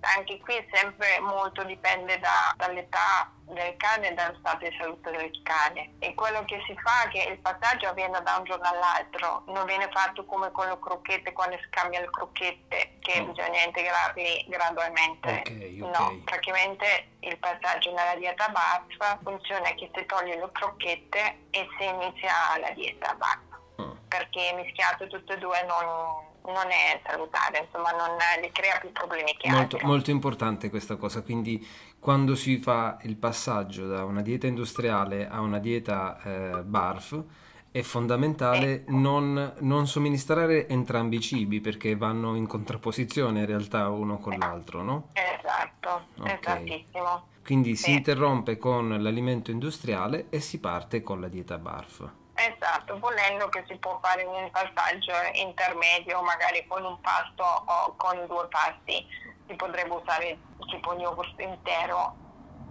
anche 0.00 0.38
qui 0.38 0.54
sempre 0.72 1.18
molto 1.20 1.64
dipende 1.64 2.18
da, 2.18 2.54
dall'età 2.56 3.30
del 3.54 3.76
cane 3.76 4.10
e 4.10 4.14
dallo 4.14 4.36
stato 4.38 4.68
di 4.68 4.76
salute 4.78 5.10
del 5.10 5.30
cane 5.42 5.92
e 5.98 6.14
quello 6.14 6.44
che 6.44 6.62
si 6.66 6.74
fa 6.82 7.04
è 7.04 7.08
che 7.08 7.30
il 7.30 7.38
passaggio 7.38 7.88
avviene 7.88 8.20
da 8.22 8.36
un 8.36 8.44
giorno 8.44 8.68
all'altro 8.68 9.42
non 9.46 9.64
viene 9.66 9.88
fatto 9.92 10.24
come 10.24 10.50
con 10.52 10.68
le 10.68 10.78
crocchette 10.78 11.32
quando 11.32 11.56
si 11.56 11.66
cambia 11.70 12.00
le 12.00 12.10
crocchette 12.10 12.98
che 13.00 13.20
oh. 13.20 13.24
bisogna 13.24 13.62
integrarli 13.64 14.46
gradualmente 14.48 15.42
okay, 15.46 15.80
okay. 15.80 15.92
no 15.92 16.20
praticamente 16.24 17.08
il 17.20 17.36
passaggio 17.38 17.92
nella 17.94 18.14
dieta 18.16 18.48
BARF 18.48 19.22
funziona 19.22 19.70
che 19.74 19.90
si 19.94 20.04
toglie 20.06 20.36
le 20.36 20.48
crocchette 20.52 21.38
e 21.50 21.68
si 21.78 21.84
inizia 21.84 22.32
la 22.60 22.70
dieta 22.70 23.14
BARF 23.14 23.40
oh. 23.76 23.96
perché 24.08 24.52
mischiato 24.54 25.06
tutte 25.06 25.34
e 25.34 25.38
due 25.38 25.64
non 25.64 26.26
non 26.48 26.70
è 26.70 27.00
salutare, 27.06 27.66
insomma 27.66 27.90
non 27.92 28.16
gli 28.40 28.50
crea 28.52 28.78
più 28.78 28.90
problemi 28.92 29.36
che 29.36 29.48
molto, 29.50 29.76
altro. 29.76 29.86
Molto 29.86 30.10
importante 30.10 30.70
questa 30.70 30.96
cosa, 30.96 31.22
quindi 31.22 31.66
quando 31.98 32.34
si 32.34 32.58
fa 32.58 32.98
il 33.02 33.16
passaggio 33.16 33.86
da 33.86 34.04
una 34.04 34.22
dieta 34.22 34.46
industriale 34.46 35.28
a 35.28 35.40
una 35.40 35.58
dieta 35.58 36.20
eh, 36.22 36.62
BARF 36.62 37.24
è 37.70 37.82
fondamentale 37.82 38.84
non, 38.88 39.54
non, 39.58 39.86
somministrare 39.86 40.66
entrambi 40.68 41.16
i 41.16 41.20
cibi 41.20 41.60
perché 41.60 41.96
vanno 41.96 42.34
in 42.34 42.46
contrapposizione 42.46 43.40
in 43.40 43.46
realtà 43.46 43.88
uno 43.88 44.18
con 44.18 44.36
l'altro, 44.38 44.82
no? 44.82 45.08
Esatto, 45.12 46.06
okay. 46.18 46.38
esattissimo. 46.40 47.26
Quindi 47.44 47.76
sì. 47.76 47.84
si 47.84 47.92
interrompe 47.92 48.56
con 48.56 49.02
l'alimento 49.02 49.50
industriale 49.50 50.26
e 50.30 50.40
si 50.40 50.60
parte 50.60 51.02
con 51.02 51.20
la 51.20 51.28
dieta 51.28 51.58
BARF. 51.58 52.10
Esatto, 52.34 52.98
volendo 52.98 53.48
che 53.48 53.64
si 53.66 53.76
può 53.76 53.98
fare 54.00 54.22
un 54.24 54.48
passaggio 54.52 55.12
intermedio, 55.34 56.22
magari 56.22 56.64
con 56.68 56.84
un 56.84 57.00
pasto 57.00 57.42
o 57.42 57.94
con 57.96 58.24
due 58.26 58.46
pasti. 58.48 59.04
Si 59.48 59.54
potrebbe 59.56 59.94
usare 59.94 60.38
tipo 60.70 60.92
un 60.92 61.00
yogurt 61.00 61.40
intero, 61.40 62.14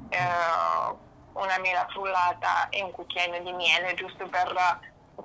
eh, 0.09 0.17
una 1.33 1.57
mela 1.59 1.85
frullata 1.89 2.69
e 2.69 2.81
un 2.81 2.91
cucchiaino 2.91 3.39
di 3.39 3.51
miele, 3.51 3.93
giusto 3.95 4.27
per, 4.29 4.53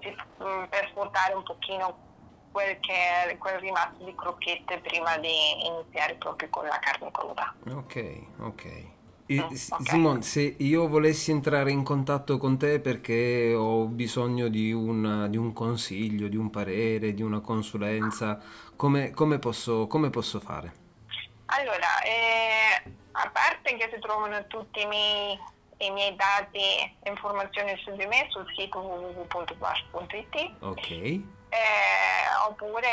per 0.01 0.89
sfruttare 0.91 1.35
un 1.35 1.43
pochino 1.45 2.11
quel, 2.53 2.79
che, 2.81 3.37
quel 3.39 3.59
rimasto 3.59 4.05
di 4.05 4.15
crocchette 4.15 4.81
prima 4.81 5.17
di 5.19 5.67
iniziare 5.67 6.15
proprio 6.15 6.49
con 6.51 6.67
la 6.67 6.79
carne 6.79 7.11
cruda. 7.11 7.55
Ok, 7.71 8.27
ok. 8.41 8.65
Eh, 9.27 9.39
okay. 9.39 9.57
Simon, 9.57 10.23
se 10.23 10.57
io 10.59 10.89
volessi 10.89 11.31
entrare 11.31 11.71
in 11.71 11.83
contatto 11.83 12.39
con 12.39 12.59
te 12.59 12.81
perché 12.81 13.55
ho 13.55 13.87
bisogno 13.87 14.49
di, 14.49 14.73
una, 14.73 15.29
di 15.29 15.37
un 15.37 15.53
consiglio, 15.53 16.29
di 16.29 16.37
un 16.37 16.51
parere, 16.51 17.15
di 17.15 17.23
una 17.23 17.41
consulenza, 17.41 18.39
come, 18.77 19.11
come, 19.13 19.39
posso, 19.39 19.87
come 19.87 20.11
posso, 20.11 20.41
fare? 20.41 20.81
Allora, 21.59 22.01
eh, 22.03 22.83
a 23.13 23.31
parte 23.31 23.77
che 23.77 23.91
si 23.93 24.01
trovano 24.01 24.47
tutti 24.47 24.81
i 24.81 24.87
miei, 24.87 25.39
i 25.79 25.91
miei 25.91 26.17
dati 26.17 26.59
e 26.59 26.95
informazioni 27.05 27.77
su 27.85 27.95
di 27.95 28.07
me 28.07 28.27
sul 28.31 28.47
sito 28.57 28.79
www.bash.it. 28.79 30.55
Ok. 30.61 30.91
Eh, 30.91 31.21
oppure 32.49 32.89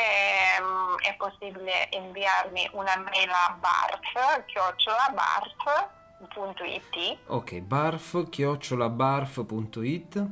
um, 0.60 0.98
è 0.98 1.14
possibile 1.16 1.88
inviarmi 1.92 2.68
una 2.72 2.96
mail 2.96 3.30
a 3.30 3.56
barf, 3.58 4.44
chiocciola 4.44 5.08
barf 5.14 5.98
barf.it. 6.20 7.18
Ok, 7.26 7.60
barf-barf.it. 7.60 10.26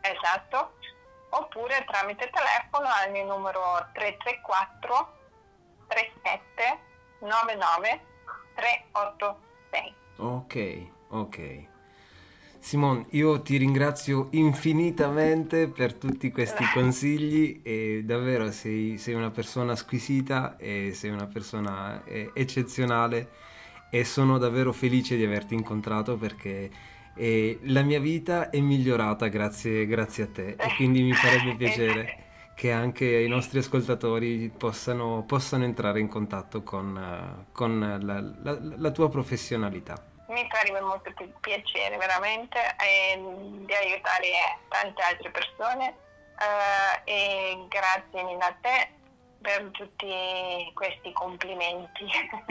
Esatto. 0.00 0.76
Oppure 1.30 1.84
tramite 1.86 2.30
telefono 2.30 2.88
al 2.88 3.10
mio 3.10 3.26
numero 3.26 3.86
334 3.92 5.16
37 5.88 6.78
99 7.20 8.00
386. 8.54 9.94
Ok, 10.16 10.86
ok. 11.08 11.66
Simon, 12.60 13.06
io 13.10 13.40
ti 13.40 13.56
ringrazio 13.56 14.28
infinitamente 14.32 15.68
per 15.68 15.94
tutti 15.94 16.30
questi 16.30 16.64
consigli 16.74 17.60
e 17.62 18.02
davvero 18.04 18.50
sei, 18.50 18.98
sei 18.98 19.14
una 19.14 19.30
persona 19.30 19.76
squisita 19.76 20.56
e 20.56 20.92
sei 20.92 21.10
una 21.10 21.26
persona 21.26 22.02
eh, 22.04 22.30
eccezionale 22.34 23.30
e 23.90 24.04
sono 24.04 24.38
davvero 24.38 24.72
felice 24.72 25.16
di 25.16 25.24
averti 25.24 25.54
incontrato 25.54 26.16
perché 26.16 26.70
eh, 27.14 27.58
la 27.62 27.82
mia 27.82 28.00
vita 28.00 28.50
è 28.50 28.60
migliorata 28.60 29.28
grazie, 29.28 29.86
grazie 29.86 30.24
a 30.24 30.28
te 30.28 30.48
e 30.58 30.74
quindi 30.76 31.02
mi 31.02 31.12
farebbe 31.12 31.54
piacere 31.56 32.27
che 32.58 32.72
anche 32.72 33.04
i 33.04 33.28
nostri 33.28 33.60
ascoltatori 33.60 34.48
possano, 34.48 35.22
possano 35.24 35.62
entrare 35.62 36.00
in 36.00 36.08
contatto 36.08 36.64
con, 36.64 37.46
con 37.52 37.78
la, 37.78 38.20
la, 38.20 38.58
la, 38.76 38.90
tua 38.90 39.08
professionalità. 39.08 39.94
Mi 40.26 40.44
farebbe 40.50 40.80
molto 40.80 41.12
piacere 41.38 41.96
veramente 41.96 42.58
eh, 42.82 43.16
di 43.64 43.72
aiutare 43.72 44.58
tante 44.70 45.02
altre 45.02 45.30
persone 45.30 45.94
eh, 47.06 47.12
e 47.12 47.66
grazie 47.68 48.24
mille 48.24 48.44
a 48.44 48.56
te 48.60 48.88
per 49.40 49.70
tutti 49.72 50.06
questi 50.74 51.12
complimenti. 51.12 52.04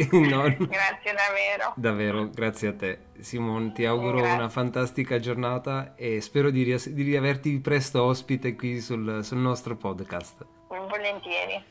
no, 0.29 0.43
grazie 0.43 1.13
davvero. 1.13 1.73
Davvero, 1.75 2.29
grazie 2.29 2.69
a 2.69 2.75
te. 2.75 2.99
Simon, 3.19 3.73
ti 3.73 3.85
auguro 3.85 4.17
grazie. 4.17 4.35
una 4.35 4.49
fantastica 4.49 5.19
giornata 5.19 5.95
e 5.95 6.21
spero 6.21 6.49
di, 6.49 6.63
ri- 6.63 6.93
di 6.93 7.03
riaverti 7.03 7.59
presto 7.59 8.03
ospite 8.03 8.55
qui 8.55 8.79
sul, 8.79 9.23
sul 9.23 9.37
nostro 9.37 9.75
podcast. 9.75 10.45
Volentieri. 10.67 11.63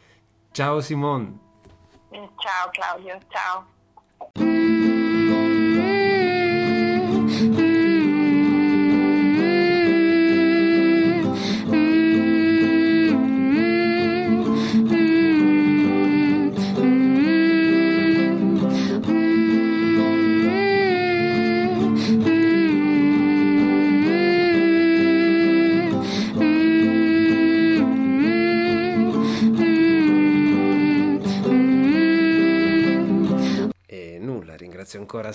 Ciao 0.52 0.80
Simon. 0.80 1.38
Ciao 2.10 2.70
Claudio, 2.70 3.18
ciao. 3.28 3.74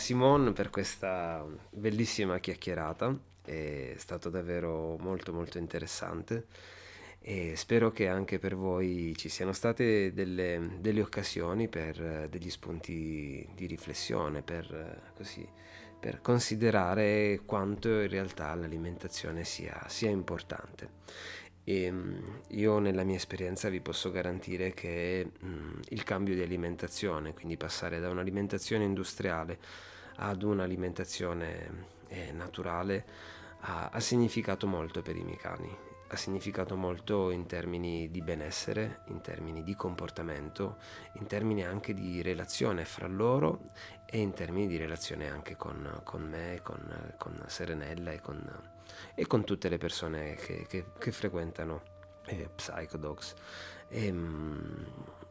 Simone 0.01 0.51
per 0.51 0.71
questa 0.71 1.45
bellissima 1.69 2.39
chiacchierata, 2.39 3.15
è 3.45 3.93
stato 3.97 4.31
davvero 4.31 4.97
molto 4.97 5.31
molto 5.31 5.59
interessante 5.59 6.47
e 7.19 7.55
spero 7.55 7.91
che 7.91 8.07
anche 8.07 8.39
per 8.39 8.55
voi 8.55 9.13
ci 9.15 9.29
siano 9.29 9.53
state 9.53 10.11
delle, 10.11 10.77
delle 10.79 11.01
occasioni 11.01 11.67
per 11.67 12.27
degli 12.29 12.49
spunti 12.49 13.47
di 13.53 13.67
riflessione, 13.67 14.41
per, 14.41 15.13
così, 15.15 15.47
per 15.99 16.19
considerare 16.19 17.41
quanto 17.45 17.87
in 17.87 18.09
realtà 18.09 18.55
l'alimentazione 18.55 19.43
sia, 19.43 19.85
sia 19.87 20.09
importante. 20.09 20.89
E 21.63 21.83
ehm, 21.83 22.41
io 22.49 22.79
nella 22.79 23.03
mia 23.03 23.17
esperienza 23.17 23.69
vi 23.69 23.81
posso 23.81 24.09
garantire 24.09 24.73
che 24.73 25.29
mh, 25.39 25.79
il 25.89 26.03
cambio 26.03 26.33
di 26.33 26.41
alimentazione, 26.41 27.35
quindi 27.35 27.55
passare 27.55 27.99
da 27.99 28.09
un'alimentazione 28.09 28.83
industriale 28.83 29.59
ad 30.21 30.43
un'alimentazione 30.43 31.87
eh, 32.07 32.31
naturale, 32.31 33.05
ha, 33.61 33.89
ha 33.91 33.99
significato 33.99 34.67
molto 34.67 35.01
per 35.01 35.15
i 35.15 35.23
miei 35.23 35.37
cani. 35.37 35.89
Ha 36.07 36.15
significato 36.17 36.75
molto 36.75 37.31
in 37.31 37.45
termini 37.45 38.11
di 38.11 38.21
benessere, 38.21 39.01
in 39.07 39.21
termini 39.21 39.63
di 39.63 39.75
comportamento, 39.75 40.77
in 41.13 41.25
termini 41.25 41.63
anche 41.63 41.93
di 41.93 42.21
relazione 42.21 42.83
fra 42.83 43.07
loro 43.07 43.69
e 44.05 44.19
in 44.19 44.33
termini 44.33 44.67
di 44.67 44.75
relazione 44.75 45.29
anche 45.29 45.55
con, 45.55 46.01
con 46.03 46.23
me, 46.23 46.59
con, 46.61 47.13
con 47.17 47.41
Serenella 47.47 48.11
e 48.11 48.19
con, 48.19 48.45
e 49.15 49.25
con 49.25 49.45
tutte 49.45 49.69
le 49.69 49.77
persone 49.77 50.35
che, 50.35 50.65
che, 50.67 50.83
che 50.97 51.11
frequentano 51.13 51.81
eh, 52.25 52.49
Psychodogs. 52.55 53.33
E, 53.87 54.09
um, 54.09 54.85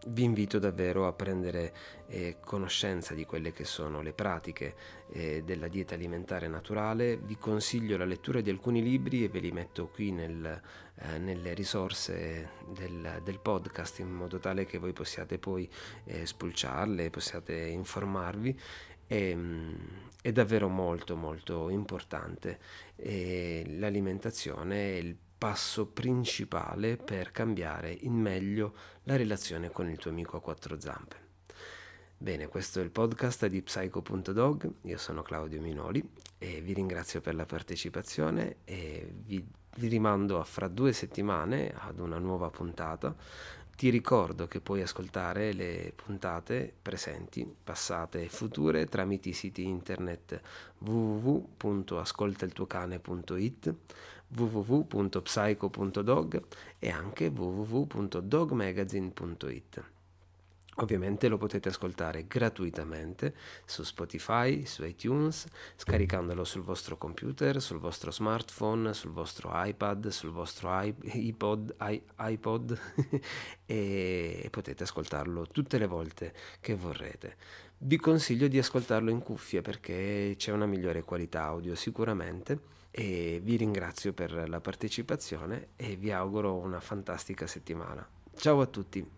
vi 0.08 0.24
invito 0.24 0.58
davvero 0.58 1.06
a 1.06 1.12
prendere 1.12 1.74
eh, 2.06 2.36
conoscenza 2.44 3.14
di 3.14 3.26
quelle 3.26 3.52
che 3.52 3.64
sono 3.64 4.00
le 4.00 4.12
pratiche 4.12 4.74
eh, 5.10 5.42
della 5.44 5.68
dieta 5.68 5.94
alimentare 5.94 6.48
naturale. 6.48 7.16
Vi 7.16 7.36
consiglio 7.36 7.96
la 7.96 8.04
lettura 8.04 8.40
di 8.40 8.50
alcuni 8.50 8.82
libri 8.82 9.24
e 9.24 9.28
ve 9.28 9.40
li 9.40 9.52
metto 9.52 9.88
qui 9.88 10.10
nel, 10.10 10.60
eh, 10.94 11.18
nelle 11.18 11.54
risorse 11.54 12.50
del, 12.68 13.20
del, 13.22 13.38
podcast 13.40 13.98
in 13.98 14.10
modo 14.10 14.38
tale 14.38 14.64
che 14.64 14.78
voi 14.78 14.92
possiate 14.92 15.38
poi 15.38 15.68
eh, 16.04 16.24
spulciarle, 16.24 17.10
possiate 17.10 17.54
informarvi 17.54 18.58
è, 19.06 19.14
ehm, 19.14 19.76
è 20.22 20.32
davvero 20.32 20.68
molto 20.68 21.16
molto 21.16 21.68
importante 21.68 22.58
e 22.94 23.64
l'alimentazione 23.66 24.76
è 24.76 24.96
il 24.96 25.16
passo 25.40 25.86
principale 25.86 26.98
per 26.98 27.30
cambiare 27.30 27.90
in 27.90 28.12
meglio 28.12 28.74
la 29.04 29.16
relazione 29.16 29.70
con 29.70 29.88
il 29.88 29.96
tuo 29.96 30.10
amico 30.10 30.36
a 30.36 30.42
quattro 30.42 30.78
zampe. 30.78 31.16
Bene, 32.18 32.46
questo 32.48 32.78
è 32.78 32.82
il 32.82 32.90
podcast 32.90 33.46
di 33.46 33.62
Psycho.dog, 33.62 34.70
io 34.82 34.98
sono 34.98 35.22
Claudio 35.22 35.62
Minoli 35.62 36.06
e 36.36 36.60
vi 36.60 36.74
ringrazio 36.74 37.22
per 37.22 37.34
la 37.34 37.46
partecipazione 37.46 38.56
e 38.64 39.14
vi, 39.16 39.42
vi 39.78 39.88
rimando 39.88 40.38
a 40.38 40.44
fra 40.44 40.68
due 40.68 40.92
settimane 40.92 41.72
ad 41.74 42.00
una 42.00 42.18
nuova 42.18 42.50
puntata. 42.50 43.16
Ti 43.74 43.88
ricordo 43.88 44.46
che 44.46 44.60
puoi 44.60 44.82
ascoltare 44.82 45.54
le 45.54 45.94
puntate 45.96 46.70
presenti, 46.82 47.50
passate 47.64 48.24
e 48.24 48.28
future 48.28 48.84
tramite 48.84 49.30
i 49.30 49.32
siti 49.32 49.64
internet 49.64 50.38
www.ascoltailtuocane.it, 50.80 53.74
www.psycho.dog 54.36 56.44
e 56.78 56.90
anche 56.90 57.26
www.dogmagazine.it. 57.26 59.84
Ovviamente 60.76 61.28
lo 61.28 61.36
potete 61.36 61.68
ascoltare 61.68 62.26
gratuitamente 62.26 63.34
su 63.66 63.82
Spotify, 63.82 64.64
su 64.64 64.82
iTunes, 64.84 65.46
scaricandolo 65.76 66.42
sul 66.44 66.62
vostro 66.62 66.96
computer, 66.96 67.60
sul 67.60 67.78
vostro 67.78 68.10
smartphone, 68.10 68.94
sul 68.94 69.10
vostro 69.10 69.50
iPad, 69.52 70.08
sul 70.08 70.30
vostro 70.30 70.70
iPod, 70.80 71.76
iPod 72.18 72.80
e 73.66 74.48
potete 74.50 74.84
ascoltarlo 74.84 75.48
tutte 75.48 75.76
le 75.76 75.86
volte 75.86 76.32
che 76.60 76.74
vorrete. 76.74 77.36
Vi 77.76 77.98
consiglio 77.98 78.48
di 78.48 78.58
ascoltarlo 78.58 79.10
in 79.10 79.18
cuffia 79.18 79.60
perché 79.60 80.34
c'è 80.38 80.52
una 80.52 80.66
migliore 80.66 81.02
qualità 81.02 81.42
audio 81.42 81.74
sicuramente 81.74 82.79
e 82.90 83.40
vi 83.42 83.56
ringrazio 83.56 84.12
per 84.12 84.48
la 84.48 84.60
partecipazione 84.60 85.68
e 85.76 85.96
vi 85.96 86.10
auguro 86.10 86.56
una 86.56 86.80
fantastica 86.80 87.46
settimana. 87.46 88.06
Ciao 88.36 88.60
a 88.60 88.66
tutti! 88.66 89.08